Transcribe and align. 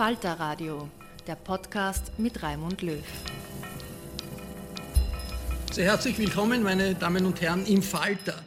Falter 0.00 0.32
Radio, 0.40 0.88
der 1.26 1.34
Podcast 1.34 2.18
mit 2.18 2.42
Raimund 2.42 2.80
Löw. 2.80 3.04
Sehr 5.70 5.84
herzlich 5.84 6.16
willkommen, 6.16 6.62
meine 6.62 6.94
Damen 6.94 7.26
und 7.26 7.42
Herren, 7.42 7.66
im 7.66 7.82
Falter. 7.82 8.42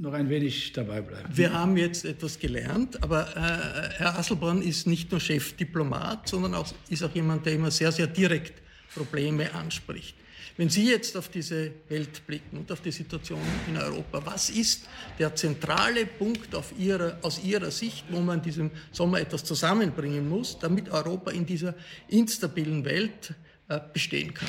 noch 0.00 0.12
ein 0.12 0.30
wenig 0.30 0.72
dabei 0.72 1.00
bleiben. 1.00 1.28
Wir 1.32 1.52
haben 1.52 1.76
jetzt 1.76 2.04
etwas 2.04 2.38
gelernt, 2.38 3.02
aber 3.02 3.28
äh, 3.36 3.98
Herr 3.98 4.18
Asselborn 4.18 4.62
ist 4.62 4.86
nicht 4.86 5.10
nur 5.10 5.20
Chefdiplomat, 5.20 6.28
sondern 6.28 6.54
auch, 6.54 6.72
ist 6.88 7.02
auch 7.02 7.14
jemand, 7.14 7.46
der 7.46 7.54
immer 7.54 7.70
sehr, 7.70 7.90
sehr 7.90 8.06
direkt 8.06 8.62
Probleme 8.94 9.52
anspricht. 9.54 10.14
Wenn 10.56 10.68
Sie 10.68 10.90
jetzt 10.90 11.16
auf 11.16 11.28
diese 11.28 11.70
Welt 11.88 12.26
blicken 12.26 12.58
und 12.58 12.72
auf 12.72 12.80
die 12.80 12.90
Situation 12.90 13.40
in 13.68 13.76
Europa, 13.76 14.24
was 14.24 14.50
ist 14.50 14.88
der 15.18 15.34
zentrale 15.34 16.04
Punkt 16.04 16.48
ihrer, 16.76 17.16
aus 17.22 17.40
Ihrer 17.44 17.70
Sicht, 17.70 18.04
wo 18.10 18.20
man 18.20 18.42
diesem 18.42 18.70
Sommer 18.90 19.20
etwas 19.20 19.44
zusammenbringen 19.44 20.28
muss, 20.28 20.58
damit 20.58 20.90
Europa 20.90 21.30
in 21.30 21.46
dieser 21.46 21.74
instabilen 22.08 22.84
Welt 22.84 23.34
äh, 23.68 23.78
bestehen 23.92 24.34
kann? 24.34 24.48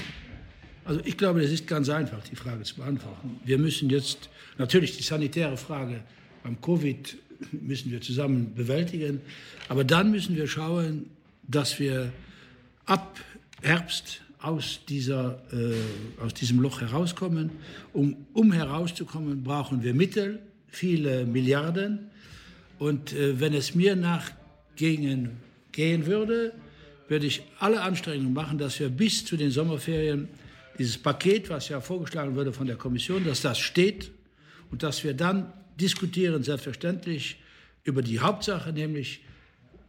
Also 0.89 1.01
ich 1.05 1.17
glaube, 1.17 1.43
es 1.43 1.51
ist 1.51 1.67
ganz 1.67 1.87
einfach, 1.87 2.17
die 2.23 2.35
Frage 2.35 2.63
zu 2.63 2.77
beantworten. 2.77 3.39
Wir 3.45 3.59
müssen 3.59 3.91
jetzt 3.91 4.27
natürlich 4.57 4.97
die 4.97 5.03
sanitäre 5.03 5.55
Frage 5.55 6.01
beim 6.41 6.59
Covid 6.61 7.15
müssen 7.51 7.91
wir 7.91 8.01
zusammen 8.01 8.55
bewältigen, 8.55 9.21
aber 9.67 9.83
dann 9.83 10.09
müssen 10.09 10.35
wir 10.35 10.47
schauen, 10.47 11.05
dass 11.47 11.79
wir 11.79 12.11
ab 12.87 13.19
Herbst 13.61 14.21
aus, 14.41 14.79
dieser, 14.89 15.43
äh, 15.53 16.23
aus 16.23 16.33
diesem 16.33 16.59
Loch 16.59 16.81
herauskommen. 16.81 17.51
Um, 17.93 18.25
um 18.33 18.51
herauszukommen, 18.51 19.43
brauchen 19.43 19.83
wir 19.83 19.93
Mittel, 19.93 20.39
viele 20.69 21.27
Milliarden. 21.27 22.09
Und 22.79 23.13
äh, 23.13 23.39
wenn 23.39 23.53
es 23.53 23.75
mir 23.75 23.95
nachgehen 23.95 25.37
gehen 25.71 26.07
würde, 26.07 26.51
würde 27.09 27.27
ich 27.27 27.43
alle 27.59 27.81
Anstrengungen 27.81 28.33
machen, 28.33 28.57
dass 28.57 28.79
wir 28.79 28.89
bis 28.89 29.23
zu 29.23 29.37
den 29.37 29.51
Sommerferien 29.51 30.29
dieses 30.79 30.97
Paket, 30.97 31.49
was 31.49 31.69
ja 31.69 31.81
vorgeschlagen 31.81 32.35
wurde 32.35 32.53
von 32.53 32.65
der 32.65 32.77
Kommission, 32.77 33.25
dass 33.25 33.41
das 33.41 33.59
steht 33.59 34.11
und 34.71 34.81
dass 34.81 35.03
wir 35.03 35.13
dann 35.13 35.53
diskutieren, 35.79 36.41
selbstverständlich, 36.41 37.37
über 37.83 38.01
die 38.01 38.19
Hauptsache, 38.19 38.73
nämlich 38.73 39.21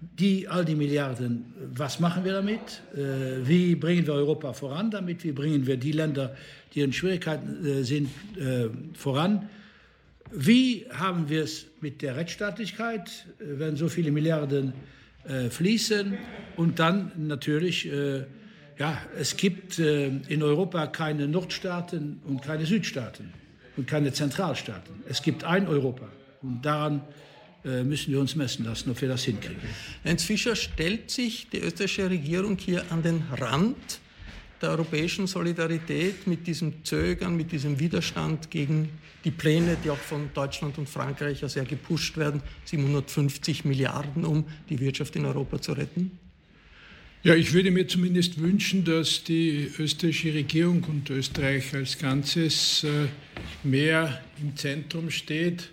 die, 0.00 0.48
all 0.48 0.64
die 0.64 0.75
Milliarden, 0.75 1.52
was 1.75 2.00
machen 2.00 2.25
wir 2.25 2.32
damit? 2.32 2.82
Äh, 2.94 3.46
wie 3.46 3.75
bringen 3.75 4.06
wir 4.06 4.14
Europa 4.14 4.52
voran 4.52 4.90
damit? 4.90 5.22
Wie 5.25 5.32
bringen 5.32 5.66
wir 5.66 5.76
die 5.76 5.92
Länder, 5.92 6.34
die 6.75 6.81
in 6.81 6.92
Schwierigkeiten 6.92 7.64
äh, 7.64 7.84
sind, 7.84 8.08
äh, 8.38 8.69
voran? 8.94 9.48
Wie 10.32 10.87
haben 10.90 11.28
wir 11.28 11.42
es 11.42 11.66
mit 11.81 12.02
der 12.02 12.16
Rechtsstaatlichkeit, 12.16 13.26
wenn 13.38 13.76
so 13.76 13.88
viele 13.88 14.10
Milliarden 14.10 14.72
äh, 15.25 15.50
fließen? 15.50 16.16
Und 16.56 16.78
dann 16.78 17.12
natürlich, 17.16 17.87
äh, 17.87 18.25
ja, 18.81 18.99
es 19.19 19.37
gibt 19.37 19.79
äh, 19.79 20.06
in 20.06 20.43
Europa 20.43 20.87
keine 20.87 21.29
Nordstaaten 21.29 22.23
und 22.27 22.41
keine 22.41 22.65
Südstaaten 22.65 23.31
und 23.77 23.87
keine 23.87 24.11
Zentralstaaten. 24.11 25.03
Es 25.06 25.21
gibt 25.21 25.44
ein 25.44 25.69
Europa. 25.69 26.09
Und 26.41 26.62
daran 26.62 27.03
äh, 27.62 27.85
müssen 27.85 28.11
wir 28.11 28.19
uns 28.19 28.37
messen 28.37 28.65
lassen, 28.65 28.91
ob 28.91 28.99
wir 29.03 29.09
das 29.09 29.25
hinkriegen. 29.25 29.61
Heinz 30.03 30.25
Fischer 30.25 30.56
stellt 30.56 31.11
sich 31.11 31.50
die 31.50 31.59
österreichische 31.59 32.09
Regierung 32.09 32.56
hier 32.56 32.82
an 32.91 33.03
den 33.03 33.23
Rand 33.37 34.00
der 34.62 34.71
europäischen 34.71 35.26
Solidarität 35.26 36.26
mit 36.26 36.47
diesem 36.47 36.83
Zögern, 36.83 37.37
mit 37.37 37.53
diesem 37.53 37.79
Widerstand 37.79 38.50
gegen 38.50 38.88
die 39.25 39.31
Pläne, 39.31 39.76
die 39.85 39.91
auch 39.91 39.99
von 39.99 40.31
Deutschland 40.33 40.79
und 40.79 40.88
Frankreich 40.88 41.44
sehr 41.47 41.65
gepusht 41.65 42.17
werden, 42.17 42.41
750 42.65 43.67
Milliarden, 43.67 44.25
um 44.25 44.47
die 44.71 44.81
Wirtschaft 44.81 45.17
in 45.17 45.26
Europa 45.26 45.61
zu 45.61 45.73
retten? 45.73 46.19
Ja, 47.22 47.34
ich 47.34 47.52
würde 47.52 47.70
mir 47.70 47.87
zumindest 47.87 48.40
wünschen, 48.40 48.84
dass 48.84 49.25
die 49.25 49.70
österreichische 49.78 50.34
Regierung 50.34 50.84
und 50.84 51.11
Österreich 51.11 51.75
als 51.75 51.99
Ganzes 51.99 52.84
äh, 52.84 53.08
mehr 53.62 54.22
im 54.40 54.56
Zentrum 54.56 55.11
steht, 55.11 55.70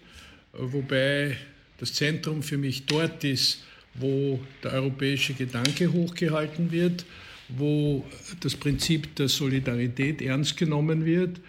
wobei 0.51 1.37
das 1.77 1.93
Zentrum 1.93 2.43
für 2.43 2.57
mich 2.57 2.85
dort 2.85 3.23
ist, 3.23 3.63
wo 3.93 4.39
der 4.63 4.73
europäische 4.73 5.33
Gedanke 5.33 5.91
hochgehalten 5.91 6.71
wird 6.71 7.05
wo 7.49 8.03
das 8.39 8.55
Prinzip 8.55 9.15
der 9.15 9.29
Solidarität 9.29 10.21
ernst 10.21 10.57
genommen 10.57 11.05
wird 11.05 11.39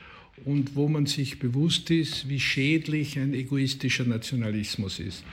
und 0.45 0.77
wo 0.77 0.89
man 0.89 1.07
sich 1.07 1.39
bewusst 1.39 1.91
ist, 1.91 2.29
wie 2.29 2.41
schädlich 2.41 3.19
ein 3.19 3.35
egoistischer 3.35 4.05
Nationalismus 4.05 5.01
ist. 5.01 5.25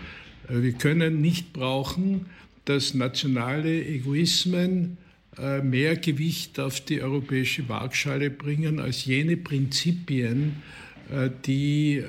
Äh, 0.50 0.62
wir 0.62 0.74
können 0.74 1.22
nicht 1.22 1.54
brauchen, 1.54 2.26
dass 2.66 2.94
nationale 2.94 3.86
Egoismen 3.86 4.98
äh, 5.38 5.62
mehr 5.62 5.96
Gewicht 5.96 6.60
auf 6.60 6.82
die 6.82 7.02
europäische 7.02 7.68
Waagschale 7.70 8.30
bringen 8.30 8.80
als 8.80 9.06
jene 9.06 9.38
Prinzipien, 9.38 10.64
äh, 11.12 11.30
die 11.46 12.04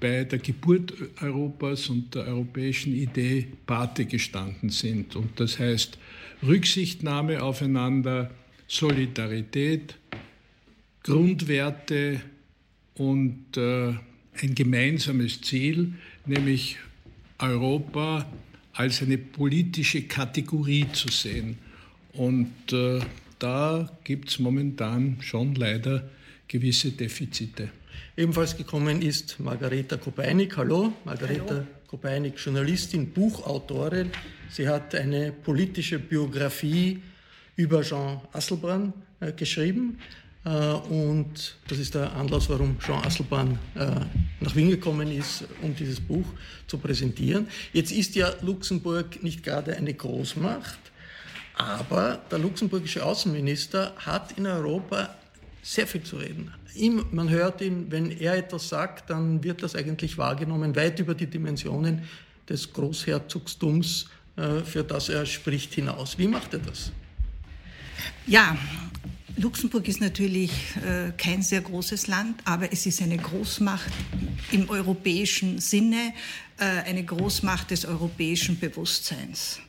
bei 0.00 0.24
der 0.24 0.38
Geburt 0.38 0.92
Europas 1.20 1.88
und 1.88 2.14
der 2.14 2.26
europäischen 2.26 2.94
Idee 2.94 3.48
Pate 3.66 4.04
gestanden 4.04 4.70
sind. 4.70 5.16
Und 5.16 5.40
das 5.40 5.58
heißt, 5.58 5.98
Rücksichtnahme 6.42 7.42
aufeinander, 7.42 8.30
Solidarität, 8.68 9.96
Grundwerte 11.02 12.20
und 12.94 13.56
äh, 13.56 13.94
ein 14.40 14.54
gemeinsames 14.54 15.40
Ziel, 15.40 15.94
nämlich 16.26 16.76
Europa 17.38 18.26
als 18.78 19.02
eine 19.02 19.18
politische 19.18 20.02
Kategorie 20.02 20.86
zu 20.92 21.08
sehen. 21.08 21.58
Und 22.12 22.72
äh, 22.72 23.00
da 23.40 23.90
gibt 24.04 24.30
es 24.30 24.38
momentan 24.38 25.16
schon 25.20 25.56
leider 25.56 26.08
gewisse 26.46 26.92
Defizite. 26.92 27.70
Ebenfalls 28.16 28.56
gekommen 28.56 29.02
ist 29.02 29.40
Margareta 29.40 29.96
Kopeinik. 29.96 30.56
Hallo, 30.56 30.92
Margareta 31.04 31.54
Hallo. 31.54 31.66
Kopeinik, 31.88 32.34
Journalistin, 32.38 33.10
Buchautorin. 33.10 34.10
Sie 34.48 34.68
hat 34.68 34.94
eine 34.94 35.32
politische 35.32 35.98
Biografie 35.98 37.02
über 37.56 37.82
Jean 37.82 38.20
Asselborn 38.32 38.92
äh, 39.18 39.32
geschrieben. 39.32 39.98
Äh, 40.48 40.72
und 40.90 41.56
das 41.68 41.78
ist 41.78 41.94
der 41.94 42.12
Anlass, 42.14 42.48
warum 42.48 42.78
Jean 42.78 43.04
Asselborn 43.04 43.58
äh, 43.74 43.86
nach 44.40 44.56
Wien 44.56 44.70
gekommen 44.70 45.10
ist, 45.10 45.44
um 45.62 45.74
dieses 45.74 46.00
Buch 46.00 46.24
zu 46.66 46.78
präsentieren. 46.78 47.48
Jetzt 47.72 47.92
ist 47.92 48.14
ja 48.14 48.32
Luxemburg 48.40 49.22
nicht 49.22 49.42
gerade 49.42 49.76
eine 49.76 49.92
Großmacht, 49.92 50.78
aber 51.54 52.20
der 52.30 52.38
luxemburgische 52.38 53.04
Außenminister 53.04 53.92
hat 53.98 54.38
in 54.38 54.46
Europa 54.46 55.14
sehr 55.62 55.86
viel 55.86 56.02
zu 56.02 56.16
reden. 56.16 56.52
Ihm, 56.74 57.04
man 57.10 57.28
hört 57.28 57.60
ihn, 57.60 57.90
wenn 57.90 58.10
er 58.10 58.36
etwas 58.36 58.68
sagt, 58.68 59.10
dann 59.10 59.42
wird 59.42 59.62
das 59.62 59.74
eigentlich 59.74 60.16
wahrgenommen, 60.16 60.74
weit 60.76 60.98
über 61.00 61.14
die 61.14 61.26
Dimensionen 61.26 62.02
des 62.48 62.72
Großherzogstums, 62.72 64.08
äh, 64.36 64.60
für 64.60 64.82
das 64.82 65.10
er 65.10 65.26
spricht, 65.26 65.74
hinaus. 65.74 66.16
Wie 66.16 66.28
macht 66.28 66.54
er 66.54 66.60
das? 66.60 66.90
Ja, 68.26 68.56
Luxemburg 69.38 69.86
ist 69.86 70.00
natürlich 70.00 70.50
äh, 70.76 71.12
kein 71.16 71.42
sehr 71.42 71.60
großes 71.60 72.08
Land, 72.08 72.40
aber 72.44 72.72
es 72.72 72.86
ist 72.86 73.00
eine 73.00 73.16
Großmacht 73.16 73.92
im 74.50 74.68
europäischen 74.68 75.60
Sinne, 75.60 76.12
äh, 76.58 76.64
eine 76.64 77.04
Großmacht 77.04 77.70
des 77.70 77.84
europäischen 77.84 78.58
Bewusstseins. 78.58 79.60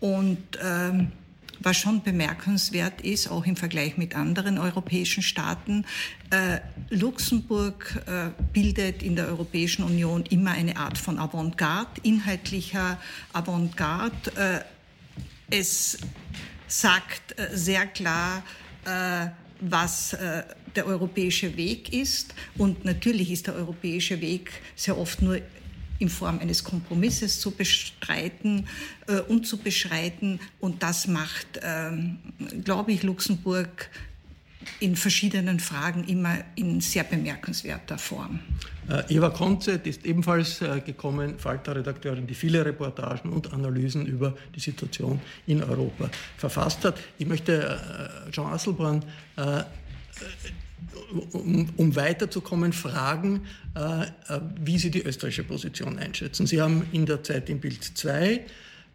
Und 0.00 0.38
ähm, 0.60 1.12
was 1.60 1.76
schon 1.76 2.02
bemerkenswert 2.02 3.00
ist, 3.00 3.30
auch 3.30 3.46
im 3.46 3.54
Vergleich 3.54 3.96
mit 3.96 4.16
anderen 4.16 4.58
europäischen 4.58 5.22
Staaten, 5.22 5.84
äh, 6.30 6.58
Luxemburg 6.90 8.02
äh, 8.06 8.30
bildet 8.52 9.04
in 9.04 9.14
der 9.14 9.28
Europäischen 9.28 9.84
Union 9.84 10.24
immer 10.30 10.50
eine 10.50 10.76
Art 10.76 10.98
von 10.98 11.20
Avantgarde, 11.20 12.00
inhaltlicher 12.02 12.98
Avantgarde. 13.32 14.64
Äh, 15.50 15.56
es 15.56 15.98
sagt 16.66 17.38
äh, 17.38 17.56
sehr 17.56 17.86
klar, 17.86 18.42
was 19.60 20.12
äh, 20.12 20.42
der 20.74 20.86
europäische 20.86 21.56
Weg 21.56 21.92
ist. 21.92 22.34
Und 22.58 22.84
natürlich 22.84 23.30
ist 23.30 23.46
der 23.46 23.54
europäische 23.54 24.20
Weg 24.20 24.50
sehr 24.74 24.98
oft 24.98 25.22
nur 25.22 25.40
in 25.98 26.08
Form 26.10 26.38
eines 26.40 26.62
Kompromisses 26.62 27.40
zu 27.40 27.50
bestreiten 27.52 28.68
äh, 29.06 29.20
und 29.20 29.46
zu 29.46 29.58
beschreiten. 29.58 30.40
Und 30.60 30.82
das 30.82 31.06
macht, 31.06 31.60
ähm, 31.62 32.18
glaube 32.64 32.92
ich, 32.92 33.02
Luxemburg 33.02 33.90
in 34.80 34.96
verschiedenen 34.96 35.60
Fragen 35.60 36.04
immer 36.04 36.38
in 36.54 36.80
sehr 36.80 37.04
bemerkenswerter 37.04 37.98
Form. 37.98 38.40
Äh, 38.88 39.14
Eva 39.14 39.30
Konzett 39.30 39.86
ist 39.86 40.04
ebenfalls 40.04 40.60
äh, 40.60 40.80
gekommen, 40.80 41.38
Falter-Redakteurin, 41.38 42.26
die 42.26 42.34
viele 42.34 42.64
Reportagen 42.64 43.32
und 43.32 43.52
Analysen 43.52 44.06
über 44.06 44.36
die 44.54 44.60
Situation 44.60 45.20
in 45.46 45.62
Europa 45.62 46.10
verfasst 46.36 46.84
hat. 46.84 46.98
Ich 47.18 47.26
möchte 47.26 47.78
äh, 48.28 48.30
Jean 48.30 48.52
Asselborn 48.52 49.04
um, 51.32 51.94
weiterzukommen, 51.94 52.72
fragen, 52.72 53.42
wie 54.58 54.78
Sie 54.78 54.90
die 54.90 55.02
österreichische 55.02 55.44
Position 55.44 55.98
einschätzen. 55.98 56.46
Sie 56.46 56.60
haben 56.60 56.86
in 56.92 57.04
der 57.04 57.22
Zeit 57.22 57.50
im 57.50 57.60
Bild 57.60 57.84
2 57.84 58.46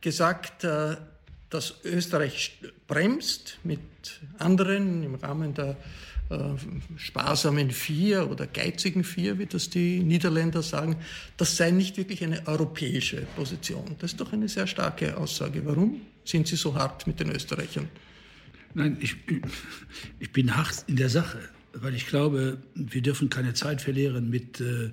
gesagt, 0.01 0.65
dass 1.51 1.75
Österreich 1.83 2.57
bremst 2.87 3.59
mit 3.63 3.79
anderen 4.39 5.03
im 5.03 5.15
Rahmen 5.15 5.53
der 5.53 5.77
äh, 6.29 6.37
sparsamen 6.97 7.69
Vier 7.69 8.31
oder 8.31 8.47
geizigen 8.47 9.03
Vier, 9.03 9.37
wie 9.37 9.45
das 9.45 9.69
die 9.69 9.99
Niederländer 9.99 10.63
sagen. 10.63 10.97
Das 11.37 11.55
sei 11.55 11.69
nicht 11.69 11.97
wirklich 11.97 12.23
eine 12.23 12.47
europäische 12.47 13.27
Position. 13.35 13.95
Das 13.99 14.13
ist 14.13 14.19
doch 14.19 14.33
eine 14.33 14.49
sehr 14.49 14.65
starke 14.65 15.17
Aussage. 15.17 15.63
Warum 15.65 16.01
sind 16.25 16.47
Sie 16.47 16.55
so 16.55 16.73
hart 16.73 17.05
mit 17.05 17.19
den 17.19 17.31
Österreichern? 17.31 17.89
Nein, 18.73 18.97
ich, 18.99 19.17
ich 20.19 20.31
bin 20.31 20.55
hart 20.55 20.85
in 20.87 20.95
der 20.95 21.09
Sache 21.09 21.37
weil 21.73 21.95
ich 21.95 22.07
glaube, 22.07 22.57
wir 22.75 23.01
dürfen 23.01 23.29
keine 23.29 23.53
Zeit 23.53 23.81
verlieren 23.81 24.29
mit 24.29 24.59
äh, 24.59 24.89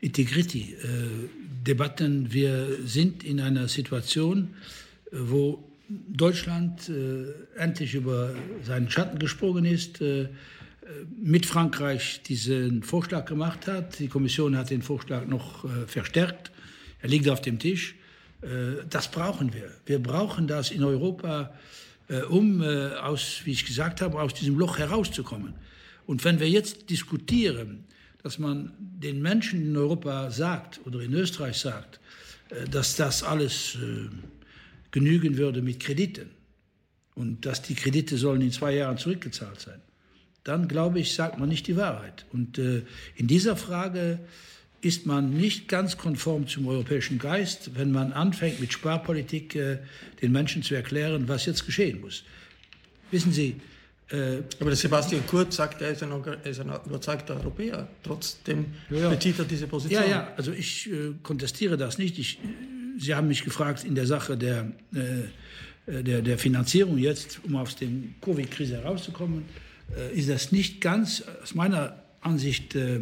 Integrity-Debatten. 0.00 2.26
Äh, 2.26 2.32
wir 2.32 2.78
sind 2.84 3.22
in 3.24 3.40
einer 3.40 3.68
Situation, 3.68 4.54
äh, 5.10 5.16
wo 5.20 5.67
Deutschland 5.88 6.88
äh, 6.88 7.32
endlich 7.56 7.94
über 7.94 8.34
seinen 8.62 8.90
Schatten 8.90 9.18
gesprungen 9.18 9.64
ist, 9.64 10.00
äh, 10.00 10.28
mit 11.16 11.46
Frankreich 11.46 12.22
diesen 12.22 12.82
Vorschlag 12.82 13.26
gemacht 13.26 13.66
hat. 13.66 13.98
Die 13.98 14.08
Kommission 14.08 14.56
hat 14.56 14.70
den 14.70 14.82
Vorschlag 14.82 15.26
noch 15.26 15.64
äh, 15.64 15.86
verstärkt. 15.86 16.50
Er 17.00 17.08
liegt 17.08 17.28
auf 17.28 17.40
dem 17.40 17.58
Tisch. 17.58 17.94
das 18.90 19.10
brauchen 19.10 19.52
wir. 19.52 19.70
Wir 19.86 20.00
brauchen 20.00 20.46
das 20.46 20.70
in 20.70 20.82
Europa, 20.82 21.52
um 22.28 22.60
aus, 22.60 23.42
wie 23.44 23.52
ich 23.52 23.64
gesagt 23.64 24.00
habe, 24.00 24.20
aus 24.20 24.34
diesem 24.34 24.58
Loch 24.58 24.78
herauszukommen. 24.78 25.54
Und 26.06 26.24
wenn 26.24 26.40
wir 26.40 26.48
jetzt 26.48 26.90
diskutieren, 26.90 27.84
dass 28.22 28.38
man 28.38 28.72
den 28.78 29.22
Menschen 29.22 29.62
in 29.62 29.76
Europa 29.76 30.30
sagt 30.30 30.80
oder 30.84 31.00
in 31.00 31.12
Österreich 31.14 31.58
sagt, 31.58 32.00
äh, 32.50 32.68
dass 32.68 32.96
das 32.96 33.22
alles 33.22 33.76
äh, 33.76 34.08
genügen 34.90 35.36
würde 35.36 35.62
mit 35.62 35.80
Krediten 35.80 36.30
und 37.14 37.44
dass 37.46 37.62
die 37.62 37.74
Kredite 37.74 38.16
sollen 38.16 38.40
in 38.42 38.52
zwei 38.52 38.74
Jahren 38.74 38.98
zurückgezahlt 38.98 39.60
sein, 39.60 39.80
dann 40.44 40.68
glaube 40.68 41.00
ich, 41.00 41.14
sagt 41.14 41.38
man 41.38 41.48
nicht 41.48 41.66
die 41.66 41.76
Wahrheit. 41.76 42.26
Und 42.32 42.58
äh, 42.58 42.82
in 43.16 43.26
dieser 43.26 43.56
Frage 43.56 44.18
ist 44.80 45.06
man 45.06 45.32
nicht 45.32 45.68
ganz 45.68 45.96
konform 45.96 46.46
zum 46.46 46.68
europäischen 46.68 47.18
Geist, 47.18 47.72
wenn 47.74 47.90
man 47.90 48.12
anfängt 48.12 48.60
mit 48.60 48.72
Sparpolitik 48.72 49.58
den 50.22 50.30
Menschen 50.30 50.62
zu 50.62 50.76
erklären, 50.76 51.26
was 51.26 51.46
jetzt 51.46 51.66
geschehen 51.66 52.00
muss. 52.00 52.22
Wissen 53.10 53.32
Sie, 53.32 53.56
Äh, 54.10 54.42
Aber 54.58 54.70
der 54.70 54.76
Sebastian 54.76 55.26
Kurz 55.26 55.56
sagt, 55.56 55.82
er 55.82 55.90
ist 55.90 56.02
ein, 56.02 56.10
er 56.10 56.46
ist 56.46 56.60
ein 56.60 56.72
überzeugter 56.86 57.36
Europäer. 57.36 57.88
Trotzdem 58.02 58.66
ja, 58.90 59.10
bezieht 59.10 59.38
er 59.38 59.44
diese 59.44 59.66
Position. 59.66 60.02
Ja, 60.02 60.08
ja, 60.08 60.32
also 60.36 60.52
ich 60.52 60.90
äh, 60.90 61.12
kontestiere 61.22 61.76
das 61.76 61.98
nicht. 61.98 62.18
Ich, 62.18 62.38
Sie 62.98 63.14
haben 63.14 63.28
mich 63.28 63.44
gefragt 63.44 63.84
in 63.84 63.94
der 63.94 64.06
Sache 64.06 64.36
der, 64.36 64.72
äh, 64.92 66.02
der, 66.02 66.20
der 66.22 66.38
Finanzierung 66.38 66.98
jetzt, 66.98 67.40
um 67.44 67.56
aus 67.56 67.76
der 67.76 67.88
Covid-Krise 68.20 68.82
herauszukommen, 68.82 69.44
äh, 69.96 70.14
ist 70.18 70.28
das 70.28 70.52
nicht 70.52 70.80
ganz 70.80 71.22
aus 71.42 71.54
meiner 71.54 72.02
Ansicht 72.20 72.74
äh, 72.74 73.00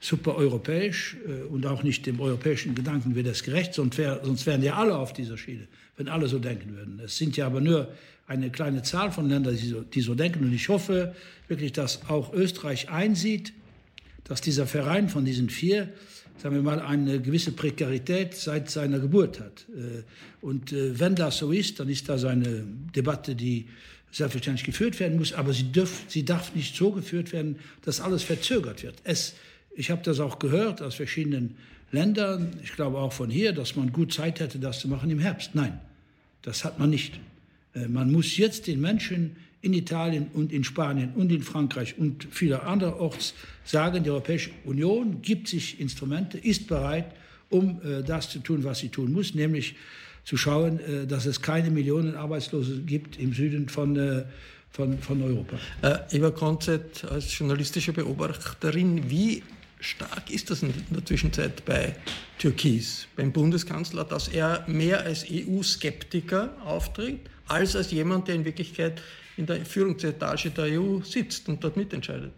super 0.00 0.36
europäisch 0.36 1.16
äh, 1.26 1.44
und 1.44 1.66
auch 1.66 1.82
nicht 1.82 2.06
dem 2.06 2.20
europäischen 2.20 2.74
Gedanken 2.74 3.14
wird 3.14 3.26
das 3.26 3.42
gerecht, 3.42 3.74
sonst, 3.74 3.98
wär, 3.98 4.20
sonst 4.22 4.46
wären 4.46 4.62
ja 4.62 4.74
alle 4.74 4.96
auf 4.96 5.12
dieser 5.12 5.36
Schiene, 5.36 5.66
wenn 5.96 6.08
alle 6.08 6.28
so 6.28 6.38
denken 6.38 6.76
würden. 6.76 7.00
Es 7.04 7.16
sind 7.16 7.36
ja 7.36 7.46
aber 7.46 7.60
nur 7.60 7.92
eine 8.26 8.50
kleine 8.50 8.82
Zahl 8.82 9.10
von 9.10 9.28
Ländern, 9.28 9.56
die 9.56 9.68
so, 9.68 9.80
die 9.80 10.00
so 10.00 10.14
denken. 10.14 10.44
Und 10.44 10.52
ich 10.52 10.68
hoffe 10.68 11.14
wirklich, 11.48 11.72
dass 11.72 12.08
auch 12.08 12.32
Österreich 12.32 12.90
einsieht, 12.90 13.52
dass 14.24 14.40
dieser 14.40 14.66
Verein 14.66 15.08
von 15.08 15.24
diesen 15.24 15.48
vier, 15.48 15.88
sagen 16.38 16.54
wir 16.54 16.62
mal, 16.62 16.80
eine 16.80 17.20
gewisse 17.20 17.52
Prekarität 17.52 18.34
seit 18.34 18.70
seiner 18.70 18.98
Geburt 19.00 19.40
hat. 19.40 19.66
Äh, 19.74 20.02
und 20.40 20.72
äh, 20.72 20.98
wenn 20.98 21.14
das 21.14 21.38
so 21.38 21.52
ist, 21.52 21.80
dann 21.80 21.88
ist 21.88 22.08
das 22.08 22.24
eine 22.24 22.64
Debatte, 22.94 23.34
die 23.34 23.66
selbstverständlich 24.10 24.64
geführt 24.64 24.98
werden 25.00 25.18
muss, 25.18 25.32
aber 25.32 25.52
sie, 25.52 25.70
dürf, 25.70 26.04
sie 26.08 26.24
darf 26.24 26.54
nicht 26.54 26.74
so 26.74 26.92
geführt 26.92 27.32
werden, 27.32 27.56
dass 27.84 28.00
alles 28.00 28.22
verzögert 28.22 28.82
wird. 28.82 28.96
Es, 29.04 29.34
ich 29.74 29.90
habe 29.90 30.02
das 30.02 30.20
auch 30.20 30.38
gehört 30.38 30.80
aus 30.80 30.94
verschiedenen 30.94 31.56
Ländern, 31.90 32.52
ich 32.62 32.72
glaube 32.72 32.98
auch 32.98 33.12
von 33.12 33.30
hier, 33.30 33.52
dass 33.52 33.76
man 33.76 33.92
gut 33.92 34.12
Zeit 34.12 34.40
hätte, 34.40 34.58
das 34.58 34.80
zu 34.80 34.88
machen 34.88 35.10
im 35.10 35.18
Herbst. 35.18 35.54
Nein, 35.54 35.78
das 36.42 36.64
hat 36.64 36.78
man 36.78 36.90
nicht. 36.90 37.20
Äh, 37.74 37.88
man 37.88 38.10
muss 38.10 38.36
jetzt 38.36 38.66
den 38.66 38.80
Menschen 38.80 39.36
in 39.60 39.72
Italien 39.72 40.28
und 40.34 40.52
in 40.52 40.64
Spanien 40.64 41.12
und 41.14 41.32
in 41.32 41.42
Frankreich 41.42 41.98
und 41.98 42.28
vieler 42.30 42.66
anderorts 42.66 43.34
sagen, 43.64 44.04
die 44.04 44.10
Europäische 44.10 44.50
Union 44.64 45.20
gibt 45.22 45.48
sich 45.48 45.80
Instrumente, 45.80 46.38
ist 46.38 46.68
bereit, 46.68 47.12
um 47.50 47.80
äh, 47.82 48.02
das 48.02 48.30
zu 48.30 48.38
tun, 48.38 48.64
was 48.64 48.78
sie 48.78 48.88
tun 48.88 49.12
muss, 49.12 49.34
nämlich 49.34 49.74
zu 50.24 50.36
schauen, 50.36 50.78
äh, 50.80 51.06
dass 51.06 51.26
es 51.26 51.42
keine 51.42 51.70
Millionen 51.70 52.14
Arbeitslose 52.14 52.82
gibt 52.82 53.18
im 53.18 53.32
Süden 53.32 53.68
von, 53.68 54.24
von, 54.70 54.98
von 54.98 55.22
Europa. 55.22 55.58
Äh, 55.82 56.16
Eva 56.16 56.30
Konzett, 56.30 57.04
als 57.04 57.36
journalistische 57.36 57.92
Beobachterin, 57.92 59.10
wie 59.10 59.42
stark 59.80 60.30
ist 60.30 60.50
das 60.50 60.62
in 60.62 60.72
der 60.90 61.04
Zwischenzeit 61.04 61.64
bei 61.64 61.94
Türkis, 62.38 63.06
beim 63.16 63.32
Bundeskanzler, 63.32 64.04
dass 64.04 64.28
er 64.28 64.64
mehr 64.66 65.00
als 65.00 65.26
EU-Skeptiker 65.30 66.56
auftritt, 66.64 67.20
als 67.46 67.76
als 67.76 67.90
jemand, 67.90 68.28
der 68.28 68.34
in 68.34 68.44
Wirklichkeit 68.44 69.00
in 69.38 69.46
der 69.46 69.64
Führungsetage 69.64 70.50
der 70.50 70.80
EU 70.80 71.00
sitzt 71.02 71.48
und 71.48 71.62
dort 71.62 71.76
mitentscheidet? 71.76 72.32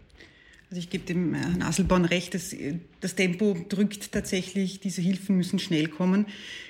Also 0.71 0.79
ich 0.79 0.89
gebe 0.89 1.03
dem 1.03 1.33
Herrn 1.33 1.63
Asselborn 1.63 2.05
recht, 2.05 2.33
dass 2.33 2.55
das 3.01 3.15
Tempo 3.15 3.57
drückt 3.67 4.13
tatsächlich, 4.13 4.79
diese 4.79 5.01
Hilfen 5.01 5.35
müssen 5.35 5.59
schnell 5.59 5.89
kommen. 5.89 6.27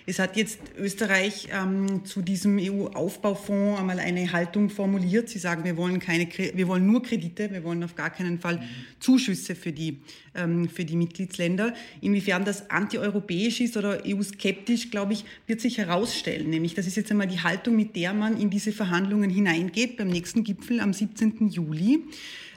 Es 0.08 0.18
hat 0.18 0.38
jetzt 0.38 0.58
Österreich 0.76 1.50
ähm, 1.52 2.04
zu 2.04 2.24
diesem 2.24 2.58
EU-Aufbaufonds 2.60 3.80
einmal 3.80 4.00
eine 4.00 4.34
Haltung 4.34 4.72
formuliert. 4.72 5.30
Sie 5.30 5.38
sagen, 5.38 5.66
wir 5.66 5.78
wollen, 5.78 6.00
keine, 6.00 6.28
wir 6.56 6.68
wollen 6.68 6.88
nur 6.88 7.04
Kredite, 7.04 7.52
wir 7.52 7.64
wollen 7.64 7.84
auf 7.84 7.94
gar 7.94 8.10
keinen 8.10 8.40
Fall 8.40 8.64
Zuschüsse 9.00 9.54
für 9.54 9.72
die, 9.72 10.00
ähm, 10.34 10.68
für 10.68 10.84
die 10.84 10.96
Mitgliedsländer. 10.96 11.76
Inwiefern 12.02 12.44
das 12.44 12.72
antieuropäisch 12.72 13.62
ist 13.62 13.78
oder 13.78 14.02
EU-skeptisch, 14.04 14.90
glaube 14.90 15.14
ich, 15.14 15.26
wird 15.46 15.62
sich 15.62 15.78
herausstellen. 15.78 16.50
Nämlich, 16.50 16.74
das 16.74 16.88
ist 16.88 16.98
jetzt 16.98 17.12
einmal 17.12 17.28
die 17.28 17.42
Haltung, 17.42 17.76
mit 17.76 17.96
der 17.96 18.16
man 18.16 18.42
in 18.42 18.50
diese 18.50 18.72
Verhandlungen 18.72 19.30
hineingeht 19.30 19.96
beim 19.98 20.08
nächsten 20.08 20.44
Gipfel 20.44 20.80
am 20.80 20.92
17. 20.92 21.50
Juli. 21.50 22.00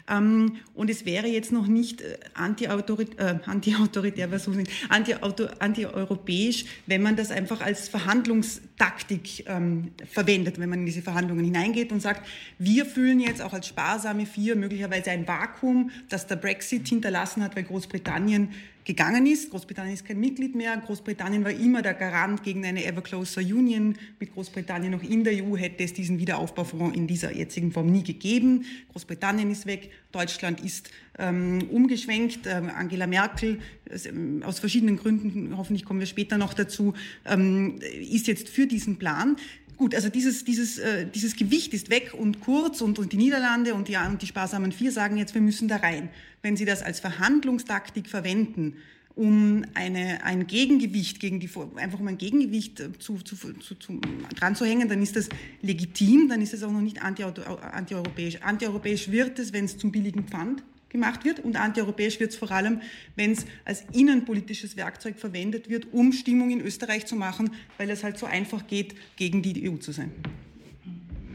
Ähm, 0.09 0.57
und 0.75 0.91
es 0.91 1.07
wäre 1.07 1.27
jetzt 1.29 1.51
noch 1.51 1.67
nicht 1.67 2.03
äh, 2.03 2.19
anti-autoritär, 2.35 3.41
äh, 3.45 3.51
anti-autoritär, 3.51 4.31
was 4.31 4.49
anti-europäisch, 4.89 6.67
wenn 6.87 7.03
man 7.03 7.17
das 7.17 7.31
einfach 7.31 7.63
als 7.63 7.89
Verhandlungstaktik 7.89 9.49
ähm, 9.49 9.93
verwendet, 10.11 10.59
wenn 10.59 10.69
man 10.69 10.81
in 10.81 10.87
diese 10.87 11.01
Verhandlungen 11.01 11.45
hineingeht 11.45 11.91
und 11.91 12.01
sagt, 12.01 12.27
wir 12.59 12.85
fühlen 12.85 13.19
jetzt 13.19 13.41
auch 13.41 13.55
als 13.55 13.69
sparsame 13.69 14.27
Vier 14.27 14.57
möglicherweise 14.57 15.11
ein 15.11 15.27
Vakuum, 15.27 15.91
das 16.11 16.27
der 16.27 16.37
Brexit 16.37 16.87
hinterlassen 16.89 17.43
hat, 17.43 17.57
weil 17.57 17.65
Großbritannien 17.65 18.51
gegangen 18.85 19.27
ist. 19.27 19.51
Großbritannien 19.51 19.95
ist 19.95 20.05
kein 20.05 20.21
Mitglied 20.21 20.55
mehr. 20.55 20.77
Großbritannien 20.77 21.45
war 21.45 21.53
immer 21.53 21.83
der 21.83 21.95
Garant 21.95 22.43
gegen 22.43 22.65
eine 22.65 22.85
ever 22.85 23.03
closer 23.03 23.41
Union. 23.41 23.97
Mit 24.21 24.33
Großbritannien 24.35 24.93
noch 24.93 25.03
in 25.03 25.25
der 25.25 25.45
EU 25.45 25.57
hätte 25.57 25.85
es 25.85 25.93
diesen 25.93 26.19
Wiederaufbaufonds 26.19 26.97
in 26.97 27.07
dieser 27.07 27.35
jetzigen 27.35 27.73
Form 27.73 27.87
nie 27.87 28.03
gegeben. 28.03 28.65
Großbritannien 28.93 29.51
ist 29.51 29.67
weg, 29.67 29.91
Deutschland 30.13 30.61
ist 30.63 30.91
ähm, 31.19 31.67
umgeschwenkt. 31.71 32.41
Ähm, 32.47 32.71
Angela 32.75 33.07
Merkel, 33.07 33.59
ähm, 34.07 34.43
aus 34.45 34.59
verschiedenen 34.59 34.97
Gründen, 34.97 35.57
hoffentlich 35.57 35.85
kommen 35.85 36.01
wir 36.01 36.07
später 36.07 36.39
noch 36.39 36.55
dazu, 36.55 36.95
ähm, 37.25 37.79
ist 38.01 38.27
jetzt 38.27 38.49
für 38.49 38.67
diesen 38.67 38.97
Plan. 38.97 39.37
Gut, 39.77 39.95
also 39.95 40.09
dieses, 40.09 40.45
dieses, 40.45 40.79
äh, 40.79 41.07
dieses 41.07 41.37
Gewicht 41.37 41.75
ist 41.75 41.91
weg 41.91 42.15
und 42.17 42.41
kurz 42.41 42.81
und, 42.81 42.99
und 42.99 43.13
die 43.13 43.17
Niederlande 43.17 43.75
und 43.75 43.89
die, 43.89 43.97
und 43.97 44.23
die 44.23 44.27
sparsamen 44.27 44.73
Vier 44.73 44.93
sagen 44.93 45.17
jetzt, 45.17 45.35
wir 45.35 45.41
müssen 45.41 45.69
da 45.69 45.77
rein. 45.77 46.11
Wenn 46.43 46.57
Sie 46.57 46.65
das 46.65 46.83
als 46.83 47.01
Verhandlungstaktik 47.01 48.09
verwenden, 48.09 48.77
um 49.17 49.65
eine, 49.75 50.25
ein 50.25 50.47
Gegengewicht 50.47 51.21
gegen 51.21 51.39
die, 51.39 51.49
einfach 51.77 52.01
um 52.01 52.09
ein 52.09 52.19
Gegengewicht 52.19 52.81
äh, 52.81 52.93
zu, 52.99 53.19
zu, 53.19 53.37
zu, 53.37 53.75
zu, 53.77 54.01
dran 54.37 54.57
zu 54.57 54.65
hängen, 54.65 54.89
dann 54.89 55.03
ist 55.03 55.17
das 55.17 55.29
legitim, 55.63 56.29
dann 56.29 56.41
ist 56.41 56.55
es 56.55 56.63
auch 56.63 56.73
noch 56.73 56.81
nicht 56.81 57.03
antieuropäisch. 57.03 58.43
Antieuropäisch 58.43 59.11
wird 59.11 59.39
es, 59.39 59.53
wenn 59.53 59.65
es 59.65 59.79
zum 59.79 59.93
billigen 59.93 60.25
Pfand 60.25 60.63
gemacht 60.95 61.25
wird 61.25 61.41
und 61.41 61.57
antieuropäisch 61.57 62.21
wird 62.21 62.31
es 62.31 62.37
vor 62.37 62.53
allem, 62.53 62.81
wenn 63.17 63.33
es 63.33 63.47
als 63.65 63.85
innenpolitisches 63.93 64.77
Werkzeug 64.77 65.19
verwendet 65.19 65.69
wird, 65.69 65.93
um 65.93 66.13
Stimmung 66.13 66.51
in 66.51 66.61
Österreich 66.61 67.05
zu 67.05 67.17
machen, 67.17 67.51
weil 67.79 67.91
es 67.91 68.05
halt 68.05 68.17
so 68.17 68.27
einfach 68.27 68.67
geht, 68.69 68.95
gegen 69.17 69.43
die 69.43 69.69
EU 69.69 69.77
zu 69.77 69.91
sein. 69.91 70.13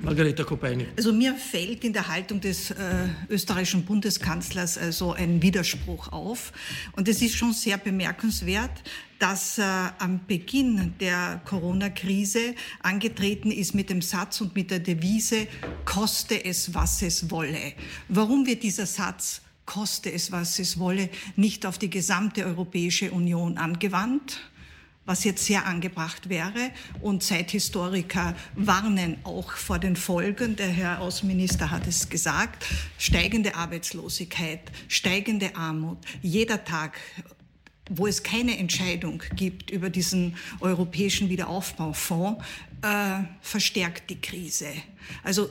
Margareta 0.02 0.46
Kopeini. 0.46 0.86
Also 0.96 1.12
mir 1.12 1.36
fällt 1.36 1.84
in 1.84 1.92
der 1.92 2.08
Haltung 2.08 2.40
des 2.40 2.72
äh, 2.72 2.76
österreichischen 3.28 3.84
Bundeskanzlers 3.84 4.78
also 4.78 5.12
ein 5.12 5.42
Widerspruch 5.42 6.14
auf. 6.14 6.54
Und 6.94 7.10
es 7.10 7.22
ist 7.22 7.36
schon 7.36 7.52
sehr 7.52 7.78
bemerkenswert, 7.78 8.72
dass 9.20 9.58
äh, 9.58 9.62
am 9.62 10.22
Beginn 10.26 10.94
der 11.02 11.42
Corona-Krise 11.44 12.56
angetreten 12.82 13.52
ist 13.52 13.76
mit 13.76 13.90
dem 13.90 14.02
Satz 14.02 14.40
und 14.40 14.56
mit 14.56 14.72
der 14.72 14.80
Devise, 14.80 15.48
koste 15.84 16.46
es, 16.46 16.74
was 16.74 17.02
es 17.02 17.30
wolle. 17.30 17.74
Warum 18.08 18.46
wird 18.46 18.64
dieser 18.64 18.86
Satz 18.86 19.42
koste 19.70 20.12
es, 20.12 20.32
was 20.32 20.58
es 20.58 20.80
wolle, 20.80 21.10
nicht 21.36 21.68
auf 21.68 21.78
die 21.78 21.92
gesamte 21.92 22.44
Europäische 22.44 23.12
Union 23.12 23.60
angewandt, 23.60 24.42
was 25.06 25.24
jetzt 25.24 25.46
sehr 25.46 25.68
angebracht 25.68 26.28
wäre. 26.28 26.72
Und 27.02 27.22
Zeithistoriker 27.22 28.36
warnen 28.56 29.18
auch 29.24 29.52
vor 29.52 29.78
den 29.78 29.96
Folgen. 29.96 30.56
Der 30.56 30.70
Herr 30.70 31.02
Außenminister 31.02 31.70
hat 31.70 31.86
es 31.86 32.10
gesagt. 32.10 32.66
Steigende 32.98 33.54
Arbeitslosigkeit, 33.54 34.62
steigende 34.88 35.56
Armut, 35.56 36.00
jeder 36.24 36.66
Tag 36.66 36.98
wo 37.92 38.06
es 38.06 38.22
keine 38.22 38.56
Entscheidung 38.60 39.24
gibt 39.36 39.72
über 39.72 39.90
diesen 39.90 40.38
europäischen 40.60 41.28
Wiederaufbaufonds, 41.30 42.40
äh, 42.84 43.24
verstärkt 43.42 44.12
die 44.12 44.22
Krise. 44.22 44.68
Also 45.24 45.50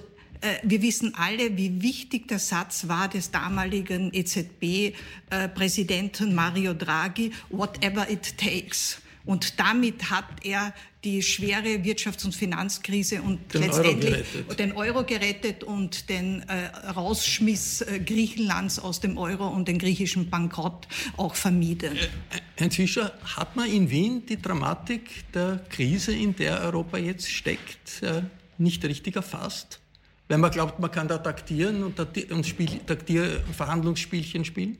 wir 0.63 0.83
wissen 0.83 1.15
alle, 1.17 1.57
wie 1.57 1.83
wichtig 1.83 2.29
der 2.29 2.39
Satz 2.39 2.87
war 2.87 3.09
des 3.09 3.31
damaligen 3.31 4.13
EZB-Präsidenten 4.13 6.35
Mario 6.35 6.75
Draghi, 6.75 7.33
whatever 7.51 8.11
it 8.11 8.37
takes. 8.39 9.01
Und 9.29 9.61
damit 9.61 10.11
hat 10.11 10.25
er 10.43 10.73
die 11.05 11.23
schwere 11.23 11.85
Wirtschafts- 11.85 12.25
und 12.25 12.35
Finanzkrise 12.35 13.21
und 13.21 13.53
den 13.53 13.61
letztendlich 13.61 14.25
Euro 14.35 14.55
den 14.55 14.73
Euro 14.73 15.05
gerettet 15.05 15.65
und 15.65 16.09
den 16.09 16.49
äh, 16.49 16.69
Rausschmiss 16.89 17.83
äh, 17.83 18.01
Griechenlands 18.01 18.79
aus 18.79 19.01
dem 19.01 19.19
Euro 19.19 19.49
und 19.49 19.69
den 19.69 19.79
griechischen 19.79 20.31
Bankrott 20.31 20.89
auch 21.19 21.35
vermieden. 21.35 21.95
Äh, 21.95 22.09
Herr 22.57 22.71
Fischer, 22.71 23.13
hat 23.37 23.55
man 23.55 23.71
in 23.71 23.91
Wien 23.91 24.25
die 24.27 24.41
Dramatik 24.41 25.31
der 25.35 25.63
Krise, 25.69 26.13
in 26.13 26.35
der 26.35 26.63
Europa 26.63 26.97
jetzt 26.97 27.31
steckt, 27.31 28.03
äh, 28.03 28.23
nicht 28.57 28.83
richtig 28.85 29.17
erfasst? 29.17 29.81
Weil 30.29 30.39
man 30.39 30.51
glaubt, 30.51 30.79
man 30.79 30.91
kann 30.91 31.09
da 31.09 31.19
taktieren 31.19 31.83
und, 31.83 31.99
und 32.31 32.47
Spiel, 32.47 32.69
taktier 32.87 33.43
Verhandlungsspielchen 33.53 34.45
spielen? 34.45 34.79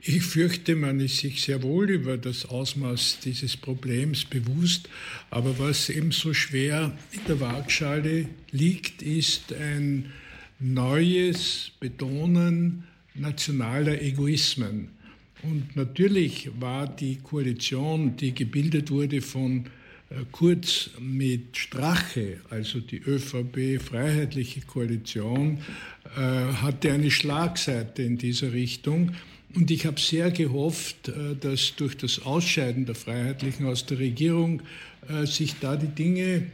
Ich 0.00 0.22
fürchte, 0.22 0.76
man 0.76 1.00
ist 1.00 1.18
sich 1.18 1.42
sehr 1.42 1.62
wohl 1.62 1.90
über 1.90 2.16
das 2.18 2.46
Ausmaß 2.46 3.18
dieses 3.24 3.56
Problems 3.56 4.24
bewusst, 4.24 4.88
aber 5.30 5.58
was 5.58 5.88
eben 5.88 6.12
so 6.12 6.32
schwer 6.34 6.96
in 7.10 7.20
der 7.26 7.40
Waagschale 7.40 8.28
liegt, 8.52 9.02
ist 9.02 9.52
ein 9.52 10.12
neues 10.60 11.72
Betonen 11.80 12.84
nationaler 13.14 14.00
Egoismen. 14.00 14.90
Und 15.42 15.76
natürlich 15.76 16.50
war 16.58 16.86
die 16.86 17.16
Koalition, 17.16 18.16
die 18.16 18.34
gebildet 18.34 18.90
wurde 18.90 19.20
von 19.20 19.66
kurz 20.32 20.90
mit 20.98 21.56
Strache, 21.56 22.38
also 22.50 22.80
die 22.80 22.98
ÖVP 22.98 23.80
Freiheitliche 23.80 24.62
Koalition, 24.62 25.58
äh, 26.16 26.20
hatte 26.20 26.92
eine 26.92 27.10
Schlagseite 27.10 28.02
in 28.02 28.16
dieser 28.16 28.52
Richtung. 28.52 29.12
Und 29.54 29.70
ich 29.70 29.86
habe 29.86 30.00
sehr 30.00 30.30
gehofft, 30.30 31.08
äh, 31.08 31.36
dass 31.38 31.74
durch 31.76 31.96
das 31.96 32.24
Ausscheiden 32.24 32.86
der 32.86 32.94
Freiheitlichen 32.94 33.66
aus 33.66 33.84
der 33.86 33.98
Regierung 33.98 34.62
äh, 35.08 35.26
sich 35.26 35.56
da 35.60 35.76
die 35.76 35.88
Dinge 35.88 36.46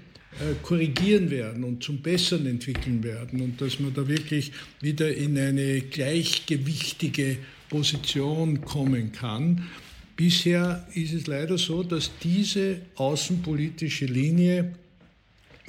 korrigieren 0.62 1.30
werden 1.30 1.62
und 1.62 1.84
zum 1.84 1.98
Besseren 1.98 2.46
entwickeln 2.46 3.04
werden 3.04 3.40
und 3.40 3.60
dass 3.60 3.78
man 3.78 3.94
da 3.94 4.08
wirklich 4.08 4.50
wieder 4.80 5.14
in 5.14 5.38
eine 5.38 5.80
gleichgewichtige 5.80 7.36
Position 7.68 8.60
kommen 8.62 9.12
kann. 9.12 9.68
Bisher 10.16 10.86
ist 10.94 11.12
es 11.12 11.26
leider 11.26 11.58
so, 11.58 11.82
dass 11.82 12.10
diese 12.22 12.82
außenpolitische 12.94 14.06
Linie 14.06 14.74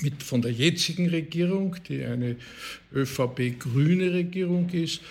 mit 0.01 0.21
von 0.21 0.41
der 0.41 0.51
jetzigen 0.51 1.09
Regierung, 1.09 1.75
die 1.87 2.03
eine 2.03 2.35
ÖVP-grüne 2.93 4.13
Regierung 4.13 4.69
ist, 4.69 5.01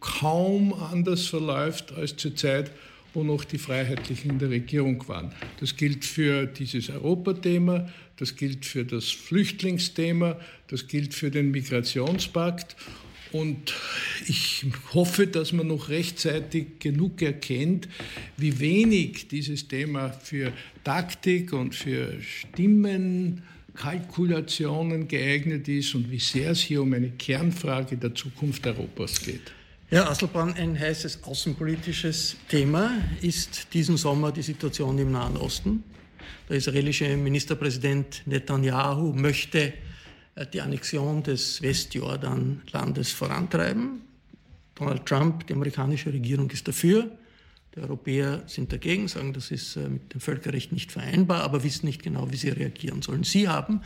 kaum 0.00 0.72
anders 0.72 1.26
verläuft 1.26 1.92
als 1.92 2.16
zur 2.16 2.34
Zeit, 2.34 2.70
wo 3.14 3.22
noch 3.22 3.44
die 3.44 3.58
Freiheitlichen 3.58 4.32
in 4.32 4.38
der 4.38 4.50
Regierung 4.50 5.06
waren. 5.08 5.32
Das 5.60 5.76
gilt 5.76 6.04
für 6.04 6.46
dieses 6.46 6.88
Europathema, 6.88 7.88
das 8.16 8.36
gilt 8.36 8.64
für 8.64 8.84
das 8.84 9.10
Flüchtlingsthema, 9.10 10.40
das 10.68 10.86
gilt 10.86 11.12
für 11.12 11.30
den 11.30 11.50
Migrationspakt. 11.50 12.76
Und 13.32 13.74
ich 14.26 14.66
hoffe, 14.92 15.26
dass 15.26 15.52
man 15.52 15.68
noch 15.68 15.88
rechtzeitig 15.88 16.78
genug 16.78 17.22
erkennt, 17.22 17.88
wie 18.36 18.60
wenig 18.60 19.28
dieses 19.28 19.68
Thema 19.68 20.10
für 20.10 20.52
Taktik 20.84 21.52
und 21.52 21.74
für 21.74 22.20
Stimmen 22.20 23.42
Kalkulationen 23.74 25.08
geeignet 25.08 25.66
ist 25.66 25.94
und 25.94 26.10
wie 26.10 26.18
sehr 26.18 26.50
es 26.50 26.60
hier 26.60 26.82
um 26.82 26.92
eine 26.92 27.10
Kernfrage 27.10 27.96
der 27.96 28.14
Zukunft 28.14 28.66
Europas 28.66 29.20
geht. 29.20 29.52
Herr 29.88 30.10
Asselborn, 30.10 30.54
ein 30.54 30.78
heißes 30.78 31.22
außenpolitisches 31.24 32.36
Thema 32.48 33.02
ist 33.20 33.72
diesen 33.72 33.96
Sommer 33.96 34.32
die 34.32 34.42
Situation 34.42 34.98
im 34.98 35.12
Nahen 35.12 35.36
Osten. 35.36 35.84
Der 36.48 36.56
israelische 36.56 37.16
Ministerpräsident 37.16 38.22
Netanyahu 38.26 39.12
möchte 39.12 39.72
die 40.52 40.60
Annexion 40.60 41.22
des 41.22 41.60
Westjordanlandes 41.62 43.12
vorantreiben. 43.12 44.02
Donald 44.74 45.06
Trump, 45.06 45.46
die 45.46 45.52
amerikanische 45.52 46.12
Regierung, 46.12 46.50
ist 46.50 46.66
dafür. 46.66 47.10
Die 47.74 47.80
Europäer 47.80 48.42
sind 48.46 48.72
dagegen, 48.72 49.08
sagen, 49.08 49.32
das 49.32 49.50
ist 49.50 49.76
äh, 49.76 49.88
mit 49.88 50.12
dem 50.12 50.20
Völkerrecht 50.20 50.72
nicht 50.72 50.92
vereinbar, 50.92 51.42
aber 51.42 51.64
wissen 51.64 51.86
nicht 51.86 52.02
genau, 52.02 52.30
wie 52.30 52.36
sie 52.36 52.50
reagieren 52.50 53.02
sollen. 53.02 53.24
Sie 53.24 53.48
haben 53.48 53.80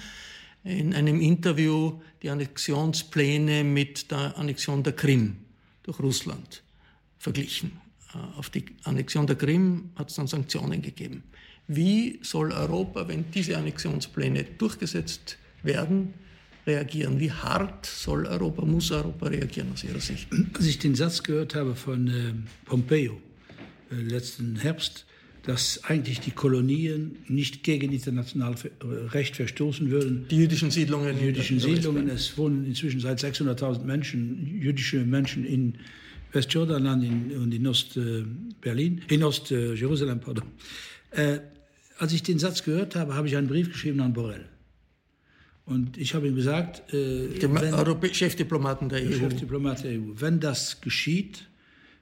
in 0.65 0.95
einem 0.95 1.21
Interview 1.21 2.01
die 2.23 2.31
Annexionspläne 2.31 3.63
mit 3.63 4.11
der 4.11 4.37
Annexion 4.37 4.83
der 4.83 4.95
Krim 4.95 5.37
durch 5.85 6.01
Russland 6.01 6.65
verglichen. 7.19 7.81
Äh, 8.13 8.39
auf 8.39 8.51
die 8.51 8.65
Annexion 8.85 9.27
der 9.27 9.37
Krim 9.37 9.91
hat 9.95 10.11
es 10.11 10.17
dann 10.17 10.27
Sanktionen 10.27 10.83
gegeben. 10.83 11.23
Wie 11.69 12.21
soll 12.23 12.53
Europa, 12.53 13.09
wenn 13.09 13.31
diese 13.33 13.57
Annexionspläne 13.57 14.45
durchgesetzt 14.45 15.39
werden, 15.63 16.15
reagieren? 16.67 17.21
Wie 17.21 17.31
hart 17.31 17.87
soll 17.87 18.27
Europa, 18.27 18.65
muss 18.65 18.91
Europa 18.91 19.27
reagieren 19.29 19.69
aus 19.73 19.85
Ihrer 19.85 20.01
Sicht? 20.01 20.29
Als 20.55 20.67
ich 20.67 20.79
den 20.79 20.95
Satz 20.95 21.23
gehört 21.23 21.55
habe 21.55 21.75
von 21.75 22.09
äh, 22.09 22.33
Pompeo, 22.65 23.21
äh, 23.91 23.95
letzten 23.95 24.57
Herbst, 24.57 25.07
dass 25.45 25.85
eigentlich 25.85 26.19
die 26.21 26.33
Kolonien 26.33 27.19
nicht 27.29 27.63
gegen 27.63 27.93
internationales 27.93 28.65
äh, 28.65 28.71
Recht 28.85 29.37
verstoßen 29.37 29.91
würden. 29.91 30.27
Die 30.29 30.37
jüdischen 30.37 30.71
Siedlungen. 30.71 31.17
Die 31.17 31.25
jüdischen 31.25 31.61
Siedlungen. 31.61 32.09
Es 32.09 32.37
wohnen 32.37 32.67
inzwischen 32.67 33.01
seit 33.01 33.23
600.000 33.23 33.85
Menschen, 33.85 34.61
jüdische 34.61 34.99
Menschen 35.05 35.45
in 35.45 35.75
Westjordanland 36.33 37.33
und 37.35 37.55
in 37.55 37.67
Ost-Berlin, 37.67 39.03
in 39.09 39.23
Ost-Jerusalem, 39.23 40.21
pardon. 40.21 40.45
Äh, 41.13 41.39
als 41.99 42.13
ich 42.13 42.23
den 42.23 42.39
Satz 42.39 42.63
gehört 42.63 42.97
habe, 42.97 43.15
habe 43.15 43.29
ich 43.29 43.37
einen 43.37 43.47
Brief 43.47 43.71
geschrieben 43.73 44.01
an 44.01 44.13
Borrell. 44.13 44.45
Und 45.67 45.99
ich 45.99 46.15
habe 46.15 46.29
ihm 46.29 46.37
gesagt, 46.37 46.93
äh, 46.95 47.29
wenn, 47.43 48.15
Chefdiplomaten 48.15 48.89
der 48.89 49.03
EU. 49.03 49.13
Chefdiplomat 49.13 49.83
der 49.83 50.01
EU. 50.01 50.13
Wenn 50.15 50.39
das 50.39 50.81
geschieht, 50.81 51.49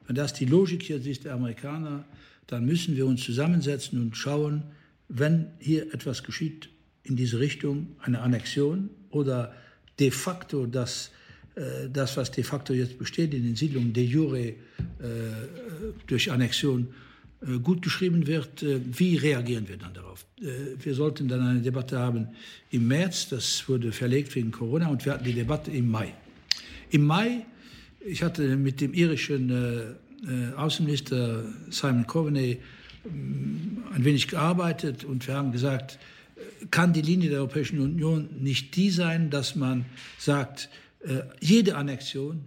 wenn 0.07 0.15
das 0.15 0.35
die 0.35 0.45
Logik 0.45 0.89
jetzt 0.89 1.07
ist 1.07 1.25
der 1.25 1.33
Amerikaner, 1.33 2.05
dann 2.47 2.67
müssen 2.67 2.95
wir 2.95 3.07
uns 3.07 3.25
zusammensetzen 3.25 4.01
und 4.03 4.17
schauen, 4.17 4.65
wenn 5.09 5.47
hier 5.59 5.95
etwas 5.95 6.23
geschieht 6.23 6.69
in 7.05 7.17
diese 7.17 7.41
Richtung, 7.41 7.97
eine 8.01 8.21
Annexion 8.21 8.91
oder 9.11 9.55
de 9.99 10.11
facto 10.11 10.67
das, 10.67 11.11
äh, 11.55 11.89
das 11.91 12.19
was 12.19 12.31
de 12.31 12.45
facto 12.45 12.75
jetzt 12.75 12.99
besteht 12.99 13.33
in 13.33 13.45
den 13.45 13.57
Siedlungen 13.57 13.95
de 13.95 14.05
jure 14.05 14.41
äh, 14.41 14.55
durch 16.07 16.31
Annexion 16.31 16.83
äh, 16.83 17.04
gut 17.63 17.83
geschrieben 17.83 18.27
wird, 18.27 18.63
äh, 18.63 18.81
wie 18.85 19.17
reagieren 19.17 19.69
wir 19.69 19.77
dann 19.77 19.95
darauf? 19.95 20.27
Äh, 20.41 20.83
wir 20.83 20.95
sollten 20.95 21.29
dann 21.29 21.41
eine 21.41 21.61
Debatte 21.61 21.99
haben 21.99 22.29
im 22.71 22.89
März, 22.89 23.29
das 23.29 23.69
wurde 23.69 23.93
verlegt 23.93 24.35
wegen 24.35 24.51
Corona 24.51 24.89
und 24.89 25.05
wir 25.05 25.13
hatten 25.13 25.25
die 25.25 25.35
Debatte 25.35 25.71
im 25.71 25.91
Mai. 25.91 26.13
Im 26.91 27.07
Mai 27.07 27.45
ich 28.05 28.23
hatte 28.23 28.57
mit 28.57 28.81
dem 28.81 28.93
irischen 28.93 29.51
äh, 29.51 29.81
äh, 30.31 30.53
Außenminister 30.57 31.45
Simon 31.71 32.07
Coveney 32.07 32.51
äh, 32.51 32.59
ein 33.07 34.05
wenig 34.05 34.29
gearbeitet 34.29 35.05
und 35.05 35.27
wir 35.27 35.35
haben 35.35 35.53
gesagt, 35.53 35.99
äh, 36.37 36.67
kann 36.67 36.93
die 36.93 37.03
Linie 37.03 37.31
der 37.31 37.39
Europäischen 37.41 37.81
Union 37.81 38.29
nicht 38.41 38.77
die 38.77 38.91
sein, 38.91 39.31
dass 39.31 39.57
man 39.57 39.87
sagt, 40.19 40.69
äh, 41.01 41.23
jede 41.41 41.77
Annexion, 41.77 42.45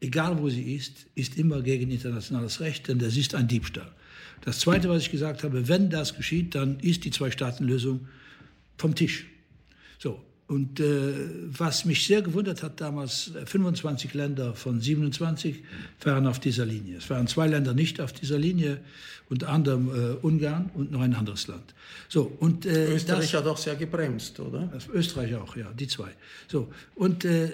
egal 0.00 0.38
wo 0.38 0.48
sie 0.48 0.74
ist, 0.74 1.06
ist 1.14 1.36
immer 1.36 1.62
gegen 1.62 1.90
internationales 1.90 2.60
Recht, 2.60 2.88
denn 2.88 2.98
das 2.98 3.16
ist 3.16 3.34
ein 3.34 3.48
Diebstahl. 3.48 3.92
Das 4.42 4.58
Zweite, 4.60 4.88
was 4.88 5.02
ich 5.02 5.10
gesagt 5.10 5.42
habe, 5.42 5.68
wenn 5.68 5.90
das 5.90 6.16
geschieht, 6.16 6.54
dann 6.54 6.78
ist 6.80 7.04
die 7.04 7.10
Zwei-Staaten-Lösung 7.10 8.06
vom 8.76 8.94
Tisch. 8.94 9.26
So, 9.98 10.20
und 10.46 10.78
äh, 10.78 11.12
was 11.46 11.86
mich 11.86 12.06
sehr 12.06 12.20
gewundert 12.20 12.62
hat 12.62 12.80
damals, 12.80 13.30
25 13.46 14.12
Länder 14.12 14.54
von 14.54 14.80
27 14.80 15.62
waren 16.02 16.26
auf 16.26 16.38
dieser 16.38 16.66
Linie. 16.66 16.98
Es 16.98 17.08
waren 17.08 17.26
zwei 17.26 17.46
Länder 17.46 17.72
nicht 17.72 18.00
auf 18.00 18.12
dieser 18.12 18.38
Linie, 18.38 18.80
unter 19.30 19.48
anderem 19.48 19.88
äh, 19.88 20.14
Ungarn 20.20 20.70
und 20.74 20.92
noch 20.92 21.00
ein 21.00 21.14
anderes 21.14 21.46
Land. 21.46 21.74
So, 22.10 22.30
und, 22.40 22.66
äh, 22.66 22.94
Österreich 22.94 23.30
das, 23.30 23.40
hat 23.40 23.46
auch 23.46 23.56
sehr 23.56 23.76
gebremst, 23.76 24.38
oder? 24.38 24.70
Österreich 24.92 25.34
auch, 25.34 25.56
ja, 25.56 25.72
die 25.72 25.88
zwei. 25.88 26.10
So, 26.46 26.70
und 26.94 27.24
äh, 27.24 27.52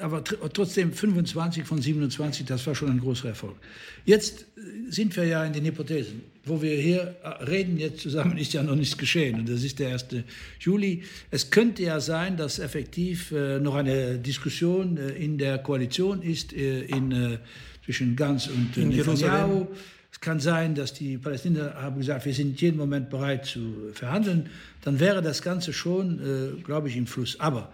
aber 0.00 0.24
trotzdem 0.24 0.92
25 0.92 1.64
von 1.64 1.80
27, 1.80 2.46
das 2.46 2.66
war 2.66 2.74
schon 2.74 2.90
ein 2.90 3.00
großer 3.00 3.28
Erfolg. 3.28 3.56
Jetzt 4.04 4.46
äh, 4.56 4.90
sind 4.90 5.16
wir 5.16 5.24
ja 5.24 5.44
in 5.44 5.52
den 5.52 5.64
Hypothesen. 5.64 6.22
Wo 6.44 6.62
wir 6.62 6.76
hier 6.76 7.16
äh, 7.22 7.44
reden 7.44 7.78
jetzt 7.78 8.00
zusammen, 8.00 8.38
ist 8.38 8.52
ja 8.52 8.62
noch 8.62 8.74
nichts 8.74 8.96
geschehen. 8.96 9.40
Und 9.40 9.48
das 9.48 9.62
ist 9.62 9.78
der 9.78 9.92
1. 9.92 10.06
Juli. 10.60 11.02
Es 11.30 11.50
könnte 11.50 11.82
ja 11.82 12.00
sein, 12.00 12.36
dass 12.36 12.58
effektiv 12.58 13.32
äh, 13.32 13.60
noch 13.60 13.74
eine 13.74 14.18
Diskussion 14.18 14.96
in 14.96 15.38
der 15.38 15.58
Koalition 15.58 16.22
ist 16.22 16.52
in, 16.52 17.38
zwischen 17.84 18.16
Ganz 18.16 18.46
und 18.46 18.76
in 18.76 18.88
Netanyahu. 18.88 19.66
Es 20.10 20.20
kann 20.20 20.40
sein, 20.40 20.74
dass 20.74 20.94
die 20.94 21.18
Palästinenser 21.18 21.74
haben 21.74 21.98
gesagt, 21.98 22.24
wir 22.24 22.32
sind 22.32 22.60
jeden 22.60 22.78
Moment 22.78 23.10
bereit 23.10 23.44
zu 23.44 23.90
verhandeln. 23.92 24.48
Dann 24.82 24.98
wäre 25.00 25.20
das 25.22 25.42
Ganze 25.42 25.72
schon, 25.72 26.62
glaube 26.64 26.88
ich, 26.88 26.96
im 26.96 27.06
Fluss. 27.06 27.38
Aber 27.38 27.70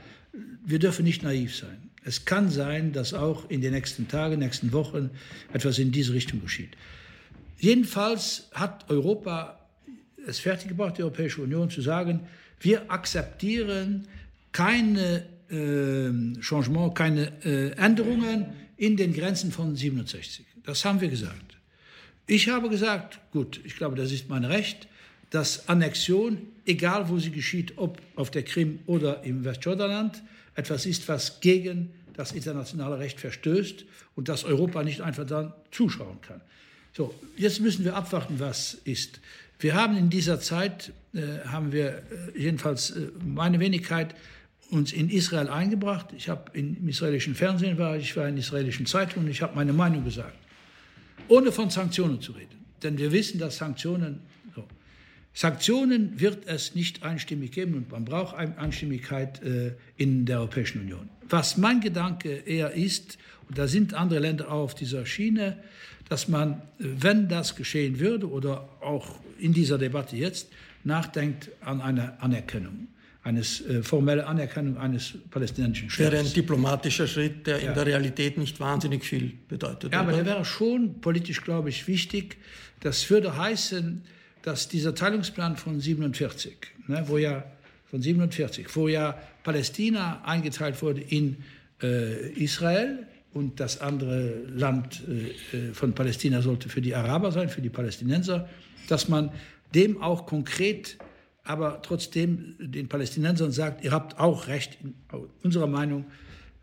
wir 0.66 0.78
dürfen 0.78 1.04
nicht 1.04 1.22
naiv 1.22 1.54
sein. 1.54 1.76
Es 2.04 2.24
kann 2.24 2.50
sein, 2.50 2.92
dass 2.92 3.14
auch 3.14 3.48
in 3.48 3.62
den 3.62 3.72
nächsten 3.72 4.08
Tagen, 4.08 4.38
nächsten 4.40 4.72
Wochen 4.72 5.10
etwas 5.52 5.78
in 5.78 5.90
diese 5.90 6.12
Richtung 6.12 6.40
geschieht. 6.42 6.76
Jedenfalls 7.58 8.48
hat 8.52 8.90
Europa 8.90 9.58
es 10.26 10.38
fertiggebracht, 10.38 10.98
die 10.98 11.02
Europäische 11.02 11.42
Union 11.42 11.70
zu 11.70 11.80
sagen, 11.80 12.20
wir 12.60 12.90
akzeptieren 12.90 14.06
keine 14.52 15.26
äh, 15.50 16.40
Changement, 16.40 16.94
keine 16.94 17.32
äh, 17.44 17.70
Änderungen 17.72 18.46
in 18.76 18.96
den 18.96 19.12
Grenzen 19.14 19.50
von 19.50 19.76
67. 19.76 20.46
Das 20.64 20.84
haben 20.84 21.00
wir 21.00 21.08
gesagt. 21.08 21.56
Ich 22.26 22.48
habe 22.48 22.68
gesagt, 22.68 23.20
gut, 23.32 23.60
ich 23.64 23.76
glaube, 23.76 23.96
das 23.96 24.12
ist 24.12 24.28
mein 24.28 24.44
Recht, 24.44 24.88
dass 25.30 25.68
Annexion, 25.68 26.38
egal 26.64 27.08
wo 27.08 27.18
sie 27.18 27.30
geschieht, 27.30 27.74
ob 27.76 28.00
auf 28.16 28.30
der 28.30 28.44
Krim 28.44 28.78
oder 28.86 29.24
im 29.24 29.44
Westjordanland, 29.44 30.22
etwas 30.54 30.86
ist, 30.86 31.08
was 31.08 31.40
gegen 31.40 31.90
das 32.14 32.32
internationale 32.32 32.98
Recht 32.98 33.20
verstößt 33.20 33.84
und 34.14 34.28
dass 34.28 34.44
Europa 34.44 34.82
nicht 34.82 35.00
einfach 35.00 35.26
dann 35.26 35.52
zuschauen 35.70 36.20
kann. 36.20 36.40
So, 36.92 37.12
jetzt 37.36 37.60
müssen 37.60 37.84
wir 37.84 37.96
abwarten, 37.96 38.38
was 38.38 38.74
ist. 38.84 39.20
Wir 39.58 39.74
haben 39.74 39.96
in 39.96 40.10
dieser 40.10 40.40
Zeit, 40.40 40.92
äh, 41.12 41.46
haben 41.46 41.72
wir 41.72 42.02
äh, 42.34 42.38
jedenfalls 42.38 42.90
äh, 42.90 43.08
meine 43.24 43.58
Wenigkeit 43.58 44.14
uns 44.70 44.92
in 44.92 45.10
Israel 45.10 45.48
eingebracht. 45.48 46.06
Ich 46.16 46.28
habe 46.28 46.56
im 46.56 46.88
israelischen 46.88 47.34
Fernsehen 47.34 47.78
war, 47.78 47.96
ich 47.96 48.16
war 48.16 48.28
in 48.28 48.36
israelischen 48.36 48.86
Zeitungen, 48.86 49.28
ich 49.28 49.42
habe 49.42 49.54
meine 49.54 49.72
Meinung 49.72 50.04
gesagt, 50.04 50.36
ohne 51.28 51.52
von 51.52 51.70
Sanktionen 51.70 52.20
zu 52.20 52.32
reden. 52.32 52.64
Denn 52.82 52.98
wir 52.98 53.12
wissen, 53.12 53.38
dass 53.38 53.56
Sanktionen. 53.56 54.20
Sanktionen 55.34 56.20
wird 56.20 56.46
es 56.46 56.76
nicht 56.76 57.02
einstimmig 57.02 57.50
geben 57.50 57.74
und 57.74 57.90
man 57.90 58.04
braucht 58.04 58.36
Einstimmigkeit 58.36 59.42
äh, 59.42 59.72
in 59.96 60.26
der 60.26 60.38
Europäischen 60.38 60.80
Union. 60.80 61.10
Was 61.28 61.56
mein 61.56 61.80
Gedanke 61.80 62.30
eher 62.30 62.72
ist, 62.72 63.18
und 63.48 63.58
da 63.58 63.66
sind 63.66 63.94
andere 63.94 64.20
Länder 64.20 64.48
auch 64.48 64.62
auf 64.62 64.74
dieser 64.74 65.04
Schiene, 65.04 65.58
dass 66.08 66.28
man, 66.28 66.62
wenn 66.78 67.28
das 67.28 67.56
geschehen 67.56 67.98
würde 67.98 68.30
oder 68.30 68.68
auch 68.80 69.18
in 69.38 69.52
dieser 69.52 69.76
Debatte 69.76 70.16
jetzt, 70.16 70.48
nachdenkt 70.84 71.50
an 71.60 71.80
eine 71.80 72.20
Anerkennung 72.22 72.88
eines 73.24 73.66
äh, 73.66 73.82
formelle 73.82 74.26
Anerkennung 74.26 74.76
eines 74.76 75.14
palästinensischen 75.30 75.90
Staates. 75.90 76.12
Wäre 76.12 76.24
ein 76.24 76.32
diplomatischer 76.32 77.06
Schritt, 77.06 77.46
der 77.46 77.60
ja. 77.60 77.70
in 77.70 77.74
der 77.74 77.86
Realität 77.86 78.36
nicht 78.36 78.60
wahnsinnig 78.60 79.02
viel 79.02 79.32
bedeutet. 79.48 79.92
Ja, 79.92 80.00
oder? 80.00 80.08
aber 80.08 80.16
der 80.18 80.26
wäre 80.26 80.44
schon 80.44 81.00
politisch, 81.00 81.42
glaube 81.42 81.70
ich, 81.70 81.88
wichtig. 81.88 82.36
Das 82.80 83.08
würde 83.08 83.36
heißen, 83.36 84.02
dass 84.44 84.68
dieser 84.68 84.94
Teilungsplan 84.94 85.56
von 85.56 85.80
47, 85.80 86.54
ne, 86.86 87.02
wo 87.06 87.16
ja 87.16 87.44
von 87.86 88.02
47, 88.02 88.66
wo 88.76 88.88
ja 88.88 89.18
Palästina 89.42 90.22
eingeteilt 90.24 90.80
wurde 90.82 91.00
in 91.00 91.38
äh, 91.82 92.30
Israel 92.32 93.06
und 93.32 93.58
das 93.58 93.80
andere 93.80 94.34
Land 94.48 95.02
äh, 95.08 95.56
äh, 95.56 95.72
von 95.72 95.94
Palästina 95.94 96.42
sollte 96.42 96.68
für 96.68 96.82
die 96.82 96.94
Araber 96.94 97.32
sein, 97.32 97.48
für 97.48 97.62
die 97.62 97.70
Palästinenser, 97.70 98.46
dass 98.88 99.08
man 99.08 99.32
dem 99.74 100.02
auch 100.02 100.26
konkret 100.26 100.98
aber 101.46 101.82
trotzdem 101.82 102.54
den 102.58 102.88
Palästinensern 102.88 103.52
sagt, 103.52 103.84
ihr 103.84 103.92
habt 103.92 104.18
auch 104.18 104.46
Recht, 104.46 104.78
in 104.82 104.94
unserer 105.42 105.66
Meinung 105.66 106.06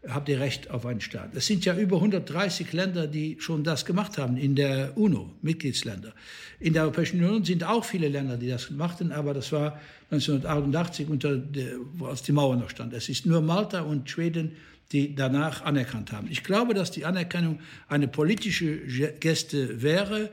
habt 0.07 0.29
ihr 0.29 0.39
Recht 0.39 0.71
auf 0.71 0.85
einen 0.85 1.01
Staat. 1.01 1.35
Es 1.35 1.45
sind 1.45 1.63
ja 1.65 1.75
über 1.75 1.97
130 1.97 2.73
Länder, 2.73 3.07
die 3.07 3.37
schon 3.39 3.63
das 3.63 3.85
gemacht 3.85 4.17
haben 4.17 4.35
in 4.35 4.55
der 4.55 4.97
UNO, 4.97 5.29
Mitgliedsländer. 5.41 6.13
In 6.59 6.73
der 6.73 6.83
Europäischen 6.83 7.23
Union 7.23 7.43
sind 7.43 7.63
auch 7.63 7.85
viele 7.85 8.07
Länder, 8.07 8.37
die 8.37 8.47
das 8.47 8.71
machten, 8.71 9.11
aber 9.11 9.33
das 9.33 9.51
war 9.51 9.79
1988, 10.09 11.07
unter 11.07 11.37
der, 11.37 11.73
als 12.01 12.23
die 12.23 12.31
Mauer 12.31 12.55
noch 12.55 12.69
stand. 12.69 12.93
Es 12.93 13.09
ist 13.09 13.25
nur 13.25 13.41
Malta 13.41 13.81
und 13.81 14.09
Schweden, 14.09 14.53
die 14.91 15.15
danach 15.15 15.63
anerkannt 15.63 16.11
haben. 16.11 16.27
Ich 16.29 16.43
glaube, 16.43 16.73
dass 16.73 16.91
die 16.91 17.05
Anerkennung 17.05 17.59
eine 17.87 18.07
politische 18.07 18.77
Geste 19.19 19.81
wäre, 19.81 20.29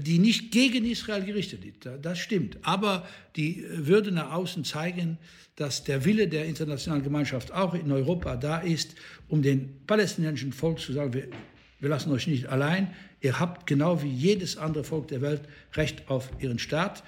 die 0.00 0.18
nicht 0.18 0.52
gegen 0.52 0.84
Israel 0.84 1.24
gerichtet 1.24 1.64
ist. 1.64 1.88
Das 2.02 2.18
stimmt. 2.18 2.58
Aber 2.62 3.06
die 3.36 3.64
würde 3.68 4.12
nach 4.12 4.32
außen 4.32 4.64
zeigen, 4.64 5.18
dass 5.56 5.82
der 5.82 6.04
Wille 6.04 6.28
der 6.28 6.44
internationalen 6.44 7.02
Gemeinschaft 7.02 7.52
auch 7.52 7.74
in 7.74 7.90
Europa 7.90 8.36
da 8.36 8.58
ist, 8.58 8.94
um 9.28 9.42
den 9.42 9.84
palästinensischen 9.86 10.52
Volk 10.52 10.78
zu 10.78 10.92
sagen, 10.92 11.14
wir, 11.14 11.28
wir 11.80 11.88
lassen 11.88 12.12
euch 12.12 12.26
nicht 12.26 12.46
allein. 12.46 12.94
Ihr 13.20 13.40
habt 13.40 13.66
genau 13.66 14.02
wie 14.02 14.10
jedes 14.10 14.56
andere 14.56 14.84
Volk 14.84 15.08
der 15.08 15.20
Welt 15.22 15.42
Recht 15.74 16.08
auf 16.08 16.30
ihren 16.38 16.58
Staat. 16.58 17.02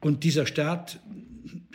Und 0.00 0.24
dieser 0.24 0.46
Staat, 0.46 1.00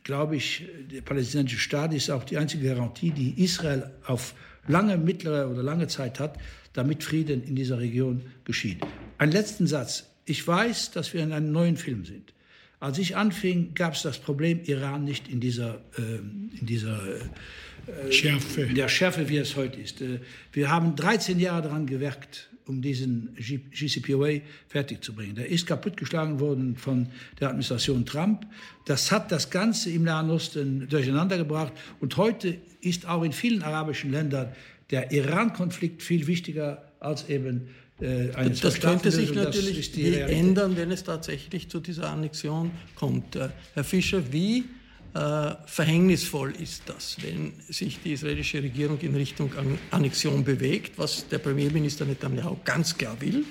glaube 0.04 0.36
ich, 0.36 0.66
der 0.92 1.02
palästinensische 1.02 1.62
Staat 1.62 1.94
ist 1.94 2.10
auch 2.10 2.24
die 2.24 2.38
einzige 2.38 2.68
Garantie, 2.68 3.12
die 3.12 3.42
Israel 3.42 3.92
auf 4.06 4.34
lange, 4.70 4.98
mittlere 4.98 5.50
oder 5.50 5.64
lange 5.64 5.88
Zeit 5.88 6.20
hat, 6.20 6.38
damit 6.74 7.04
Frieden 7.04 7.44
in 7.44 7.56
dieser 7.56 7.80
Region 7.80 8.22
geschieht. 8.46 8.78
Ein 9.18 9.32
letzten 9.32 9.68
Satz. 9.68 10.06
Ich 10.26 10.48
weiß, 10.48 10.92
dass 10.92 11.14
wir 11.14 11.24
in 11.24 11.34
einem 11.34 11.52
neuen 11.52 11.76
Film 11.76 12.06
sind. 12.06 12.34
Als 12.80 12.98
ich 12.98 13.18
anfing, 13.18 13.74
gab 13.74 13.94
es 13.94 14.04
das 14.04 14.20
Problem 14.20 14.62
Iran 14.64 15.04
nicht 15.04 15.28
in 15.28 15.42
dieser, 15.42 15.82
äh, 15.98 16.20
in 16.60 16.66
dieser 16.66 17.02
äh, 17.04 18.12
Schärfe. 18.12 18.68
der 18.68 18.88
Schärfe, 18.88 19.28
wie 19.28 19.38
es 19.38 19.56
heute 19.56 19.82
ist. 19.82 20.02
Äh, 20.02 20.20
wir 20.54 20.70
haben 20.70 20.96
13 20.96 21.40
Jahre 21.40 21.64
daran 21.64 21.88
gewerkt, 21.88 22.49
um 22.70 22.82
diesen 22.82 23.36
GCPOA 23.36 24.42
fertigzubringen. 24.68 25.36
Der 25.36 25.50
ist 25.50 25.66
kaputtgeschlagen 25.66 26.40
worden 26.40 26.78
von 26.78 27.08
der 27.40 27.50
Administration 27.50 28.06
Trump. 28.06 28.46
Das 28.86 29.12
hat 29.12 29.32
das 29.32 29.50
Ganze 29.50 29.90
im 29.90 30.04
Nahen 30.04 30.30
Osten 30.30 30.88
durcheinandergebracht. 30.88 31.74
Und 32.00 32.16
heute 32.16 32.58
ist 32.82 33.08
auch 33.08 33.24
in 33.24 33.34
vielen 33.34 33.64
arabischen 33.64 34.12
Ländern 34.12 34.54
der 34.92 35.12
Iran-Konflikt 35.12 36.04
viel 36.04 36.28
wichtiger 36.28 36.92
als 37.00 37.28
eben 37.28 37.70
äh, 38.00 38.32
eine 38.36 38.52
Das 38.52 38.80
könnte 38.80 39.12
sich 39.12 39.34
natürlich 39.34 39.98
ändern, 39.98 40.78
wenn 40.78 40.92
es 40.92 41.04
tatsächlich 41.04 41.70
zu 41.70 41.80
dieser 41.80 42.10
Annexion 42.10 42.72
kommt. 42.96 43.36
Äh, 43.36 43.50
Herr 43.74 43.84
Fischer, 43.84 44.32
wie 44.32 44.66
äh, 45.14 45.56
verhängnisvoll 45.66 46.52
ist 46.52 46.84
das, 46.88 47.18
wenn 47.22 47.54
sich 47.68 48.00
die 48.04 48.14
israelische 48.14 48.62
Regierung 48.62 49.00
in 49.00 49.16
Richtung 49.16 49.52
Annexion 49.92 50.44
bewegt, 50.44 50.98
was 50.98 51.28
der 51.28 51.40
Premierminister 51.40 52.06
Netanyahu 52.06 52.58
ganz 52.64 52.98
klar 52.98 53.20
will? 53.20 53.44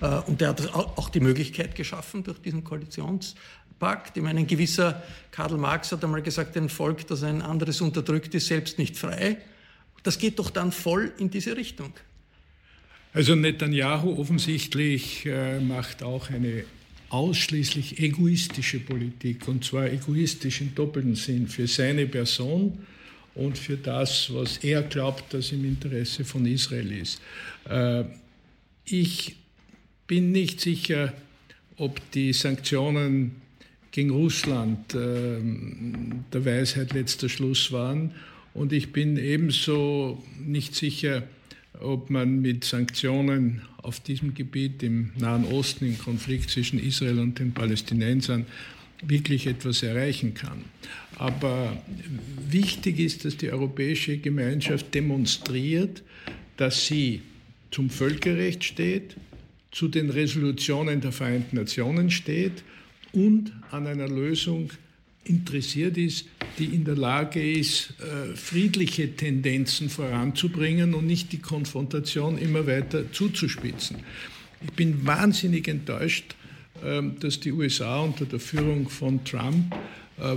Äh, 0.00 0.18
und 0.26 0.40
der 0.40 0.50
hat 0.50 0.72
auch 0.74 1.08
die 1.08 1.20
Möglichkeit 1.20 1.74
geschaffen 1.74 2.22
durch 2.22 2.38
diesen 2.38 2.62
Koalitionspakt. 2.62 4.16
Ich 4.16 4.22
meine, 4.22 4.40
ein 4.40 4.46
gewisser 4.46 5.02
Karl 5.30 5.56
Marx 5.56 5.90
hat 5.90 6.04
einmal 6.04 6.22
gesagt, 6.22 6.56
ein 6.56 6.68
Volk, 6.68 7.06
das 7.08 7.22
ein 7.22 7.42
anderes 7.42 7.80
unterdrückt, 7.80 8.34
ist 8.34 8.46
selbst 8.46 8.78
nicht 8.78 8.96
frei. 8.96 9.38
Das 10.04 10.18
geht 10.18 10.38
doch 10.38 10.50
dann 10.50 10.72
voll 10.72 11.12
in 11.18 11.30
diese 11.30 11.56
Richtung. 11.56 11.92
Also 13.14 13.34
Netanyahu 13.34 14.18
offensichtlich 14.18 15.26
äh, 15.26 15.60
macht 15.60 16.02
auch 16.02 16.30
eine 16.30 16.64
ausschließlich 17.12 18.00
egoistische 18.00 18.80
Politik, 18.80 19.46
und 19.46 19.64
zwar 19.64 19.90
egoistisch 19.90 20.62
im 20.62 20.74
doppelten 20.74 21.14
Sinn, 21.14 21.46
für 21.46 21.66
seine 21.66 22.06
Person 22.06 22.78
und 23.34 23.58
für 23.58 23.76
das, 23.76 24.32
was 24.32 24.58
er 24.58 24.82
glaubt, 24.82 25.34
dass 25.34 25.52
im 25.52 25.64
Interesse 25.64 26.24
von 26.24 26.46
Israel 26.46 26.90
ist. 26.90 27.20
Äh, 27.68 28.04
ich 28.86 29.36
bin 30.06 30.32
nicht 30.32 30.60
sicher, 30.60 31.12
ob 31.76 32.00
die 32.12 32.32
Sanktionen 32.32 33.42
gegen 33.90 34.10
Russland 34.10 34.94
äh, 34.94 35.38
der 36.32 36.44
Weisheit 36.44 36.94
letzter 36.94 37.28
Schluss 37.28 37.72
waren. 37.72 38.12
Und 38.54 38.72
ich 38.72 38.92
bin 38.92 39.18
ebenso 39.18 40.22
nicht 40.42 40.74
sicher, 40.74 41.22
ob 41.82 42.10
man 42.10 42.40
mit 42.40 42.64
Sanktionen 42.64 43.62
auf 43.78 44.00
diesem 44.00 44.34
Gebiet 44.34 44.82
im 44.82 45.10
Nahen 45.18 45.44
Osten, 45.44 45.86
im 45.86 45.98
Konflikt 45.98 46.50
zwischen 46.50 46.78
Israel 46.78 47.18
und 47.18 47.38
den 47.38 47.52
Palästinensern, 47.52 48.46
wirklich 49.04 49.46
etwas 49.46 49.82
erreichen 49.82 50.34
kann. 50.34 50.64
Aber 51.16 51.76
wichtig 52.48 53.00
ist, 53.00 53.24
dass 53.24 53.36
die 53.36 53.50
europäische 53.50 54.18
Gemeinschaft 54.18 54.94
demonstriert, 54.94 56.02
dass 56.56 56.86
sie 56.86 57.22
zum 57.70 57.90
Völkerrecht 57.90 58.62
steht, 58.62 59.16
zu 59.72 59.88
den 59.88 60.10
Resolutionen 60.10 61.00
der 61.00 61.12
Vereinten 61.12 61.56
Nationen 61.56 62.10
steht 62.10 62.62
und 63.12 63.52
an 63.70 63.86
einer 63.86 64.08
Lösung 64.08 64.70
interessiert 65.24 65.96
ist, 65.96 66.26
die 66.58 66.66
in 66.66 66.84
der 66.84 66.96
Lage 66.96 67.40
ist, 67.42 67.94
äh, 68.00 68.34
friedliche 68.36 69.14
Tendenzen 69.16 69.88
voranzubringen 69.88 70.94
und 70.94 71.06
nicht 71.06 71.32
die 71.32 71.38
Konfrontation 71.38 72.38
immer 72.38 72.66
weiter 72.66 73.10
zuzuspitzen. 73.12 73.98
Ich 74.64 74.72
bin 74.72 75.06
wahnsinnig 75.06 75.68
enttäuscht, 75.68 76.34
ähm, 76.84 77.18
dass 77.20 77.40
die 77.40 77.52
USA 77.52 78.00
unter 78.00 78.26
der 78.26 78.40
Führung 78.40 78.88
von 78.88 79.24
Trump, 79.24 79.74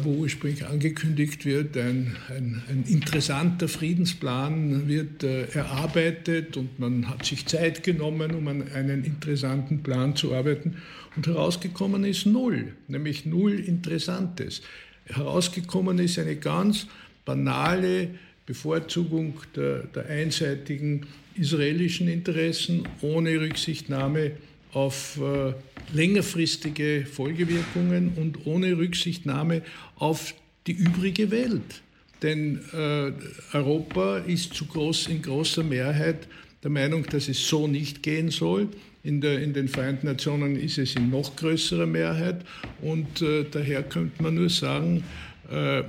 wo 0.04 0.12
ursprünglich 0.12 0.66
angekündigt 0.66 1.46
wird, 1.46 1.78
ein, 1.78 2.16
ein, 2.30 2.64
ein 2.70 2.84
interessanter 2.88 3.68
Friedensplan 3.68 4.88
wird 4.88 5.24
äh, 5.24 5.46
erarbeitet 5.52 6.58
und 6.58 6.80
man 6.80 7.08
hat 7.08 7.26
sich 7.26 7.46
Zeit 7.46 7.84
genommen, 7.84 8.34
um 8.34 8.48
an 8.48 8.72
einen 8.74 9.04
interessanten 9.04 9.84
Plan 9.84 10.16
zu 10.16 10.34
arbeiten. 10.34 10.78
Und 11.16 11.28
herausgekommen 11.28 12.04
ist 12.04 12.26
null, 12.26 12.74
nämlich 12.88 13.26
null 13.26 13.60
Interessantes. 13.60 14.62
Herausgekommen 15.06 16.00
ist 16.00 16.18
eine 16.18 16.36
ganz 16.36 16.88
banale 17.24 18.10
Bevorzugung 18.46 19.36
der, 19.56 19.84
der 19.84 20.08
einseitigen 20.08 21.06
israelischen 21.36 22.08
Interessen 22.08 22.88
ohne 23.02 23.40
Rücksichtnahme 23.40 24.32
auf 24.76 25.18
äh, 25.22 25.54
längerfristige 25.94 27.06
Folgewirkungen 27.10 28.12
und 28.18 28.46
ohne 28.46 28.78
Rücksichtnahme 28.78 29.62
auf 29.96 30.36
die 30.68 30.74
übrige 30.74 31.32
Welt. 31.32 31.82
Denn 32.22 32.60
äh, 32.74 33.12
Europa 33.54 34.18
ist 34.18 34.54
zu 34.54 34.66
groß, 34.66 35.08
in 35.08 35.22
großer 35.22 35.64
Mehrheit 35.64 36.28
der 36.62 36.72
Meinung, 36.72 37.06
dass 37.06 37.30
es 37.30 37.48
so 37.48 37.68
nicht 37.68 38.04
gehen 38.04 38.30
soll. 38.32 38.68
In, 39.04 39.22
der, 39.22 39.42
in 39.42 39.54
den 39.54 39.70
Vereinten 39.70 40.08
Nationen 40.08 40.58
ist 40.58 40.78
es 40.78 40.96
in 40.96 41.10
noch 41.10 41.36
größerer 41.36 41.86
Mehrheit 41.86 42.44
und 42.82 43.22
äh, 43.22 43.46
daher 43.50 43.84
könnte 43.84 44.22
man 44.22 44.36
nur 44.36 44.50
sagen, 44.50 45.04
äh, 45.50 45.84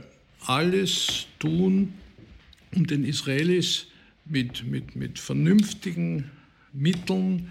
alles 0.44 1.26
tun, 1.40 1.94
um 2.74 2.86
den 2.86 3.04
Israelis 3.04 3.86
mit, 4.26 4.64
mit, 4.64 4.94
mit 4.94 5.18
vernünftigen 5.18 6.30
Mitteln 6.72 7.50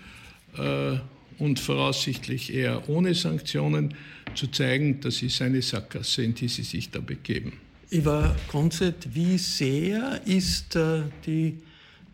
äh, 0.57 0.97
und 1.39 1.59
voraussichtlich 1.59 2.53
eher 2.53 2.89
ohne 2.89 3.13
Sanktionen 3.13 3.93
zu 4.33 4.47
zeigen, 4.47 4.99
dass 5.01 5.17
sie 5.17 5.29
seine 5.29 5.61
Sackgasse, 5.61 6.23
in 6.23 6.35
die 6.35 6.47
sie 6.47 6.63
sich 6.63 6.89
da 6.89 6.99
begeben. 6.99 7.53
Ivar 7.91 8.35
Konzett, 8.47 9.07
wie 9.13 9.37
sehr 9.37 10.21
ist 10.25 10.75
äh, 10.75 11.03
die 11.25 11.57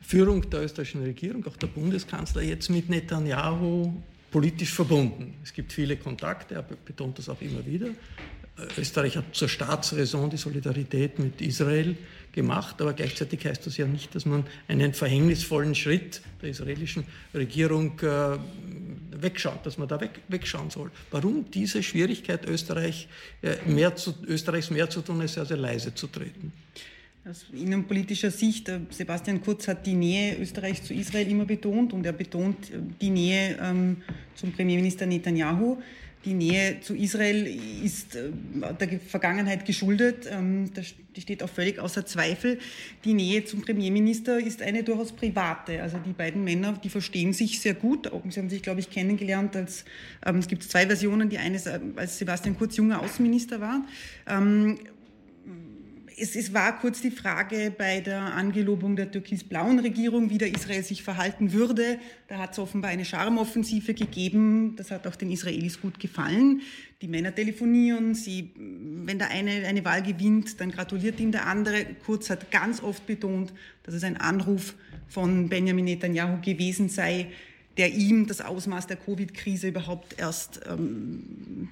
Führung 0.01 0.49
der 0.49 0.63
österreichischen 0.63 1.03
Regierung, 1.03 1.45
auch 1.47 1.55
der 1.55 1.67
Bundeskanzler, 1.67 2.41
jetzt 2.41 2.69
mit 2.69 2.89
Netanyahu 2.89 3.93
politisch 4.29 4.73
verbunden. 4.73 5.33
Es 5.43 5.53
gibt 5.53 5.71
viele 5.71 5.97
Kontakte, 5.97 6.55
er 6.55 6.63
betont 6.63 7.17
das 7.17 7.29
auch 7.29 7.41
immer 7.41 7.65
wieder. 7.65 7.89
Österreich 8.77 9.17
hat 9.17 9.33
zur 9.33 9.49
Staatsräson 9.49 10.29
die 10.29 10.37
Solidarität 10.37 11.19
mit 11.19 11.41
Israel 11.41 11.95
gemacht, 12.31 12.81
aber 12.81 12.93
gleichzeitig 12.93 13.45
heißt 13.45 13.65
das 13.65 13.77
ja 13.77 13.85
nicht, 13.85 14.13
dass 14.15 14.25
man 14.25 14.45
einen 14.67 14.93
verhängnisvollen 14.93 15.75
Schritt 15.75 16.21
der 16.41 16.49
israelischen 16.49 17.03
Regierung 17.33 17.99
äh, 18.01 18.37
wegschaut, 19.11 19.65
dass 19.65 19.77
man 19.77 19.87
da 19.87 19.99
weg, 19.99 20.21
wegschauen 20.27 20.69
soll. 20.69 20.91
Warum 21.11 21.49
diese 21.51 21.83
Schwierigkeit, 21.83 22.45
Österreich, 22.47 23.07
äh, 23.41 23.57
mehr 23.65 23.95
zu, 23.95 24.13
Österreichs 24.27 24.69
mehr 24.69 24.89
zu 24.89 25.01
tun, 25.01 25.21
als 25.21 25.33
sehr, 25.33 25.45
sehr 25.45 25.57
leise 25.57 25.93
zu 25.93 26.07
treten? 26.07 26.51
Aus 27.23 27.45
innenpolitischer 27.53 28.31
Sicht, 28.31 28.67
äh, 28.69 28.79
Sebastian 28.89 29.41
Kurz 29.41 29.67
hat 29.67 29.85
die 29.85 29.93
Nähe 29.93 30.37
Österreichs 30.39 30.83
zu 30.83 30.93
Israel 30.93 31.29
immer 31.29 31.45
betont 31.45 31.93
und 31.93 32.05
er 32.05 32.13
betont 32.13 32.71
äh, 32.71 32.77
die 32.99 33.09
Nähe 33.09 33.57
ähm, 33.61 33.97
zum 34.35 34.51
Premierminister 34.51 35.05
Netanyahu. 35.05 35.77
Die 36.23 36.33
Nähe 36.33 36.79
zu 36.81 36.95
Israel 36.95 37.47
ist 37.83 38.15
äh, 38.15 38.29
der 38.79 38.99
Vergangenheit 38.99 39.65
geschuldet. 39.65 40.27
Ähm, 40.29 40.71
das 40.73 40.93
steht 41.17 41.41
auch 41.41 41.49
völlig 41.49 41.79
außer 41.79 42.05
Zweifel. 42.05 42.59
Die 43.03 43.13
Nähe 43.13 43.43
zum 43.45 43.61
Premierminister 43.61 44.39
ist 44.39 44.61
eine 44.61 44.83
durchaus 44.83 45.11
private. 45.11 45.81
Also 45.81 45.97
die 45.97 46.13
beiden 46.13 46.43
Männer, 46.43 46.79
die 46.83 46.89
verstehen 46.89 47.33
sich 47.33 47.59
sehr 47.59 47.73
gut. 47.73 48.11
Sie 48.29 48.39
haben 48.39 48.49
sich, 48.49 48.61
glaube 48.61 48.79
ich, 48.81 48.89
kennengelernt 48.89 49.55
als, 49.55 49.83
ähm, 50.25 50.37
es 50.37 50.47
gibt 50.47 50.63
zwei 50.63 50.85
Versionen. 50.85 51.29
Die 51.29 51.39
eine, 51.39 51.57
äh, 51.57 51.79
als 51.95 52.19
Sebastian 52.19 52.55
Kurz 52.55 52.77
junger 52.77 53.01
Außenminister 53.01 53.59
war 53.59 53.83
ähm, 54.27 54.77
es, 56.21 56.35
es, 56.35 56.53
war 56.53 56.79
kurz 56.79 57.01
die 57.01 57.09
Frage 57.09 57.73
bei 57.75 57.99
der 57.99 58.21
Angelobung 58.21 58.95
der 58.95 59.09
türkis-blauen 59.09 59.79
Regierung, 59.79 60.29
wie 60.29 60.37
der 60.37 60.53
Israel 60.53 60.83
sich 60.83 61.01
verhalten 61.01 61.51
würde. 61.51 61.99
Da 62.27 62.37
hat 62.37 62.51
es 62.51 62.59
offenbar 62.59 62.91
eine 62.91 63.05
Charmoffensive 63.05 63.95
gegeben. 63.95 64.75
Das 64.75 64.91
hat 64.91 65.07
auch 65.07 65.15
den 65.15 65.31
Israelis 65.31 65.81
gut 65.81 65.99
gefallen. 65.99 66.61
Die 67.01 67.07
Männer 67.07 67.33
telefonieren, 67.33 68.13
sie, 68.13 68.51
wenn 68.55 69.17
der 69.17 69.31
eine 69.31 69.65
eine 69.65 69.83
Wahl 69.83 70.03
gewinnt, 70.03 70.61
dann 70.61 70.71
gratuliert 70.71 71.19
ihm 71.19 71.31
der 71.31 71.47
andere. 71.47 71.85
Kurz 72.05 72.29
hat 72.29 72.51
ganz 72.51 72.83
oft 72.83 73.07
betont, 73.07 73.51
dass 73.81 73.95
es 73.95 74.03
ein 74.03 74.17
Anruf 74.17 74.75
von 75.07 75.49
Benjamin 75.49 75.85
Netanyahu 75.85 76.39
gewesen 76.41 76.87
sei, 76.87 77.31
der 77.77 77.93
ihm 77.93 78.27
das 78.27 78.41
Ausmaß 78.41 78.85
der 78.85 78.97
Covid-Krise 78.97 79.69
überhaupt 79.69 80.19
erst 80.19 80.61
ähm, 80.69 81.69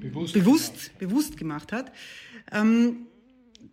bewusst, 0.00 0.32
bewusst, 0.32 0.98
bewusst 0.98 1.36
gemacht 1.36 1.72
hat. 1.72 1.92
Ähm, 2.50 3.07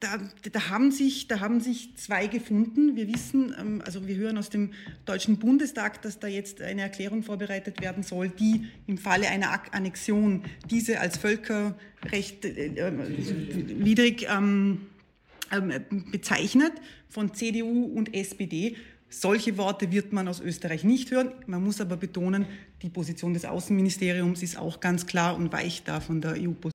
da, 0.05 0.19
da, 0.51 0.69
haben 0.69 0.91
sich, 0.91 1.27
da 1.27 1.39
haben 1.39 1.59
sich 1.59 1.95
zwei 1.97 2.27
gefunden. 2.27 2.95
Wir 2.95 3.11
wissen, 3.11 3.55
ähm, 3.59 3.81
also 3.85 4.07
wir 4.07 4.15
hören 4.15 4.37
aus 4.37 4.49
dem 4.49 4.71
Deutschen 5.05 5.37
Bundestag, 5.37 6.01
dass 6.03 6.19
da 6.19 6.27
jetzt 6.27 6.61
eine 6.61 6.81
Erklärung 6.81 7.23
vorbereitet 7.23 7.81
werden 7.81 8.03
soll, 8.03 8.29
die 8.29 8.67
im 8.87 8.97
Falle 8.97 9.27
einer 9.27 9.61
Annexion 9.71 10.43
diese 10.69 10.99
als 10.99 11.17
Völkerrecht 11.17 12.45
äh, 12.45 12.67
äh, 12.67 12.93
widrig 13.83 14.27
ähm, 14.29 14.81
ähm, 15.51 16.05
bezeichnet 16.11 16.73
von 17.09 17.33
CDU 17.33 17.85
und 17.85 18.13
SPD. 18.13 18.75
Solche 19.09 19.57
Worte 19.57 19.91
wird 19.91 20.13
man 20.13 20.27
aus 20.27 20.39
Österreich 20.39 20.83
nicht 20.83 21.09
hören. 21.11 21.31
Man 21.47 21.63
muss 21.63 21.81
aber 21.81 21.97
betonen, 21.97 22.45
die 22.81 22.89
Position 22.89 23.33
des 23.33 23.45
Außenministeriums 23.45 24.43
ist 24.43 24.57
auch 24.57 24.79
ganz 24.79 25.07
klar 25.07 25.35
und 25.35 25.51
weicht 25.51 25.87
da 25.87 25.99
von 25.99 26.21
der 26.21 26.33
EU-Position. 26.33 26.74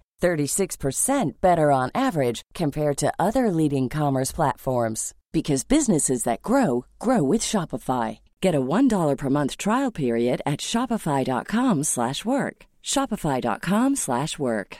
36% 0.21 1.33
better 1.41 1.71
on 1.71 1.91
average 1.93 2.41
compared 2.53 2.97
to 2.97 3.13
other 3.19 3.51
leading 3.51 3.89
commerce 3.89 4.31
platforms 4.31 5.13
because 5.31 5.63
businesses 5.63 6.23
that 6.23 6.41
grow 6.41 6.85
grow 6.99 7.23
with 7.23 7.41
Shopify. 7.41 8.19
Get 8.41 8.55
a 8.55 8.61
$1 8.61 9.17
per 9.17 9.29
month 9.29 9.57
trial 9.57 9.91
period 9.91 10.41
at 10.45 10.61
shopify.com/work. 10.61 12.65
shopify.com/work. 12.83 14.77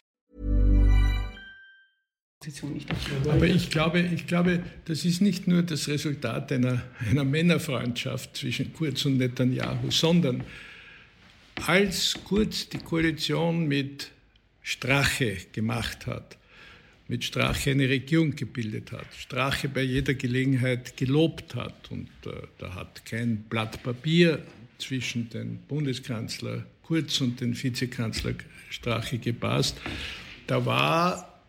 Aber 3.29 3.45
ich 3.45 3.69
glaube, 3.69 3.99
ich 3.99 4.25
glaube, 4.25 4.63
das 4.85 5.05
ist 5.05 5.21
nicht 5.21 5.47
nur 5.47 5.61
das 5.61 5.87
Resultat 5.87 6.51
einer, 6.51 6.81
einer 7.07 7.23
Männerfreundschaft 7.23 8.35
zwischen 8.35 8.73
Kurz 8.73 9.05
und 9.05 9.17
Netanyahu, 9.17 9.91
sondern 9.91 10.43
als 11.67 12.17
Kurz 12.23 12.67
die 12.67 12.79
Koalition 12.79 13.67
mit 13.67 14.09
Strache 14.61 15.37
gemacht 15.51 16.07
hat, 16.07 16.37
mit 17.07 17.23
Strache 17.23 17.71
eine 17.71 17.89
Regierung 17.89 18.35
gebildet 18.35 18.91
hat, 18.91 19.07
Strache 19.17 19.67
bei 19.67 19.81
jeder 19.81 20.13
Gelegenheit 20.13 20.95
gelobt 20.95 21.55
hat. 21.55 21.91
Und 21.91 22.09
äh, 22.25 22.31
da 22.57 22.73
hat 22.75 23.05
kein 23.05 23.43
Blatt 23.43 23.83
Papier 23.83 24.41
zwischen 24.77 25.29
den 25.29 25.59
Bundeskanzler 25.67 26.65
Kurz 26.83 27.21
und 27.21 27.39
den 27.39 27.61
Vizekanzler 27.61 28.33
Strache 28.69 29.17
gepasst. 29.17 29.77
Da 30.47 30.65
war 30.65 31.41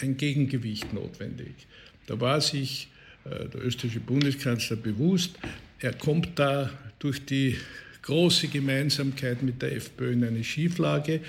ein 0.00 0.16
Gegengewicht 0.16 0.92
notwendig. 0.92 1.66
Da 2.06 2.20
war 2.20 2.40
sich 2.40 2.88
äh, 3.24 3.48
der 3.48 3.64
österreichische 3.64 4.00
Bundeskanzler 4.00 4.76
bewusst, 4.76 5.38
er 5.78 5.92
kommt 5.92 6.38
da 6.38 6.70
durch 6.98 7.24
die 7.24 7.56
große 8.02 8.48
Gemeinsamkeit 8.48 9.42
mit 9.42 9.60
der 9.60 9.76
FPÖ 9.76 10.12
in 10.12 10.24
eine 10.24 10.44
Schieflage 10.44 11.20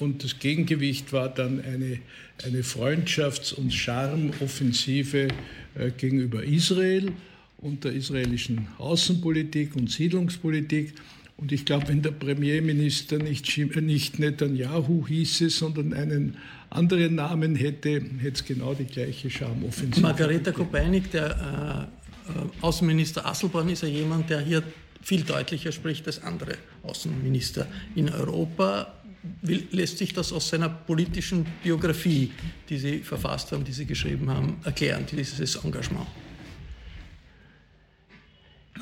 und 0.00 0.24
das 0.24 0.38
Gegengewicht 0.38 1.12
war 1.12 1.28
dann 1.28 1.60
eine, 1.60 1.98
eine 2.44 2.62
Freundschafts- 2.62 3.54
und 3.54 3.72
Charmoffensive 3.72 5.28
äh, 5.74 5.90
gegenüber 5.96 6.42
Israel 6.42 7.12
und 7.58 7.84
der 7.84 7.92
israelischen 7.92 8.68
Außenpolitik 8.78 9.76
und 9.76 9.90
Siedlungspolitik. 9.90 10.94
Und 11.36 11.52
ich 11.52 11.64
glaube, 11.64 11.88
wenn 11.88 12.02
der 12.02 12.12
Premierminister 12.12 13.18
nicht, 13.18 13.56
äh, 13.58 13.80
nicht 13.80 14.18
Netanyahu 14.18 15.06
hieße, 15.06 15.50
sondern 15.50 15.92
einen 15.92 16.36
anderen 16.70 17.16
Namen 17.16 17.56
hätte, 17.56 18.02
hätte 18.18 18.34
es 18.34 18.44
genau 18.44 18.74
die 18.74 18.84
gleiche 18.84 19.30
Charmoffensive. 19.30 20.00
Margareta 20.00 20.52
Kopeinik, 20.52 21.10
der 21.10 21.88
äh, 22.28 22.62
Außenminister 22.64 23.26
Asselborn, 23.26 23.68
ist 23.70 23.82
ja 23.82 23.88
jemand, 23.88 24.30
der 24.30 24.40
hier 24.40 24.62
viel 25.02 25.22
deutlicher 25.22 25.72
spricht 25.72 26.06
als 26.06 26.22
andere 26.22 26.52
Außenminister 26.82 27.66
in 27.94 28.08
Europa 28.10 28.99
lässt 29.42 29.98
sich 29.98 30.12
das 30.12 30.32
aus 30.32 30.48
seiner 30.48 30.68
politischen 30.68 31.46
Biografie, 31.62 32.32
die 32.68 32.78
Sie 32.78 32.98
verfasst 33.00 33.52
haben, 33.52 33.64
die 33.64 33.72
Sie 33.72 33.86
geschrieben 33.86 34.30
haben, 34.30 34.60
erklären, 34.64 35.06
dieses 35.10 35.56
Engagement? 35.56 36.06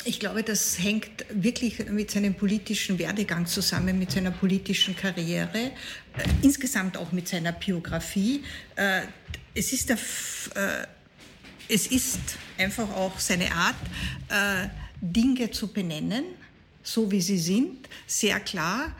Ich 0.05 0.21
glaube, 0.21 0.43
das 0.43 0.79
hängt 0.79 1.27
wirklich 1.31 1.87
mit 1.91 2.11
seinem 2.11 2.35
politischen 2.35 2.99
Werdegang 2.99 3.47
zusammen, 3.47 3.99
mit 3.99 4.11
seiner 4.13 4.31
politischen 4.31 4.95
Karriere, 4.97 5.59
äh, 5.59 5.71
insgesamt 6.43 6.97
auch 6.97 7.13
mit 7.13 7.29
seiner 7.29 7.53
Biografie. 7.53 8.43
Äh, 8.77 9.03
es, 9.55 9.73
ist 9.73 9.89
der, 9.89 9.97
äh, 10.55 10.87
es 11.69 11.89
ist 11.89 12.21
einfach 12.57 12.89
auch 12.91 13.19
seine 13.19 13.53
Art, 13.53 13.77
Dinge 15.01 15.51
zu 15.51 15.69
benennen, 15.73 16.25
so 16.83 17.11
wie 17.11 17.21
sie 17.21 17.39
sind, 17.39 17.89
sehr 18.07 18.41
klar. 18.41 18.95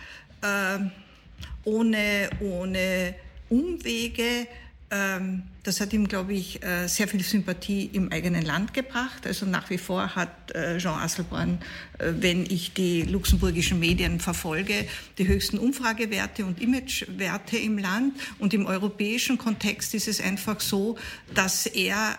Ohne, 1.69 2.31
ohne 2.41 3.15
Umwege. 3.49 4.47
Ähm, 4.91 5.43
das 5.65 5.83
hat 5.83 5.93
ihm, 5.93 6.09
glaube 6.09 6.33
ich, 6.33 6.63
äh, 6.63 6.87
sehr 6.87 7.09
viel 7.09 7.23
Sympathie 7.23 7.91
im 7.93 8.11
eigenen 8.11 8.43
Land 8.43 8.73
gebracht. 8.73 9.27
Also 9.27 9.45
nach 9.45 9.69
wie 9.69 9.77
vor 9.77 10.17
hat 10.17 10.51
äh, 10.53 10.79
Jean 10.79 10.99
Asselborn, 10.99 11.59
äh, 11.99 12.13
wenn 12.19 12.45
ich 12.47 12.73
die 12.73 13.03
luxemburgischen 13.03 13.79
Medien 13.79 14.19
verfolge, 14.19 14.87
die 15.19 15.29
höchsten 15.29 15.59
Umfragewerte 15.59 16.47
und 16.47 16.63
Imagewerte 16.63 17.59
im 17.59 17.77
Land. 17.77 18.15
Und 18.39 18.55
im 18.55 18.65
europäischen 18.65 19.37
Kontext 19.37 19.93
ist 19.93 20.09
es 20.09 20.23
einfach 20.23 20.61
so, 20.61 20.97
dass 21.35 21.67
er 21.67 22.19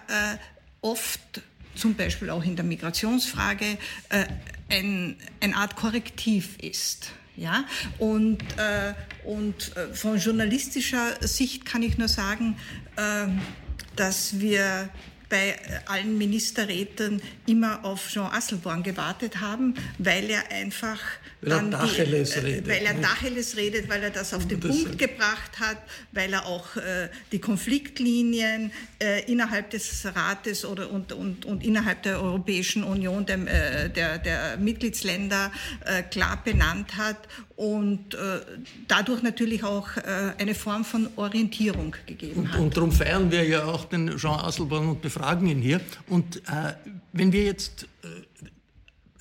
oft 0.81 1.41
zum 1.75 1.95
Beispiel 1.95 2.29
auch 2.29 2.43
in 2.43 2.55
der 2.55 2.65
Migrationsfrage, 2.65 3.77
ein, 4.69 5.15
eine 5.41 5.55
Art 5.55 5.75
Korrektiv 5.75 6.57
ist. 6.61 7.11
Ja? 7.39 7.65
Und, 7.97 8.41
äh, 8.57 8.93
und 9.23 9.75
äh, 9.75 9.93
von 9.93 10.17
journalistischer 10.17 11.15
Sicht 11.21 11.65
kann 11.65 11.81
ich 11.83 11.97
nur 11.97 12.07
sagen, 12.07 12.57
äh, 12.95 13.27
dass 13.95 14.39
wir 14.39 14.89
bei 15.29 15.55
allen 15.85 16.17
Ministerräten 16.17 17.21
immer 17.45 17.85
auf 17.85 18.09
Jean 18.09 18.31
Asselborn 18.31 18.83
gewartet 18.83 19.39
haben, 19.39 19.75
weil 19.99 20.29
er 20.29 20.51
einfach 20.51 20.99
weil 21.41 21.51
er 21.51 21.63
Dacheles 21.69 22.31
die, 22.31 22.39
redet. 22.39 22.67
Weil 22.67 22.85
er 22.85 22.93
Dacheles 22.95 23.55
redet, 23.55 23.89
weil 23.89 24.03
er 24.03 24.09
das 24.09 24.33
auf 24.33 24.47
den 24.47 24.59
das 24.59 24.75
Punkt 24.75 24.97
gebracht 24.97 25.59
hat, 25.59 25.77
weil 26.11 26.33
er 26.33 26.45
auch 26.45 26.75
äh, 26.75 27.09
die 27.31 27.39
Konfliktlinien 27.39 28.71
äh, 29.01 29.31
innerhalb 29.31 29.69
des 29.69 30.05
Rates 30.05 30.65
oder 30.65 30.89
und, 30.89 31.13
und, 31.13 31.45
und 31.45 31.63
innerhalb 31.63 32.03
der 32.03 32.21
Europäischen 32.21 32.83
Union, 32.83 33.25
dem, 33.25 33.47
äh, 33.47 33.89
der, 33.89 34.17
der 34.17 34.57
Mitgliedsländer 34.57 35.51
äh, 35.85 36.03
klar 36.03 36.41
benannt 36.43 36.97
hat 36.97 37.17
und 37.59 38.13
äh, 38.13 38.39
dadurch 38.87 39.21
natürlich 39.21 39.65
auch 39.65 39.97
äh, 39.97 40.31
eine 40.37 40.55
Form 40.55 40.85
von 40.85 41.09
Orientierung 41.17 41.93
gegeben 42.05 42.39
und, 42.39 42.53
hat. 42.53 42.59
Und 42.61 42.77
darum 42.77 42.89
feiern 42.89 43.29
wir 43.31 43.43
ja 43.43 43.65
auch 43.65 43.83
den 43.83 44.15
Jean 44.15 44.39
Asselborn 44.39 44.87
und 44.87 45.01
befragen 45.01 45.45
ihn 45.45 45.61
hier. 45.61 45.81
Und 46.07 46.37
äh, 46.47 46.75
wenn 47.11 47.33
wir 47.33 47.43
jetzt 47.43 47.85
äh, 48.03 48.45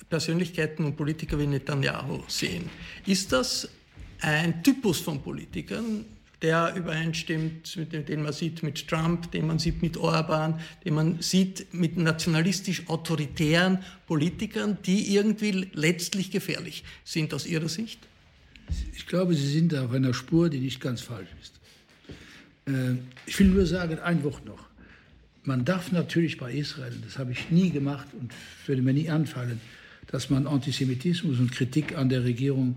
Persönlichkeiten 0.09 0.85
und 0.85 0.95
Politiker 0.95 1.37
wie 1.37 1.47
Netanyahu 1.47 2.21
sehen, 2.29 2.69
ist 3.05 3.33
das 3.33 3.67
ein 4.21 4.63
Typus 4.63 5.01
von 5.01 5.21
Politikern, 5.21 6.05
der 6.41 6.73
übereinstimmt 6.77 7.75
mit 7.75 7.91
dem, 7.91 8.05
den 8.05 8.23
man 8.23 8.31
sieht 8.31 8.63
mit 8.63 8.87
Trump, 8.87 9.29
den 9.33 9.47
man 9.47 9.59
sieht 9.59 9.81
mit 9.81 9.97
Orban, 9.97 10.61
den 10.85 10.93
man 10.93 11.21
sieht 11.21 11.73
mit 11.73 11.97
nationalistisch-autoritären 11.97 13.79
Politikern, 14.07 14.77
die 14.85 15.13
irgendwie 15.13 15.67
letztlich 15.73 16.31
gefährlich 16.31 16.85
sind 17.03 17.33
aus 17.33 17.45
Ihrer 17.45 17.67
Sicht? 17.67 18.08
Ich 18.95 19.07
glaube, 19.07 19.33
Sie 19.33 19.47
sind 19.47 19.73
auf 19.75 19.91
einer 19.91 20.13
Spur, 20.13 20.49
die 20.49 20.59
nicht 20.59 20.81
ganz 20.81 21.01
falsch 21.01 21.29
ist. 21.41 21.59
Äh, 22.67 22.95
ich 23.25 23.39
will 23.39 23.47
nur 23.47 23.65
sagen, 23.65 23.99
ein 23.99 24.23
Wort 24.23 24.45
noch. 24.45 24.69
Man 25.43 25.65
darf 25.65 25.91
natürlich 25.91 26.37
bei 26.37 26.53
Israel, 26.53 26.93
das 27.03 27.17
habe 27.17 27.31
ich 27.31 27.49
nie 27.49 27.71
gemacht 27.71 28.07
und 28.19 28.31
würde 28.67 28.81
mir 28.81 28.93
nie 28.93 29.09
anfallen, 29.09 29.59
dass 30.07 30.29
man 30.29 30.47
Antisemitismus 30.47 31.39
und 31.39 31.51
Kritik 31.51 31.97
an 31.97 32.09
der 32.09 32.23
Regierung 32.23 32.75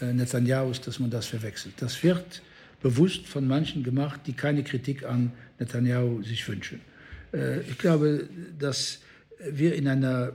äh, 0.00 0.12
Netanyahus, 0.12 0.80
dass 0.80 0.98
man 0.98 1.10
das 1.10 1.26
verwechselt. 1.26 1.74
Das 1.78 2.02
wird 2.02 2.42
bewusst 2.82 3.26
von 3.26 3.46
manchen 3.46 3.82
gemacht, 3.82 4.20
die 4.26 4.34
keine 4.34 4.62
Kritik 4.62 5.04
an 5.04 5.32
Netanyahu 5.58 6.22
sich 6.22 6.46
wünschen. 6.48 6.80
Äh, 7.32 7.60
ich 7.62 7.78
glaube, 7.78 8.28
dass 8.58 9.00
wir 9.50 9.74
in 9.74 9.88
einer 9.88 10.32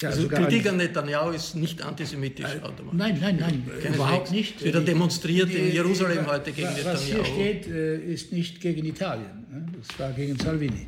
ja, 0.00 0.10
also 0.10 0.28
Kritik 0.28 0.68
an 0.68 0.76
Netanyahu 0.76 1.30
ist 1.30 1.56
nicht 1.56 1.82
antisemitisch. 1.82 2.46
Äh, 2.46 2.60
nein, 2.92 3.18
nein, 3.20 3.36
nein, 3.40 3.70
Kennen 3.82 3.94
überhaupt 3.94 4.30
nicht. 4.30 4.60
Ja 4.60 4.80
demonstriert 4.80 5.50
in 5.50 5.72
Jerusalem 5.72 6.26
heute 6.26 6.52
gegen 6.52 6.68
was 6.68 6.76
Netanyahu. 6.76 6.94
Was 6.94 7.04
hier 7.04 7.24
steht, 7.24 7.66
äh, 7.66 7.96
ist 8.12 8.32
nicht 8.32 8.60
gegen 8.60 8.84
Italien. 8.84 9.46
Ne? 9.50 9.66
Das 9.78 9.98
war 9.98 10.12
gegen 10.12 10.38
Salvini. 10.38 10.86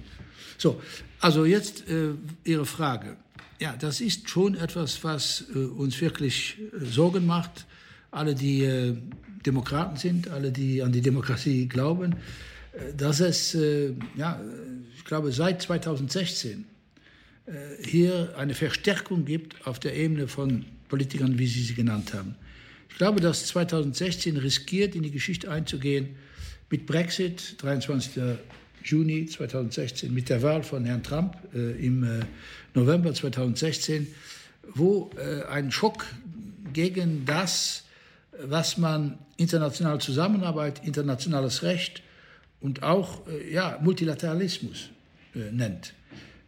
So, 0.59 0.81
also 1.21 1.45
jetzt 1.45 1.89
äh, 1.89 2.11
Ihre 2.45 2.67
Frage. 2.67 3.17
Ja, 3.61 3.77
das 3.79 4.01
ist 4.01 4.31
schon 4.31 4.55
etwas, 4.55 5.05
was 5.05 5.45
äh, 5.55 5.59
uns 5.59 6.01
wirklich 6.01 6.57
äh, 6.59 6.85
Sorgen 6.87 7.27
macht. 7.27 7.67
Alle, 8.11 8.35
die 8.35 8.65
äh, 8.65 8.97
Demokraten 9.45 9.97
sind, 9.97 10.29
alle, 10.29 10.51
die 10.51 10.83
an 10.83 10.93
die 10.93 11.03
Demokratie 11.03 11.69
glauben, 11.69 12.17
dass 12.97 13.21
es, 13.21 13.57
ja, 14.17 14.41
ich 14.97 15.05
glaube, 15.05 15.33
seit 15.33 15.63
2016 15.63 16.67
hier 17.83 18.35
eine 18.37 18.55
Verstärkung 18.55 19.25
gibt 19.25 19.67
auf 19.67 19.81
der 19.81 19.97
Ebene 19.97 20.29
von 20.29 20.65
Politikern, 20.89 21.39
wie 21.39 21.47
Sie 21.47 21.63
sie 21.63 21.75
genannt 21.75 22.15
haben. 22.15 22.37
Ich 22.91 22.97
glaube, 22.97 23.21
dass 23.21 23.47
2016 23.47 24.37
riskiert, 24.37 24.95
in 24.95 25.03
die 25.03 25.11
Geschichte 25.11 25.51
einzugehen 25.51 26.17
mit 26.69 26.87
Brexit, 26.87 27.57
23. 27.63 28.23
Juni 28.85 29.27
2016, 29.27 30.13
mit 30.13 30.29
der 30.29 30.43
Wahl 30.43 30.63
von 30.63 30.85
Herrn 30.85 31.03
Trump 31.03 31.37
äh, 31.55 31.73
im 31.85 32.03
äh, 32.03 32.21
November 32.75 33.13
2016, 33.13 34.07
wo 34.75 35.11
äh, 35.17 35.45
ein 35.45 35.71
Schock 35.71 36.07
gegen 36.73 37.25
das, 37.25 37.85
was 38.43 38.79
man 38.79 39.19
internationale 39.37 39.99
Zusammenarbeit, 39.99 40.85
internationales 40.85 41.63
Recht 41.63 42.03
und 42.61 42.83
auch 42.83 43.27
äh, 43.27 43.53
ja, 43.53 43.79
Multilateralismus 43.83 44.91
äh, 45.35 45.51
nennt. 45.51 45.95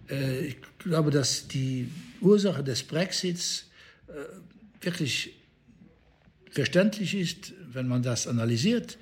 Äh, 0.08 0.54
ich 0.84 0.90
glaube, 0.90 1.12
dass 1.12 1.46
die 1.46 1.88
Ursache 2.20 2.64
des 2.64 2.82
Brexits 2.82 3.66
äh, 4.08 4.84
wirklich 4.84 5.30
verständlich 6.50 7.14
ist, 7.14 7.52
wenn 7.72 7.86
man 7.86 8.02
das 8.02 8.26
analysiert. 8.26 8.98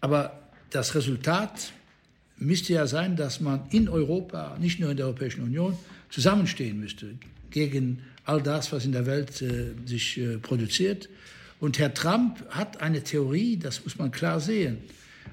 Aber 0.00 0.42
das 0.70 0.96
Resultat 0.96 1.72
müsste 2.36 2.72
ja 2.72 2.88
sein, 2.88 3.14
dass 3.14 3.40
man 3.40 3.62
in 3.70 3.88
Europa, 3.88 4.58
nicht 4.58 4.80
nur 4.80 4.90
in 4.90 4.96
der 4.96 5.06
Europäischen 5.06 5.44
Union, 5.44 5.78
zusammenstehen 6.10 6.80
müsste 6.80 7.14
gegen 7.50 8.02
all 8.24 8.42
das, 8.42 8.72
was 8.72 8.84
in 8.84 8.90
der 8.90 9.06
Welt 9.06 9.40
äh, 9.40 9.74
sich 9.86 10.18
äh, 10.18 10.38
produziert. 10.38 11.08
Und 11.60 11.78
Herr 11.78 11.94
Trump 11.94 12.44
hat 12.50 12.80
eine 12.80 13.04
Theorie, 13.04 13.56
das 13.56 13.84
muss 13.84 13.98
man 13.98 14.10
klar 14.10 14.40
sehen. 14.40 14.78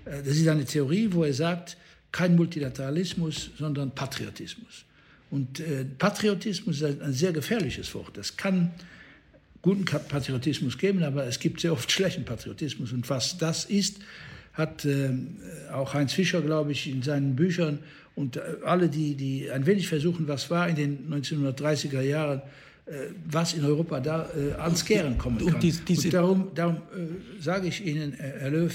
Äh, 0.05 0.21
das 0.21 0.37
ist 0.37 0.47
eine 0.47 0.65
Theorie, 0.65 1.11
wo 1.11 1.23
er 1.23 1.33
sagt, 1.33 1.75
kein 2.11 2.35
Multilateralismus, 2.35 3.49
sondern 3.57 3.95
Patriotismus. 3.95 4.85
Und 5.31 5.59
äh, 5.59 5.85
Patriotismus 5.97 6.81
ist 6.81 7.01
ein 7.01 7.13
sehr 7.13 7.31
gefährliches 7.31 7.93
Wort. 7.93 8.17
Es 8.17 8.35
kann 8.35 8.71
guten 9.61 9.85
Patriotismus 9.85 10.77
geben, 10.77 11.03
aber 11.03 11.25
es 11.25 11.39
gibt 11.39 11.61
sehr 11.61 11.73
oft 11.73 11.91
schlechten 11.91 12.25
Patriotismus. 12.25 12.91
Und 12.91 13.09
was 13.09 13.37
das 13.37 13.65
ist, 13.65 13.97
hat 14.53 14.85
äh, 14.85 15.11
auch 15.71 15.93
Heinz 15.93 16.13
Fischer, 16.13 16.41
glaube 16.41 16.71
ich, 16.71 16.89
in 16.89 17.01
seinen 17.01 17.35
Büchern 17.35 17.79
und 18.15 18.37
äh, 18.37 18.41
alle, 18.65 18.89
die, 18.89 19.15
die 19.15 19.49
ein 19.49 19.65
wenig 19.65 19.87
versuchen, 19.87 20.27
was 20.27 20.49
war 20.49 20.67
in 20.67 20.75
den 20.75 21.11
1930er 21.11 22.01
Jahren, 22.01 22.41
äh, 22.85 22.91
was 23.29 23.53
in 23.53 23.63
Europa 23.63 23.99
da 23.99 24.29
äh, 24.35 24.53
ans 24.59 24.83
Kehren 24.83 25.17
kommen 25.17 25.37
kann. 25.37 25.53
Und, 25.53 25.63
dies, 25.63 25.81
und 25.87 26.13
darum, 26.13 26.51
darum 26.55 26.77
äh, 26.77 27.41
sage 27.41 27.67
ich 27.67 27.85
Ihnen, 27.85 28.13
Herr 28.13 28.49
Löw, 28.49 28.73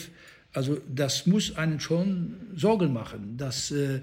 also 0.55 0.81
das 0.89 1.27
muss 1.27 1.57
einen 1.57 1.81
schon 1.81 2.37
Sorgen 2.57 2.93
machen, 2.93 3.37
dass 3.37 3.73
äh, 3.73 4.01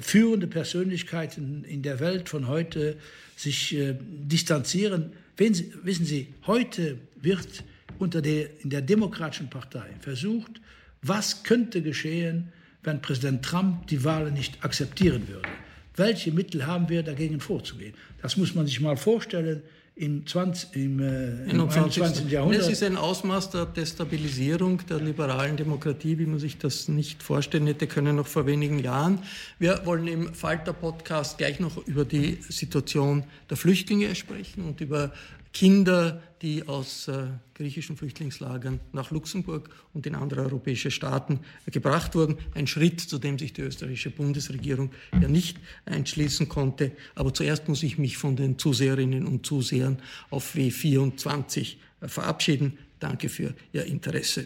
führende 0.00 0.46
Persönlichkeiten 0.46 1.64
in 1.64 1.82
der 1.82 2.00
Welt 2.00 2.28
von 2.28 2.48
heute 2.48 2.96
sich 3.34 3.74
äh, 3.74 3.96
distanzieren. 4.00 5.12
Sie, 5.38 5.72
wissen 5.82 6.04
Sie, 6.04 6.28
heute 6.46 6.98
wird 7.20 7.64
unter 7.98 8.20
der, 8.20 8.48
in 8.62 8.70
der 8.70 8.82
Demokratischen 8.82 9.48
Partei 9.48 9.88
versucht, 10.00 10.60
was 11.00 11.42
könnte 11.44 11.80
geschehen, 11.80 12.52
wenn 12.82 13.00
Präsident 13.00 13.42
Trump 13.42 13.86
die 13.86 14.04
Wahl 14.04 14.30
nicht 14.30 14.62
akzeptieren 14.64 15.26
würde? 15.28 15.48
Welche 15.96 16.30
Mittel 16.30 16.66
haben 16.66 16.90
wir 16.90 17.02
dagegen 17.02 17.40
vorzugehen? 17.40 17.94
Das 18.20 18.36
muss 18.36 18.54
man 18.54 18.66
sich 18.66 18.80
mal 18.80 18.98
vorstellen 18.98 19.62
im, 19.96 20.26
20, 20.26 20.76
im, 20.76 21.00
äh, 21.00 21.50
im 21.50 21.58
21. 21.58 22.30
Jahrhundert. 22.30 22.60
Es 22.60 22.68
ist 22.68 22.82
ein 22.82 22.98
Ausmaß 22.98 23.48
der 23.50 23.64
Destabilisierung 23.64 24.86
der 24.86 25.00
liberalen 25.00 25.56
Demokratie, 25.56 26.18
wie 26.18 26.26
man 26.26 26.38
sich 26.38 26.58
das 26.58 26.88
nicht 26.88 27.22
vorstellen 27.22 27.66
hätte 27.66 27.86
können 27.86 28.16
noch 28.16 28.26
vor 28.26 28.44
wenigen 28.44 28.78
Jahren. 28.78 29.20
Wir 29.58 29.86
wollen 29.86 30.06
im 30.06 30.34
Falter-Podcast 30.34 31.38
gleich 31.38 31.60
noch 31.60 31.78
über 31.86 32.04
die 32.04 32.38
Situation 32.46 33.24
der 33.48 33.56
Flüchtlinge 33.56 34.14
sprechen 34.14 34.64
und 34.64 34.82
über 34.82 35.12
Kinder, 35.56 36.20
die 36.42 36.68
aus 36.68 37.08
äh, 37.08 37.28
griechischen 37.54 37.96
Flüchtlingslagern 37.96 38.78
nach 38.92 39.10
Luxemburg 39.10 39.70
und 39.94 40.06
in 40.06 40.14
andere 40.14 40.42
europäische 40.42 40.90
Staaten 40.90 41.40
äh, 41.64 41.70
gebracht 41.70 42.14
wurden. 42.14 42.36
Ein 42.54 42.66
Schritt, 42.66 43.00
zu 43.00 43.16
dem 43.18 43.38
sich 43.38 43.54
die 43.54 43.62
österreichische 43.62 44.10
Bundesregierung 44.10 44.90
ja 45.18 45.28
nicht 45.28 45.56
einschließen 45.86 46.50
konnte. 46.50 46.92
Aber 47.14 47.32
zuerst 47.32 47.68
muss 47.68 47.82
ich 47.82 47.96
mich 47.96 48.18
von 48.18 48.36
den 48.36 48.58
Zuseherinnen 48.58 49.26
und 49.26 49.46
Zusehern 49.46 49.96
auf 50.28 50.54
W24 50.56 51.76
äh, 52.02 52.08
verabschieden. 52.08 52.76
Danke 53.00 53.30
für 53.30 53.54
Ihr 53.72 53.86
Interesse. 53.86 54.44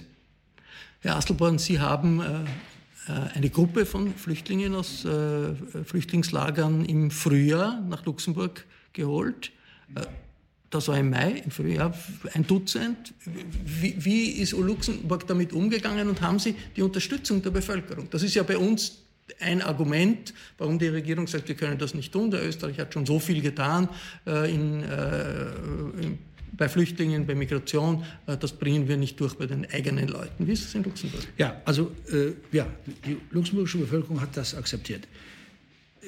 Herr 1.01 1.17
Asselborn, 1.17 1.59
Sie 1.59 1.81
haben 1.81 2.21
äh, 2.21 2.25
äh, 3.09 3.35
eine 3.35 3.51
Gruppe 3.51 3.85
von 3.85 4.15
Flüchtlingen 4.15 4.77
aus 4.77 5.05
äh, 5.05 5.57
Flüchtlingslagern 5.85 6.85
im 6.85 7.11
Frühjahr 7.11 7.81
nach 7.81 8.05
Luxemburg 8.05 8.65
geholt 8.93 9.51
das 10.71 10.87
war 10.87 10.99
im 10.99 11.11
Mai, 11.11 11.43
im 11.45 11.51
Frühjahr, 11.51 11.93
ein 12.33 12.47
Dutzend. 12.47 13.13
Wie, 13.65 13.95
wie 13.99 14.31
ist 14.41 14.53
Luxemburg 14.53 15.27
damit 15.27 15.53
umgegangen 15.53 16.09
und 16.09 16.21
haben 16.21 16.39
Sie 16.39 16.55
die 16.77 16.83
Unterstützung 16.83 17.43
der 17.43 17.51
Bevölkerung? 17.51 18.09
Das 18.11 18.23
ist 18.23 18.35
ja 18.35 18.45
bei 18.45 18.57
uns 18.57 18.99
ein 19.41 19.63
Argument, 19.63 20.33
warum 20.59 20.79
die 20.79 20.89
Regierung 20.89 21.27
sagt, 21.27 21.49
wir 21.49 21.57
können 21.57 21.79
das 21.79 21.95
nicht 21.95 22.13
tun. 22.13 22.31
Der 22.31 22.47
Österreich 22.47 22.79
hat 22.79 22.95
schon 22.95 23.05
so 23.05 23.19
viel 23.19 23.41
getan 23.43 23.89
äh, 24.27 24.53
in, 24.53 24.83
äh, 24.85 25.47
bei 26.53 26.69
Flüchtlingen, 26.69 27.27
bei 27.27 27.35
Migration. 27.35 28.05
Äh, 28.27 28.37
das 28.37 28.53
bringen 28.53 28.87
wir 28.87 28.97
nicht 28.97 29.19
durch 29.19 29.35
bei 29.35 29.47
den 29.47 29.69
eigenen 29.71 30.09
Leuten. 30.09 30.47
Wie 30.47 30.53
ist 30.53 30.65
es 30.65 30.75
in 30.75 30.85
Luxemburg? 30.85 31.23
Ja, 31.37 31.61
also 31.65 31.91
äh, 32.13 32.33
ja, 32.53 32.67
die 33.07 33.17
luxemburgische 33.31 33.79
Bevölkerung 33.79 34.21
hat 34.21 34.37
das 34.37 34.55
akzeptiert. 34.55 35.07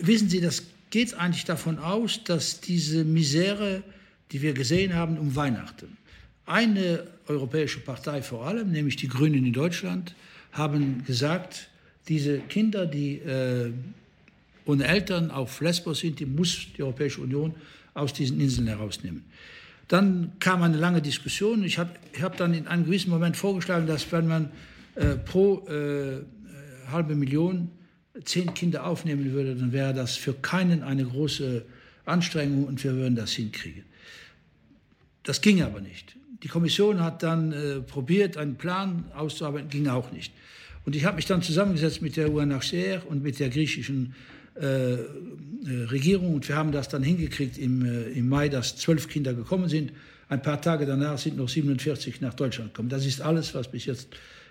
Wissen 0.00 0.28
Sie, 0.28 0.40
das 0.40 0.62
geht 0.90 1.14
eigentlich 1.14 1.44
davon 1.44 1.78
aus, 1.78 2.22
dass 2.24 2.60
diese 2.60 3.04
Misere 3.04 3.82
die 4.32 4.42
wir 4.42 4.54
gesehen 4.54 4.94
haben 4.94 5.18
um 5.18 5.36
Weihnachten. 5.36 5.96
Eine 6.46 7.06
europäische 7.28 7.80
Partei 7.80 8.22
vor 8.22 8.46
allem, 8.46 8.72
nämlich 8.72 8.96
die 8.96 9.08
Grünen 9.08 9.44
in 9.46 9.52
Deutschland, 9.52 10.14
haben 10.52 11.04
gesagt, 11.04 11.68
diese 12.08 12.38
Kinder, 12.38 12.86
die 12.86 13.18
äh, 13.18 13.72
ohne 14.64 14.84
Eltern 14.84 15.30
auf 15.30 15.60
Lesbos 15.60 16.00
sind, 16.00 16.18
die 16.18 16.26
muss 16.26 16.66
die 16.76 16.82
Europäische 16.82 17.20
Union 17.20 17.54
aus 17.94 18.12
diesen 18.12 18.40
Inseln 18.40 18.68
herausnehmen. 18.68 19.24
Dann 19.88 20.32
kam 20.40 20.62
eine 20.62 20.76
lange 20.76 21.02
Diskussion. 21.02 21.64
Ich 21.64 21.78
habe 21.78 21.90
hab 22.20 22.36
dann 22.36 22.54
in 22.54 22.66
einem 22.66 22.84
gewissen 22.84 23.10
Moment 23.10 23.36
vorgeschlagen, 23.36 23.86
dass 23.86 24.10
wenn 24.10 24.26
man 24.26 24.50
äh, 24.94 25.16
pro 25.16 25.66
äh, 25.68 26.22
halbe 26.90 27.14
Million 27.14 27.70
zehn 28.24 28.52
Kinder 28.54 28.86
aufnehmen 28.86 29.32
würde, 29.32 29.54
dann 29.54 29.72
wäre 29.72 29.94
das 29.94 30.16
für 30.16 30.34
keinen 30.34 30.82
eine 30.82 31.04
große 31.04 31.64
Anstrengung 32.04 32.64
und 32.64 32.82
wir 32.82 32.94
würden 32.94 33.16
das 33.16 33.32
hinkriegen. 33.32 33.84
Das 35.22 35.40
ging 35.40 35.62
aber 35.62 35.80
nicht. 35.80 36.16
Die 36.42 36.48
Kommission 36.48 37.00
hat 37.00 37.22
dann 37.22 37.52
äh, 37.52 37.80
probiert, 37.80 38.36
einen 38.36 38.56
Plan 38.56 39.04
auszuarbeiten, 39.14 39.68
ging 39.68 39.86
auch 39.88 40.10
nicht. 40.10 40.32
Und 40.84 40.96
ich 40.96 41.04
habe 41.04 41.16
mich 41.16 41.26
dann 41.26 41.42
zusammengesetzt 41.42 42.02
mit 42.02 42.16
der 42.16 42.32
UNHCR 42.32 43.02
und 43.08 43.22
mit 43.22 43.38
der 43.38 43.48
griechischen 43.50 44.14
äh, 44.60 44.94
äh, 45.64 45.84
Regierung 45.90 46.34
und 46.34 46.48
wir 46.48 46.56
haben 46.56 46.72
das 46.72 46.88
dann 46.88 47.02
hingekriegt 47.02 47.56
im, 47.56 47.84
äh, 47.84 48.02
im 48.10 48.28
Mai, 48.28 48.48
dass 48.48 48.76
zwölf 48.76 49.08
Kinder 49.08 49.32
gekommen 49.32 49.68
sind. 49.68 49.92
Ein 50.28 50.42
paar 50.42 50.60
Tage 50.60 50.84
danach 50.84 51.18
sind 51.18 51.36
noch 51.36 51.48
47 51.48 52.20
nach 52.20 52.34
Deutschland 52.34 52.74
gekommen. 52.74 52.88
Das 52.88 53.06
ist 53.06 53.20
alles, 53.20 53.54
was 53.54 53.70
bis 53.70 53.86
jetzt 53.86 54.08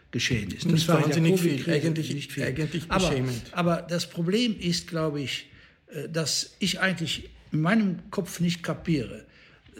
geschehen 0.09 0.49
ist. 0.51 0.65
Nicht 0.65 0.87
das 0.87 1.03
wahnsinnig 1.03 1.39
viel, 1.39 1.69
eigentlich, 1.69 2.13
nicht 2.13 2.31
viel. 2.31 2.43
Eigentlich 2.43 2.83
aber, 2.89 3.13
aber 3.51 3.81
das 3.87 4.09
Problem 4.09 4.55
ist, 4.59 4.87
glaube 4.87 5.21
ich, 5.21 5.49
äh, 5.87 6.09
dass 6.09 6.55
ich 6.59 6.79
eigentlich 6.79 7.29
in 7.51 7.61
meinem 7.61 7.99
Kopf 8.09 8.39
nicht 8.39 8.63
kapiere, 8.63 9.25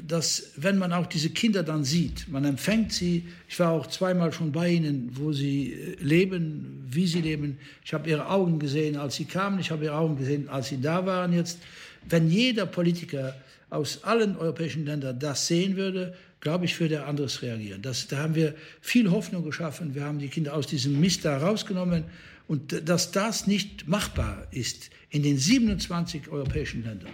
dass 0.01 0.51
wenn 0.55 0.77
man 0.77 0.93
auch 0.93 1.05
diese 1.05 1.29
Kinder 1.29 1.63
dann 1.63 1.83
sieht, 1.83 2.27
man 2.29 2.45
empfängt 2.45 2.93
sie, 2.93 3.27
ich 3.49 3.59
war 3.59 3.71
auch 3.71 3.87
zweimal 3.87 4.31
schon 4.31 4.51
bei 4.51 4.69
ihnen, 4.69 5.09
wo 5.13 5.33
sie 5.33 5.73
äh, 5.73 5.95
leben, 6.01 6.83
wie 6.89 7.07
sie 7.07 7.21
leben. 7.21 7.57
Ich 7.83 7.93
habe 7.93 8.09
ihre 8.09 8.27
Augen 8.29 8.59
gesehen, 8.59 8.97
als 8.97 9.15
sie 9.15 9.25
kamen, 9.25 9.59
ich 9.59 9.71
habe 9.71 9.85
ihre 9.85 9.95
Augen 9.95 10.17
gesehen, 10.17 10.49
als 10.49 10.69
sie 10.69 10.81
da 10.81 11.05
waren 11.05 11.33
jetzt. 11.33 11.59
Wenn 12.07 12.29
jeder 12.29 12.65
Politiker 12.65 13.35
aus 13.69 14.03
allen 14.03 14.35
europäischen 14.37 14.85
Ländern 14.85 15.19
das 15.19 15.47
sehen 15.47 15.75
würde, 15.77 16.13
glaube 16.41 16.65
ich, 16.65 16.79
würde 16.79 16.95
er 16.95 17.07
anders 17.07 17.41
reagieren. 17.41 17.81
Das, 17.81 18.07
da 18.07 18.17
haben 18.17 18.35
wir 18.35 18.55
viel 18.81 19.09
Hoffnung 19.11 19.43
geschaffen. 19.43 19.95
Wir 19.95 20.03
haben 20.03 20.19
die 20.19 20.27
Kinder 20.27 20.55
aus 20.55 20.67
diesem 20.67 20.99
Mist 20.99 21.23
da 21.23 21.37
rausgenommen. 21.37 22.03
Und 22.47 22.89
dass 22.89 23.11
das 23.11 23.47
nicht 23.47 23.87
machbar 23.87 24.47
ist 24.51 24.89
in 25.09 25.23
den 25.23 25.37
27 25.37 26.29
europäischen 26.29 26.83
Ländern, 26.83 27.11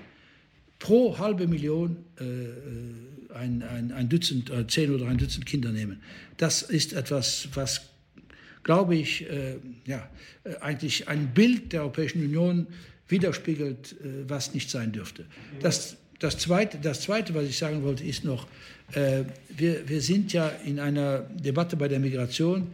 pro 0.80 1.18
halbe 1.18 1.48
Million 1.48 1.98
äh, 2.20 2.24
äh, 2.24 3.34
ein, 3.34 3.64
ein, 3.64 3.92
ein 3.92 4.10
Dutzend, 4.10 4.50
äh, 4.50 4.68
zehn 4.68 4.94
oder 4.94 5.08
ein 5.08 5.18
Dutzend 5.18 5.46
Kinder 5.46 5.72
nehmen. 5.72 6.02
Das 6.38 6.62
ist 6.62 6.94
etwas, 6.94 7.48
was, 7.54 7.82
glaube 8.64 8.96
ich, 8.96 9.30
äh, 9.30 9.56
ja, 9.86 10.10
äh, 10.44 10.56
eigentlich 10.58 11.08
ein 11.08 11.34
Bild 11.34 11.74
der 11.74 11.82
Europäischen 11.82 12.24
Union 12.24 12.68
widerspiegelt, 13.08 13.94
äh, 13.94 14.30
was 14.30 14.54
nicht 14.54 14.70
sein 14.70 14.92
dürfte. 14.92 15.26
Das, 15.62 15.98
das, 16.20 16.38
Zweite, 16.38 16.78
das 16.82 17.02
Zweite, 17.02 17.34
was 17.34 17.46
ich 17.46 17.58
sagen 17.58 17.84
wollte, 17.84 18.04
ist 18.04 18.24
noch, 18.24 18.48
wir, 19.50 19.90
wir 19.90 20.02
sind 20.02 20.32
ja 20.32 20.48
in 20.64 20.80
einer 20.80 21.20
Debatte 21.20 21.76
bei 21.76 21.90
der 21.90 22.00
Migration, 22.00 22.68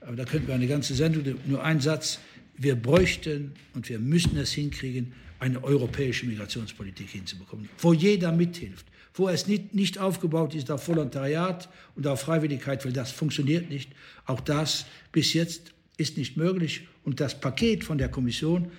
aber 0.00 0.16
da 0.16 0.24
könnten 0.24 0.48
wir 0.48 0.56
eine 0.56 0.66
ganze 0.66 0.92
Sendung, 0.92 1.36
nur 1.46 1.62
ein 1.62 1.80
Satz, 1.80 2.18
wir 2.58 2.74
bräuchten 2.74 3.52
und 3.72 3.88
wir 3.88 4.00
müssen 4.00 4.36
es 4.38 4.50
hinkriegen, 4.50 5.12
eine 5.42 5.64
europäische 5.64 6.24
Migrationspolitik 6.26 7.10
hinzubekommen, 7.10 7.68
wo 7.78 7.92
jeder 7.92 8.30
mithilft, 8.30 8.86
wo 9.14 9.28
es 9.28 9.48
nicht, 9.48 9.74
nicht 9.74 9.98
aufgebaut 9.98 10.54
ist 10.54 10.70
auf 10.70 10.86
Volontariat 10.86 11.68
und 11.96 12.06
auf 12.06 12.20
Freiwilligkeit, 12.20 12.84
weil 12.84 12.92
das 12.92 13.10
funktioniert 13.10 13.68
nicht. 13.68 13.90
Auch 14.24 14.40
das 14.40 14.86
bis 15.10 15.34
jetzt 15.34 15.72
ist 15.96 16.16
nicht 16.16 16.36
möglich. 16.36 16.86
Und 17.02 17.18
das 17.18 17.40
Paket 17.40 17.82
von 17.82 17.98
der 17.98 18.08
Kommission 18.08 18.70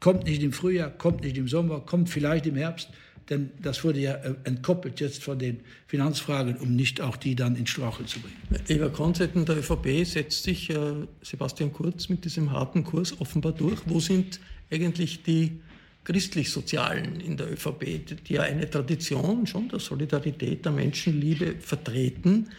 kommt 0.00 0.24
nicht 0.24 0.42
im 0.42 0.52
Frühjahr, 0.52 0.90
kommt 0.90 1.22
nicht 1.22 1.38
im 1.38 1.48
Sommer, 1.48 1.80
kommt 1.80 2.10
vielleicht 2.10 2.44
im 2.44 2.56
Herbst, 2.56 2.90
denn 3.30 3.50
das 3.62 3.82
wurde 3.82 4.00
ja 4.00 4.12
äh, 4.16 4.34
entkoppelt 4.44 5.00
jetzt 5.00 5.22
von 5.24 5.38
den 5.38 5.60
Finanzfragen, 5.86 6.56
um 6.56 6.76
nicht 6.76 7.00
auch 7.00 7.16
die 7.16 7.34
dann 7.34 7.56
ins 7.56 7.70
Straucheln 7.70 8.06
zu 8.06 8.20
bringen. 8.20 8.36
Eva 8.68 8.90
Konzetten 8.90 9.46
der 9.46 9.56
ÖVP 9.56 10.04
setzt 10.04 10.42
sich 10.42 10.68
äh, 10.68 11.06
Sebastian 11.22 11.72
Kurz 11.72 12.10
mit 12.10 12.26
diesem 12.26 12.52
harten 12.52 12.84
Kurs 12.84 13.18
offenbar 13.18 13.52
durch. 13.52 13.80
Wo 13.86 13.98
sind 13.98 14.40
eigentlich 14.70 15.22
die 15.22 15.60
christlich-sozialen 16.04 17.20
in 17.20 17.36
der 17.36 17.52
ÖVP, 17.52 18.24
die 18.26 18.34
ja 18.34 18.42
eine 18.42 18.68
Tradition 18.68 19.46
schon 19.46 19.68
der 19.68 19.78
Solidarität, 19.78 20.64
der 20.64 20.72
Menschenliebe 20.72 21.54
vertreten. 21.60 22.50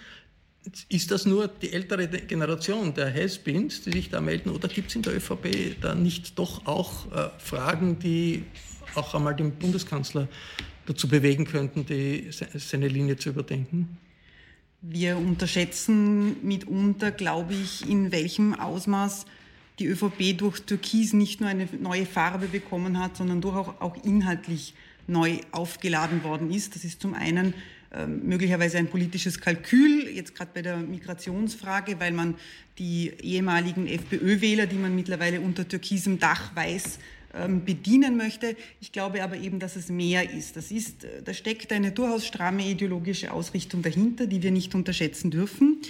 Ist 0.87 1.11
das 1.11 1.25
nur 1.25 1.49
die 1.49 1.73
ältere 1.73 2.07
Generation 2.07 2.93
der 2.93 3.13
Has-Beens, 3.13 3.81
die 3.81 3.91
sich 3.91 4.09
da 4.09 4.21
melden, 4.21 4.49
oder 4.49 4.69
gibt 4.69 4.89
es 4.89 4.95
in 4.95 5.01
der 5.01 5.15
ÖVP 5.15 5.75
da 5.81 5.93
nicht 5.93 6.39
doch 6.39 6.65
auch 6.65 7.11
äh, 7.11 7.29
Fragen, 7.37 7.99
die 7.99 8.45
auch 8.95 9.13
einmal 9.13 9.35
den 9.35 9.51
Bundeskanzler 9.51 10.29
dazu 10.85 11.07
bewegen 11.09 11.45
könnten, 11.45 11.85
die, 11.85 12.29
seine 12.31 12.87
Linie 12.87 13.17
zu 13.17 13.29
überdenken? 13.29 13.97
Wir 14.81 15.17
unterschätzen 15.17 16.45
mitunter, 16.45 17.11
glaube 17.11 17.53
ich, 17.53 17.89
in 17.89 18.11
welchem 18.11 18.53
Ausmaß 18.53 19.25
die 19.79 19.87
ÖVP 19.87 20.37
durch 20.37 20.61
Türkis 20.61 21.13
nicht 21.13 21.41
nur 21.41 21.49
eine 21.49 21.67
neue 21.79 22.05
Farbe 22.05 22.47
bekommen 22.47 22.99
hat, 22.99 23.17
sondern 23.17 23.41
durch 23.41 23.55
auch, 23.55 24.03
inhaltlich 24.03 24.73
neu 25.07 25.37
aufgeladen 25.51 26.23
worden 26.23 26.51
ist. 26.51 26.75
Das 26.75 26.83
ist 26.83 27.01
zum 27.01 27.13
einen 27.13 27.53
äh, 27.91 28.07
möglicherweise 28.07 28.77
ein 28.77 28.87
politisches 28.87 29.39
Kalkül, 29.39 30.07
jetzt 30.07 30.35
gerade 30.35 30.51
bei 30.53 30.61
der 30.61 30.77
Migrationsfrage, 30.77 31.99
weil 31.99 32.11
man 32.11 32.35
die 32.77 33.11
ehemaligen 33.21 33.87
FPÖ-Wähler, 33.87 34.65
die 34.65 34.77
man 34.77 34.95
mittlerweile 34.95 35.41
unter 35.41 35.67
türkisem 35.67 36.19
Dach 36.19 36.55
weiß, 36.55 36.99
ähm, 37.35 37.65
bedienen 37.65 38.15
möchte. 38.15 38.55
Ich 38.79 38.91
glaube 38.91 39.23
aber 39.23 39.37
eben, 39.37 39.59
dass 39.59 39.75
es 39.75 39.89
mehr 39.89 40.31
ist. 40.31 40.55
Das 40.55 40.71
ist, 40.71 41.03
äh, 41.03 41.23
da 41.23 41.33
steckt 41.33 41.71
eine 41.71 41.91
durchaus 41.91 42.27
stramme 42.27 42.63
ideologische 42.63 43.31
Ausrichtung 43.31 43.81
dahinter, 43.81 44.27
die 44.27 44.43
wir 44.43 44.51
nicht 44.51 44.75
unterschätzen 44.75 45.31
dürfen. 45.31 45.81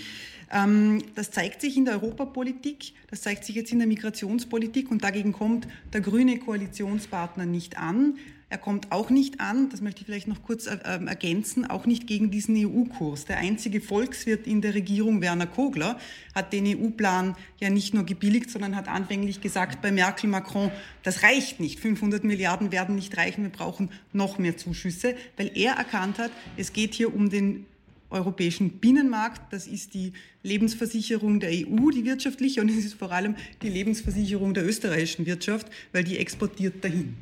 Ähm, 0.53 1.01
das 1.15 1.31
zeigt 1.31 1.61
sich 1.61 1.75
in 1.75 1.85
der 1.85 1.95
Europapolitik, 1.95 2.93
das 3.09 3.21
zeigt 3.21 3.43
sich 3.43 3.55
jetzt 3.55 3.71
in 3.71 3.79
der 3.79 3.87
Migrationspolitik 3.87 4.91
und 4.91 5.03
dagegen 5.03 5.33
kommt 5.33 5.67
der 5.91 6.01
grüne 6.01 6.37
Koalitionspartner 6.37 7.45
nicht 7.45 7.77
an. 7.77 8.17
Er 8.49 8.59
kommt 8.59 8.91
auch 8.91 9.09
nicht 9.09 9.39
an, 9.39 9.69
das 9.71 9.81
möchte 9.81 10.01
ich 10.01 10.05
vielleicht 10.05 10.27
noch 10.27 10.43
kurz 10.43 10.67
äh, 10.67 10.77
ähm, 10.85 11.07
ergänzen, 11.07 11.65
auch 11.65 11.87
nicht 11.87 12.05
gegen 12.05 12.29
diesen 12.29 12.55
EU-Kurs. 12.55 13.25
Der 13.25 13.37
einzige 13.37 13.81
Volkswirt 13.81 14.45
in 14.45 14.61
der 14.61 14.75
Regierung, 14.75 15.21
Werner 15.21 15.47
Kogler, 15.47 15.97
hat 16.35 16.53
den 16.53 16.67
EU-Plan 16.67 17.35
ja 17.59 17.71
nicht 17.71 17.95
nur 17.95 18.03
gebilligt, 18.03 18.51
sondern 18.51 18.75
hat 18.75 18.87
anfänglich 18.87 19.41
gesagt 19.41 19.81
bei 19.81 19.91
Merkel, 19.91 20.29
Macron, 20.29 20.69
das 21.01 21.23
reicht 21.23 21.59
nicht. 21.59 21.79
500 21.79 22.23
Milliarden 22.23 22.71
werden 22.71 22.93
nicht 22.93 23.17
reichen, 23.17 23.41
wir 23.41 23.49
brauchen 23.49 23.89
noch 24.11 24.37
mehr 24.37 24.55
Zuschüsse, 24.55 25.15
weil 25.35 25.49
er 25.55 25.73
erkannt 25.73 26.19
hat, 26.19 26.29
es 26.55 26.73
geht 26.73 26.93
hier 26.93 27.11
um 27.11 27.31
den 27.31 27.65
europäischen 28.13 28.79
Binnenmarkt. 28.79 29.51
Das 29.51 29.67
ist 29.67 29.93
die 29.93 30.13
Lebensversicherung 30.43 31.39
der 31.39 31.49
EU, 31.49 31.89
die 31.91 32.05
wirtschaftliche, 32.05 32.61
und 32.61 32.69
es 32.69 32.85
ist 32.85 32.93
vor 32.93 33.11
allem 33.11 33.35
die 33.61 33.69
Lebensversicherung 33.69 34.53
der 34.53 34.65
österreichischen 34.65 35.25
Wirtschaft, 35.25 35.67
weil 35.91 36.03
die 36.03 36.17
exportiert 36.17 36.83
dahin. 36.83 37.15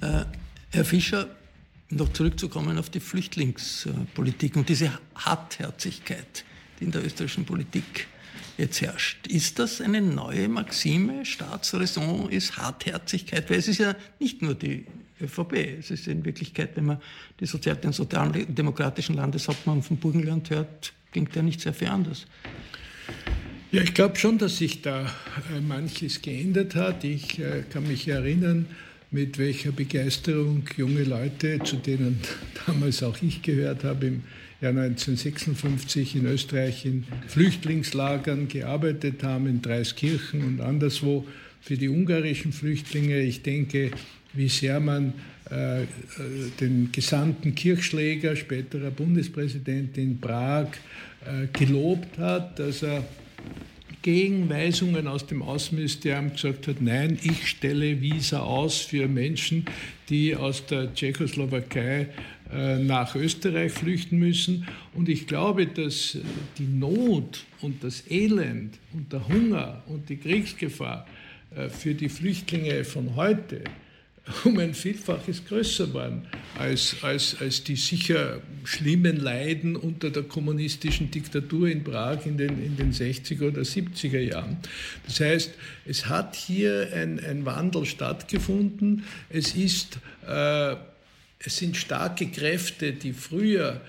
Äh, 0.00 0.24
Herr 0.70 0.84
Fischer, 0.84 1.28
noch 1.90 2.12
zurückzukommen 2.12 2.78
auf 2.78 2.90
die 2.90 3.00
Flüchtlingspolitik 3.00 4.56
und 4.56 4.68
diese 4.68 4.98
Hartherzigkeit, 5.14 6.44
die 6.78 6.84
in 6.84 6.90
der 6.90 7.04
österreichischen 7.04 7.44
Politik 7.44 8.06
jetzt 8.58 8.80
herrscht. 8.80 9.26
Ist 9.26 9.58
das 9.58 9.80
eine 9.80 10.02
neue 10.02 10.48
Maxime? 10.48 11.24
Staatsräson 11.24 12.28
ist 12.28 12.56
Hartherzigkeit, 12.56 13.48
weil 13.48 13.58
es 13.58 13.68
ist 13.68 13.78
ja 13.78 13.94
nicht 14.18 14.42
nur 14.42 14.54
die 14.54 14.84
ÖVP. 15.20 15.78
Es 15.78 15.90
ist 15.90 16.06
in 16.06 16.24
Wirklichkeit, 16.24 16.70
wenn 16.76 16.86
man 16.86 17.00
die 17.40 17.46
Sozial 17.46 17.76
den 17.76 17.92
sozialdemokratischen 17.92 19.16
Landeshauptmann 19.16 19.82
von 19.82 19.96
Burgenland 19.96 20.50
hört, 20.50 20.92
klingt 21.12 21.34
der 21.34 21.42
nicht 21.42 21.60
sehr 21.60 21.74
viel 21.74 21.88
anders. 21.88 22.26
Ja, 23.70 23.82
ich 23.82 23.92
glaube 23.92 24.16
schon, 24.16 24.38
dass 24.38 24.58
sich 24.58 24.80
da 24.80 25.02
äh, 25.54 25.60
manches 25.60 26.22
geändert 26.22 26.74
hat. 26.74 27.04
Ich 27.04 27.38
äh, 27.38 27.64
kann 27.70 27.86
mich 27.86 28.08
erinnern, 28.08 28.66
mit 29.10 29.38
welcher 29.38 29.72
Begeisterung 29.72 30.64
junge 30.76 31.04
Leute, 31.04 31.58
zu 31.64 31.76
denen 31.76 32.18
damals 32.66 33.02
auch 33.02 33.20
ich 33.20 33.42
gehört 33.42 33.84
habe, 33.84 34.06
im 34.06 34.22
Jahr 34.60 34.72
1956 34.72 36.16
in 36.16 36.26
Österreich 36.26 36.84
in 36.84 37.04
Flüchtlingslagern 37.26 38.48
gearbeitet 38.48 39.22
haben, 39.22 39.46
in 39.46 39.62
Dreiskirchen 39.62 40.42
und 40.44 40.60
anderswo 40.60 41.26
für 41.60 41.76
die 41.76 41.88
ungarischen 41.88 42.52
Flüchtlinge. 42.52 43.20
Ich 43.20 43.42
denke, 43.42 43.90
wie 44.32 44.48
sehr 44.48 44.80
man 44.80 45.14
äh, 45.50 45.86
den 46.60 46.92
Gesandten 46.92 47.54
Kirchschläger, 47.54 48.36
späterer 48.36 48.90
Bundespräsident 48.90 49.96
in 49.96 50.20
Prag, 50.20 50.68
äh, 51.24 51.46
gelobt 51.52 52.18
hat, 52.18 52.58
dass 52.58 52.82
er 52.82 53.04
gegen 54.02 54.48
Weisungen 54.50 55.06
aus 55.06 55.26
dem 55.26 55.42
Außenministerium 55.42 56.32
gesagt 56.32 56.68
hat, 56.68 56.82
nein, 56.82 57.18
ich 57.22 57.48
stelle 57.48 58.00
Visa 58.00 58.40
aus 58.40 58.80
für 58.80 59.08
Menschen, 59.08 59.64
die 60.10 60.36
aus 60.36 60.66
der 60.66 60.92
Tschechoslowakei 60.92 62.08
äh, 62.52 62.78
nach 62.78 63.14
Österreich 63.14 63.72
flüchten 63.72 64.18
müssen. 64.18 64.68
Und 64.92 65.08
ich 65.08 65.26
glaube, 65.26 65.66
dass 65.66 66.18
die 66.58 66.66
Not 66.66 67.46
und 67.62 67.82
das 67.82 68.04
Elend 68.10 68.78
und 68.92 69.12
der 69.12 69.26
Hunger 69.26 69.82
und 69.86 70.10
die 70.10 70.18
Kriegsgefahr 70.18 71.06
für 71.70 71.94
die 71.94 72.10
Flüchtlinge 72.10 72.84
von 72.84 73.16
heute 73.16 73.62
um 74.44 74.58
ein 74.58 74.74
Vielfaches 74.74 75.44
größer 75.46 75.92
waren 75.94 76.26
als, 76.58 76.96
als, 77.02 77.36
als 77.40 77.64
die 77.64 77.76
sicher 77.76 78.40
schlimmen 78.64 79.16
Leiden 79.16 79.76
unter 79.76 80.10
der 80.10 80.24
kommunistischen 80.24 81.10
Diktatur 81.10 81.68
in 81.68 81.84
Prag 81.84 82.26
in 82.26 82.36
den, 82.36 82.62
in 82.62 82.76
den 82.76 82.92
60er 82.92 83.48
oder 83.48 83.62
70er 83.62 84.18
Jahren. 84.18 84.58
Das 85.06 85.20
heißt, 85.20 85.54
es 85.86 86.06
hat 86.06 86.36
hier 86.36 86.90
ein, 86.94 87.20
ein 87.20 87.44
Wandel 87.46 87.84
stattgefunden. 87.86 89.04
Es, 89.30 89.54
ist, 89.54 89.98
äh, 90.26 90.76
es 91.38 91.56
sind 91.56 91.76
starke 91.76 92.26
Kräfte, 92.26 92.92
die 92.92 93.12
früher 93.12 93.80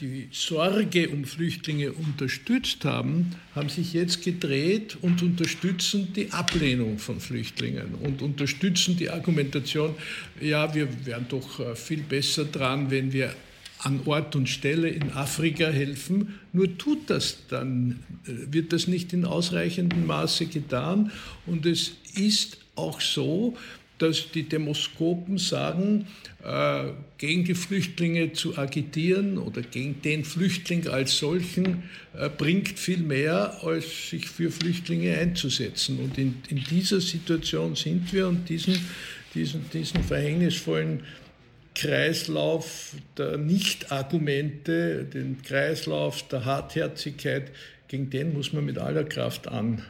die 0.00 0.28
Sorge 0.32 1.08
um 1.10 1.24
Flüchtlinge 1.24 1.92
unterstützt 1.92 2.84
haben, 2.84 3.32
haben 3.54 3.68
sich 3.68 3.92
jetzt 3.92 4.22
gedreht 4.22 4.96
und 5.00 5.22
unterstützen 5.22 6.12
die 6.14 6.32
Ablehnung 6.32 6.98
von 6.98 7.20
Flüchtlingen 7.20 7.94
und 8.02 8.22
unterstützen 8.22 8.96
die 8.96 9.10
Argumentation, 9.10 9.94
ja, 10.40 10.74
wir 10.74 10.88
wären 11.06 11.26
doch 11.28 11.60
äh, 11.60 11.74
viel 11.74 12.02
besser 12.02 12.44
dran, 12.44 12.90
wenn 12.90 13.12
wir 13.12 13.34
an 13.78 14.00
Ort 14.06 14.34
und 14.34 14.48
Stelle 14.48 14.88
in 14.88 15.12
Afrika 15.12 15.66
helfen. 15.66 16.40
Nur 16.52 16.76
tut 16.78 17.10
das 17.10 17.38
dann, 17.48 18.02
äh, 18.26 18.52
wird 18.52 18.72
das 18.72 18.86
nicht 18.86 19.12
in 19.12 19.24
ausreichendem 19.24 20.06
Maße 20.06 20.46
getan. 20.46 21.12
Und 21.46 21.66
es 21.66 21.92
ist 22.14 22.58
auch 22.76 23.00
so, 23.00 23.56
dass 23.98 24.30
die 24.32 24.42
Demoskopen 24.42 25.38
sagen, 25.38 26.06
äh, 26.42 26.84
gegen 27.18 27.44
die 27.44 27.54
Flüchtlinge 27.54 28.32
zu 28.32 28.58
agitieren 28.58 29.38
oder 29.38 29.62
gegen 29.62 30.02
den 30.02 30.24
Flüchtling 30.24 30.88
als 30.88 31.16
solchen 31.18 31.84
äh, 32.16 32.28
bringt 32.28 32.78
viel 32.78 32.98
mehr, 32.98 33.62
als 33.64 34.10
sich 34.10 34.28
für 34.28 34.50
Flüchtlinge 34.50 35.16
einzusetzen. 35.16 36.00
Und 36.00 36.18
in, 36.18 36.42
in 36.48 36.64
dieser 36.64 37.00
Situation 37.00 37.76
sind 37.76 38.12
wir 38.12 38.28
und 38.28 38.48
diesen, 38.48 38.78
diesen, 39.34 39.70
diesen 39.70 40.02
verhängnisvollen 40.02 41.00
Kreislauf 41.74 42.94
der 43.16 43.36
Nicht-Argumente, 43.36 45.04
den 45.04 45.42
Kreislauf 45.42 46.26
der 46.28 46.44
Hartherzigkeit, 46.44 47.50
gegen 47.88 48.10
den 48.10 48.32
muss 48.32 48.52
man 48.52 48.64
mit 48.64 48.78
aller 48.78 49.04
Kraft 49.04 49.48
an, 49.48 49.82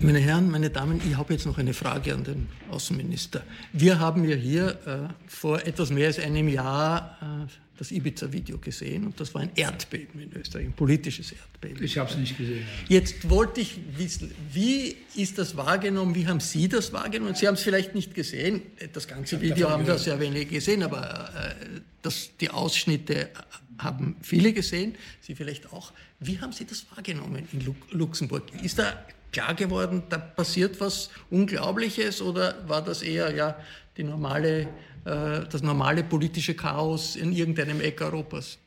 meine 0.00 0.18
Herren, 0.18 0.50
meine 0.50 0.70
Damen, 0.70 1.00
ich 1.06 1.16
habe 1.16 1.32
jetzt 1.32 1.46
noch 1.46 1.58
eine 1.58 1.74
Frage 1.74 2.14
an 2.14 2.24
den 2.24 2.48
Außenminister. 2.70 3.42
Wir 3.72 3.98
haben 3.98 4.28
ja 4.28 4.36
hier 4.36 4.78
äh, 4.86 5.30
vor 5.30 5.60
etwas 5.66 5.90
mehr 5.90 6.06
als 6.08 6.18
einem 6.18 6.48
Jahr 6.48 7.18
äh, 7.48 7.50
das 7.76 7.90
Ibiza-Video 7.90 8.58
gesehen 8.58 9.06
und 9.06 9.18
das 9.18 9.34
war 9.34 9.42
ein 9.42 9.50
Erdbeben 9.56 10.20
in 10.20 10.32
Österreich, 10.32 10.66
ein 10.66 10.72
politisches 10.72 11.32
Erdbeben. 11.32 11.82
Ich 11.82 11.98
habe 11.98 12.08
es 12.08 12.16
nicht 12.16 12.36
gesehen. 12.36 12.64
Jetzt 12.88 13.28
wollte 13.28 13.60
ich 13.60 13.80
wissen, 13.96 14.32
wie 14.52 14.96
ist 15.16 15.38
das 15.38 15.56
wahrgenommen, 15.56 16.14
wie 16.14 16.26
haben 16.26 16.38
Sie 16.38 16.68
das 16.68 16.92
wahrgenommen? 16.92 17.34
Sie 17.34 17.48
haben 17.48 17.54
es 17.54 17.62
vielleicht 17.62 17.94
nicht 17.94 18.14
gesehen, 18.14 18.62
das 18.92 19.08
ganze 19.08 19.40
Video 19.40 19.70
haben 19.70 19.86
das 19.86 20.06
ja 20.06 20.20
wenige 20.20 20.46
gesehen, 20.46 20.84
aber 20.84 21.30
äh, 21.34 21.80
das, 22.02 22.30
die 22.40 22.50
Ausschnitte 22.50 23.30
haben 23.78 24.16
viele 24.22 24.52
gesehen, 24.52 24.94
Sie 25.20 25.34
vielleicht 25.34 25.72
auch. 25.72 25.92
Wie 26.20 26.40
haben 26.40 26.52
Sie 26.52 26.64
das 26.64 26.86
wahrgenommen 26.94 27.48
in 27.52 27.74
Luxemburg? 27.90 28.44
Ist 28.62 28.78
da 28.78 29.04
klar 29.32 29.54
geworden, 29.54 30.02
da 30.08 30.18
passiert 30.18 30.80
was 30.80 31.10
Unglaubliches 31.30 32.22
oder 32.22 32.68
war 32.68 32.82
das 32.82 33.02
eher 33.02 33.34
ja, 33.34 33.58
die 33.96 34.04
normale, 34.04 34.68
äh, 35.04 35.40
das 35.50 35.62
normale 35.62 36.04
politische 36.04 36.54
Chaos 36.54 37.16
in 37.16 37.32
irgendeinem 37.32 37.80
Eck 37.80 38.00
Europas? 38.00 38.58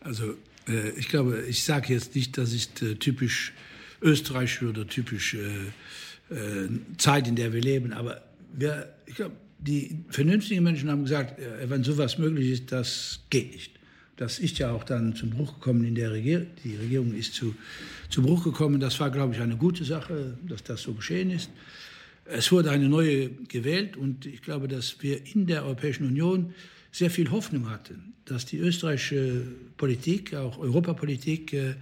Also 0.00 0.34
äh, 0.68 0.90
ich 0.90 1.08
glaube, 1.08 1.42
ich 1.48 1.64
sage 1.64 1.94
jetzt 1.94 2.14
nicht, 2.14 2.36
das 2.36 2.52
ist 2.52 2.82
äh, 2.82 2.96
typisch 2.96 3.52
österreichisch 4.02 4.62
oder 4.62 4.86
typisch 4.86 5.34
äh, 5.34 6.34
äh, 6.34 6.68
Zeit, 6.98 7.26
in 7.26 7.36
der 7.36 7.52
wir 7.52 7.60
leben, 7.60 7.92
aber 7.92 8.22
wir, 8.52 8.94
ich 9.06 9.14
glaube, 9.14 9.36
die 9.58 10.04
vernünftigen 10.10 10.62
Menschen 10.62 10.90
haben 10.90 11.02
gesagt, 11.02 11.38
äh, 11.38 11.68
wenn 11.68 11.82
sowas 11.82 12.18
möglich 12.18 12.50
ist, 12.50 12.72
das 12.72 13.20
geht 13.30 13.52
nicht. 13.52 13.77
Das 14.18 14.40
ist 14.40 14.58
ja 14.58 14.72
auch 14.72 14.82
dann 14.82 15.14
zum 15.14 15.30
Bruch 15.30 15.54
gekommen 15.54 15.84
in 15.84 15.94
der 15.94 16.10
Regierung. 16.10 16.48
Die 16.64 16.74
Regierung 16.74 17.14
ist 17.14 17.34
zu, 17.34 17.54
zu 18.10 18.20
Bruch 18.20 18.42
gekommen. 18.42 18.80
Das 18.80 18.98
war, 18.98 19.10
glaube 19.10 19.34
ich, 19.34 19.40
eine 19.40 19.56
gute 19.56 19.84
Sache, 19.84 20.36
dass 20.42 20.64
das 20.64 20.82
so 20.82 20.92
geschehen 20.92 21.30
ist. 21.30 21.50
Es 22.24 22.50
wurde 22.50 22.72
eine 22.72 22.88
neue 22.88 23.30
gewählt 23.30 23.96
und 23.96 24.26
ich 24.26 24.42
glaube, 24.42 24.66
dass 24.66 25.00
wir 25.02 25.24
in 25.34 25.46
der 25.46 25.64
Europäischen 25.64 26.04
Union 26.04 26.52
sehr 26.90 27.10
viel 27.10 27.30
Hoffnung 27.30 27.70
hatten, 27.70 28.12
dass 28.24 28.44
die 28.44 28.58
österreichische 28.58 29.46
Politik, 29.76 30.34
auch 30.34 30.58
Europapolitik, 30.58 31.52
äh, 31.52 31.74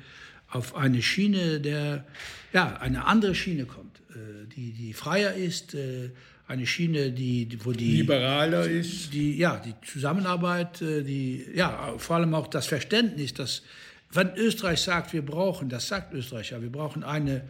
auf 0.51 0.77
eine 0.77 1.01
Schiene 1.01 1.59
der, 1.59 2.05
ja, 2.53 2.77
eine 2.77 3.07
andere 3.07 3.35
Schiene 3.35 3.65
kommt, 3.65 4.03
äh, 4.11 4.47
die, 4.55 4.73
die 4.73 4.93
freier 4.93 5.35
ist, 5.35 5.75
äh, 5.75 6.11
eine 6.49 6.67
Schiene, 6.67 7.11
die, 7.11 7.49
wo 7.65 7.73
die 7.73 7.97
liberaler 7.97 8.69
ist, 8.69 9.13
die 9.13 9.37
ja 9.37 9.61
die 9.65 9.75
Zusammenarbeit, 9.85 10.81
äh, 10.81 11.03
die 11.03 11.45
ja 11.55 11.95
vor 11.99 12.17
allem 12.17 12.35
auch 12.35 12.47
das 12.47 12.67
Verständnis, 12.67 13.35
dass 13.35 13.63
wenn 14.13 14.35
Österreich 14.37 14.81
sagt, 14.81 15.13
wir 15.13 15.23
brauchen, 15.23 15.69
das 15.69 15.89
sagt 15.89 16.15
Österreich 16.15 16.51
ja, 16.51 16.63
wir 16.63 16.71
brauchen 16.71 17.03
eine 17.03 17.43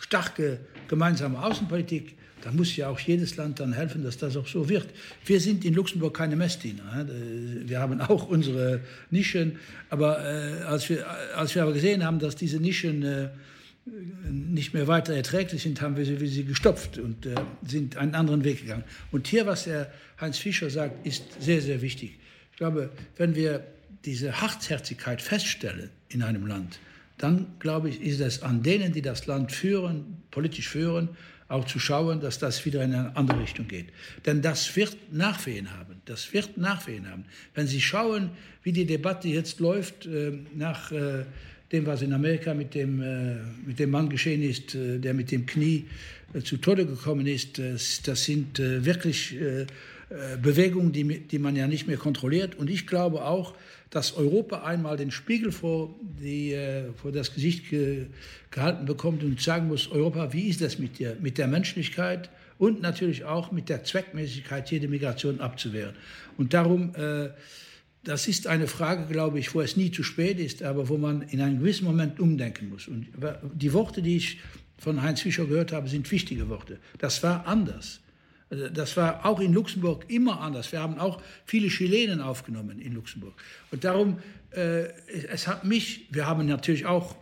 starke 0.00 0.60
gemeinsame 0.88 1.42
Außenpolitik, 1.42 2.16
dann 2.42 2.56
muss 2.56 2.74
ja 2.74 2.88
auch 2.88 2.98
jedes 2.98 3.36
Land 3.36 3.60
dann 3.60 3.72
helfen, 3.72 4.02
dass 4.02 4.18
das 4.18 4.36
auch 4.36 4.48
so 4.48 4.68
wird. 4.68 4.88
Wir 5.24 5.40
sind 5.40 5.64
in 5.64 5.74
Luxemburg 5.74 6.14
keine 6.16 6.34
Messdiener. 6.34 7.06
Wir 7.64 7.78
haben 7.78 8.00
auch 8.00 8.26
unsere 8.26 8.80
Nischen, 9.10 9.60
aber 9.90 10.18
äh, 10.18 10.62
als, 10.64 10.88
wir, 10.88 11.06
als 11.36 11.54
wir 11.54 11.62
aber 11.62 11.72
gesehen 11.72 12.04
haben, 12.04 12.18
dass 12.18 12.34
diese 12.34 12.58
Nischen 12.58 13.04
äh, 13.04 13.28
nicht 13.84 14.74
mehr 14.74 14.86
weiter 14.86 15.14
erträglich 15.14 15.62
sind, 15.62 15.80
haben 15.80 15.96
wir 15.96 16.04
sie, 16.04 16.26
sie 16.26 16.44
gestopft 16.44 16.98
und 16.98 17.26
äh, 17.26 17.34
sind 17.66 17.96
einen 17.96 18.14
anderen 18.14 18.44
Weg 18.44 18.60
gegangen. 18.60 18.84
Und 19.10 19.26
hier, 19.26 19.46
was 19.46 19.64
der 19.64 19.92
Heinz 20.20 20.38
Fischer 20.38 20.70
sagt, 20.70 21.04
ist 21.04 21.24
sehr, 21.40 21.60
sehr 21.60 21.82
wichtig. 21.82 22.18
Ich 22.52 22.58
glaube, 22.58 22.90
wenn 23.16 23.34
wir 23.34 23.66
diese 24.04 24.40
Hartherzigkeit 24.40 25.20
feststellen 25.20 25.90
in 26.08 26.22
einem 26.22 26.46
Land, 26.46 26.78
dann 27.18 27.46
glaube 27.58 27.88
ich, 27.88 28.00
ist 28.00 28.20
es 28.20 28.42
an 28.42 28.62
denen, 28.62 28.92
die 28.92 29.02
das 29.02 29.26
Land 29.26 29.52
führen, 29.52 30.22
politisch 30.30 30.68
führen, 30.68 31.10
auch 31.48 31.66
zu 31.66 31.78
schauen, 31.78 32.20
dass 32.20 32.38
das 32.38 32.64
wieder 32.64 32.82
in 32.82 32.94
eine 32.94 33.14
andere 33.16 33.40
Richtung 33.40 33.68
geht. 33.68 33.88
Denn 34.24 34.42
das 34.42 34.74
wird 34.74 34.96
Nachwehen 35.12 35.70
haben. 35.76 36.00
Das 36.06 36.32
wird 36.32 36.56
Nachwehen 36.56 37.10
haben. 37.10 37.24
Wenn 37.54 37.66
Sie 37.66 37.80
schauen, 37.80 38.30
wie 38.62 38.72
die 38.72 38.86
Debatte 38.86 39.28
jetzt 39.28 39.60
läuft 39.60 40.06
äh, 40.06 40.32
nach 40.54 40.90
äh, 40.92 41.24
dem, 41.72 41.86
was 41.86 42.02
in 42.02 42.12
Amerika 42.12 42.54
mit 42.54 42.74
dem, 42.74 43.00
äh, 43.00 43.36
mit 43.66 43.78
dem 43.78 43.90
Mann 43.90 44.08
geschehen 44.08 44.42
ist, 44.42 44.74
äh, 44.74 44.98
der 44.98 45.14
mit 45.14 45.30
dem 45.30 45.46
Knie 45.46 45.86
äh, 46.34 46.40
zu 46.40 46.58
Tode 46.58 46.86
gekommen 46.86 47.26
ist. 47.26 47.58
Das 47.58 48.24
sind 48.24 48.58
wirklich 48.58 49.36
Bewegungen, 50.42 50.92
die, 50.92 51.20
die 51.20 51.38
man 51.38 51.56
ja 51.56 51.66
nicht 51.66 51.86
mehr 51.86 51.96
kontrolliert. 51.96 52.54
Und 52.54 52.68
ich 52.68 52.86
glaube 52.86 53.24
auch, 53.24 53.54
dass 53.88 54.14
Europa 54.14 54.62
einmal 54.62 54.96
den 54.96 55.10
Spiegel 55.10 55.52
vor, 55.52 55.94
die, 56.02 56.56
vor 56.96 57.12
das 57.12 57.34
Gesicht 57.34 57.70
ge, 57.70 58.06
gehalten 58.50 58.84
bekommt 58.84 59.22
und 59.22 59.40
sagen 59.40 59.68
muss, 59.68 59.90
Europa, 59.90 60.32
wie 60.32 60.48
ist 60.48 60.60
das 60.60 60.78
mit 60.78 60.98
der, 60.98 61.16
mit 61.20 61.38
der 61.38 61.46
Menschlichkeit 61.46 62.28
und 62.58 62.82
natürlich 62.82 63.24
auch 63.24 63.52
mit 63.52 63.68
der 63.68 63.84
Zweckmäßigkeit, 63.84 64.70
jede 64.70 64.88
Migration 64.88 65.40
abzuwehren. 65.40 65.94
Und 66.36 66.54
darum 66.54 66.94
äh, 66.94 67.30
das 68.04 68.26
ist 68.26 68.46
eine 68.46 68.66
Frage, 68.66 69.06
glaube 69.06 69.38
ich, 69.38 69.54
wo 69.54 69.60
es 69.60 69.76
nie 69.76 69.90
zu 69.90 70.02
spät 70.02 70.40
ist, 70.40 70.62
aber 70.62 70.88
wo 70.88 70.98
man 70.98 71.22
in 71.22 71.40
einem 71.40 71.60
gewissen 71.60 71.84
Moment 71.84 72.18
umdenken 72.18 72.68
muss. 72.68 72.88
Und 72.88 73.08
die 73.54 73.72
Worte, 73.72 74.02
die 74.02 74.16
ich 74.16 74.40
von 74.78 75.02
Heinz 75.02 75.20
Fischer 75.20 75.46
gehört 75.46 75.72
habe, 75.72 75.88
sind 75.88 76.10
wichtige 76.10 76.48
Worte. 76.48 76.78
Das 76.98 77.22
war 77.22 77.46
anders. 77.46 78.00
Also, 78.50 78.68
das 78.68 78.96
war 78.96 79.24
auch 79.24 79.40
in 79.40 79.52
Luxemburg 79.52 80.04
immer 80.08 80.40
anders. 80.40 80.72
Wir 80.72 80.80
haben 80.80 80.98
auch 80.98 81.22
viele 81.46 81.68
Chilenen 81.68 82.20
aufgenommen 82.20 82.80
in 82.80 82.92
Luxemburg. 82.92 83.34
Und 83.70 83.84
darum, 83.84 84.18
äh, 84.50 84.88
es 85.30 85.46
hat 85.46 85.64
mich, 85.64 86.08
wir 86.10 86.26
haben 86.26 86.46
natürlich 86.46 86.86
auch 86.86 87.16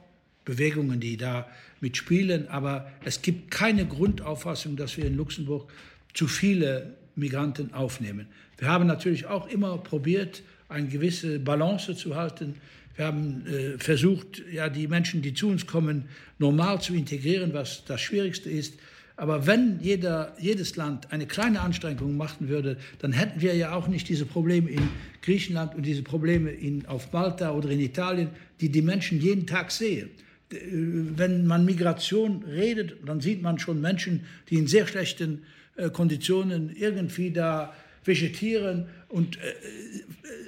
Bewegungen, 0.44 0.98
die 0.98 1.16
da 1.16 1.46
mitspielen, 1.80 2.48
aber 2.48 2.90
es 3.04 3.22
gibt 3.22 3.50
keine 3.50 3.86
Grundauffassung, 3.86 4.76
dass 4.76 4.96
wir 4.96 5.04
in 5.04 5.16
Luxemburg 5.16 5.70
zu 6.14 6.26
viele 6.26 6.96
Migranten 7.14 7.74
aufnehmen. 7.74 8.26
Wir 8.58 8.68
haben 8.68 8.86
natürlich 8.86 9.26
auch 9.26 9.46
immer 9.48 9.78
probiert, 9.78 10.42
eine 10.70 10.88
gewisse 10.88 11.38
Balance 11.38 11.94
zu 11.96 12.16
halten. 12.16 12.54
Wir 12.96 13.06
haben 13.06 13.46
äh, 13.46 13.78
versucht, 13.78 14.42
ja, 14.52 14.68
die 14.68 14.86
Menschen, 14.86 15.22
die 15.22 15.34
zu 15.34 15.48
uns 15.48 15.66
kommen, 15.66 16.04
normal 16.38 16.80
zu 16.80 16.94
integrieren, 16.94 17.52
was 17.52 17.84
das 17.84 18.00
Schwierigste 18.00 18.50
ist. 18.50 18.74
Aber 19.16 19.46
wenn 19.46 19.80
jeder, 19.80 20.34
jedes 20.40 20.76
Land 20.76 21.12
eine 21.12 21.26
kleine 21.26 21.60
Anstrengung 21.60 22.16
machen 22.16 22.48
würde, 22.48 22.78
dann 23.00 23.12
hätten 23.12 23.42
wir 23.42 23.54
ja 23.54 23.74
auch 23.74 23.86
nicht 23.86 24.08
diese 24.08 24.24
Probleme 24.24 24.70
in 24.70 24.88
Griechenland 25.20 25.74
und 25.74 25.84
diese 25.84 26.02
Probleme 26.02 26.50
in, 26.50 26.86
auf 26.86 27.12
Malta 27.12 27.52
oder 27.52 27.68
in 27.68 27.80
Italien, 27.80 28.30
die 28.60 28.70
die 28.70 28.82
Menschen 28.82 29.20
jeden 29.20 29.46
Tag 29.46 29.72
sehen. 29.72 30.10
Äh, 30.50 30.56
wenn 30.62 31.46
man 31.46 31.64
Migration 31.64 32.44
redet, 32.44 32.96
dann 33.04 33.20
sieht 33.20 33.42
man 33.42 33.58
schon 33.58 33.80
Menschen, 33.80 34.24
die 34.48 34.56
in 34.56 34.66
sehr 34.66 34.86
schlechten 34.86 35.42
äh, 35.76 35.90
Konditionen 35.90 36.74
irgendwie 36.74 37.30
da 37.30 37.74
vegetieren 38.04 38.86
und 39.10 39.36
äh, 39.36 39.40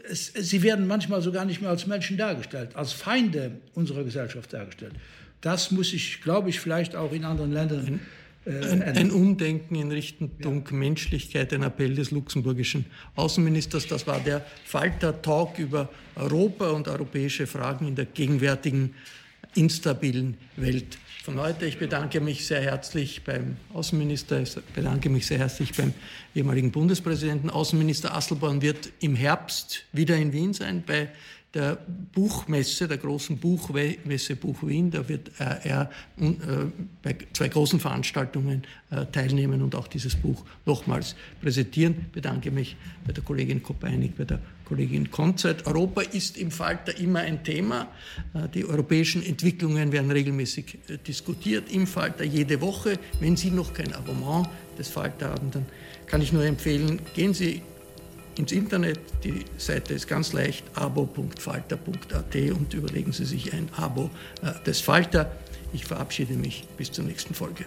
es, 0.09 0.31
es, 0.35 0.51
sie 0.51 0.63
werden 0.63 0.87
manchmal 0.87 1.21
sogar 1.21 1.45
nicht 1.45 1.61
mehr 1.61 1.71
als 1.71 1.87
Menschen 1.87 2.17
dargestellt, 2.17 2.75
als 2.77 2.93
Feinde 2.93 3.59
unserer 3.75 4.05
Gesellschaft 4.05 4.53
dargestellt. 4.53 4.95
Das 5.41 5.71
muss 5.73 5.93
ich, 5.93 6.23
glaube 6.23 6.51
ich, 6.51 6.61
vielleicht 6.61 6.95
auch 6.95 7.13
in 7.13 7.25
anderen 7.25 7.53
Ländern 7.53 8.01
äh, 8.45 8.51
ein, 8.51 8.83
ein, 8.83 9.11
Umdenken 9.11 9.75
in 9.75 9.91
Richtung 9.91 10.31
ja. 10.39 10.77
Menschlichkeit, 10.77 11.53
ein 11.53 11.63
Appell 11.65 11.95
des 11.95 12.13
luxemburgischen 12.13 12.87
Außenministers. 13.17 13.89
Das 13.89 14.07
war 14.07 14.21
der 14.21 14.45
Falter-Talk 14.65 15.59
über 15.59 15.89
Europa 16.15 16.71
und 16.71 16.89
europäische 16.89 17.47
Fragen 17.47 17.89
in 17.89 17.97
der 17.97 18.07
gegenwärtigen 18.07 18.95
instabilen 19.55 20.37
Welt 20.57 20.99
von 21.23 21.39
heute. 21.39 21.67
Ich 21.67 21.79
bedanke 21.79 22.21
mich 22.21 22.47
sehr 22.47 22.61
herzlich 22.63 23.23
beim 23.23 23.57
Außenminister, 23.73 24.41
ich 24.41 24.57
bedanke 24.75 25.09
mich 25.09 25.27
sehr 25.27 25.39
herzlich 25.39 25.73
beim 25.73 25.95
ehemaligen 26.35 26.73
Bundespräsidenten. 26.73 27.49
Außenminister 27.49 28.13
Asselborn 28.15 28.61
wird 28.61 28.91
im 28.99 29.15
Herbst 29.15 29.85
wieder 29.93 30.17
in 30.17 30.33
Wien 30.33 30.53
sein 30.53 30.83
bei 30.85 31.11
der 31.55 31.79
Buchmesse, 32.13 32.89
der 32.89 32.99
großen 32.99 33.39
Buchmesse 33.39 34.35
Buch 34.35 34.63
Wien. 34.63 34.91
Da 34.91 35.09
wird 35.09 35.29
äh, 35.39 35.69
er 35.69 35.91
äh, 36.19 36.27
bei 37.03 37.17
zwei 37.33 37.49
großen 37.49 37.79
Veranstaltungen 37.79 38.65
äh, 38.91 39.07
teilnehmen 39.07 39.63
und 39.63 39.77
auch 39.77 39.87
dieses 39.87 40.17
Buch 40.17 40.45
nochmals 40.67 41.15
präsentieren. 41.41 41.95
Ich 42.07 42.13
bedanke 42.13 42.51
mich 42.51 42.77
bei 43.07 43.13
der 43.13 43.23
Kollegin 43.23 43.63
Kopeinig, 43.63 44.17
bei 44.17 44.25
der 44.25 44.41
Kollegin 44.73 45.11
Konzert. 45.11 45.67
Europa 45.67 46.01
ist 46.01 46.39
im 46.39 46.51
Falter 46.51 46.99
immer 46.99 47.21
ein 47.21 47.45
Thema. 47.45 47.89
Die 48.55 48.65
europäischen 48.65 49.23
Entwicklungen 49.23 49.93
werden 49.93 50.11
regelmäßig 50.11 50.79
diskutiert 51.07 51.71
im 51.71 51.87
Falter 51.87 52.25
jede 52.25 52.59
Woche. 52.63 52.99
Wenn 53.21 53.37
Sie 53.37 53.51
noch 53.51 53.75
kein 53.75 53.93
Abonnement 53.93 54.49
des 54.79 54.89
Falter 54.89 55.29
haben, 55.29 55.51
dann 55.51 55.67
kann 56.07 56.23
ich 56.23 56.33
nur 56.33 56.45
empfehlen, 56.45 57.01
gehen 57.15 57.35
Sie 57.35 57.61
ins 58.39 58.51
Internet. 58.51 58.99
Die 59.25 59.45
Seite 59.59 59.93
ist 59.93 60.09
ganz 60.09 60.33
leicht, 60.33 60.65
abo.falter.at 60.73 62.35
und 62.53 62.73
überlegen 62.73 63.13
Sie 63.13 63.27
sich 63.27 63.53
ein 63.53 63.69
Abo 63.77 64.09
äh, 64.41 64.53
des 64.65 64.81
Falter. 64.81 65.37
Ich 65.75 65.85
verabschiede 65.85 66.33
mich 66.33 66.65
bis 66.79 66.91
zur 66.91 67.05
nächsten 67.05 67.35
Folge. 67.35 67.67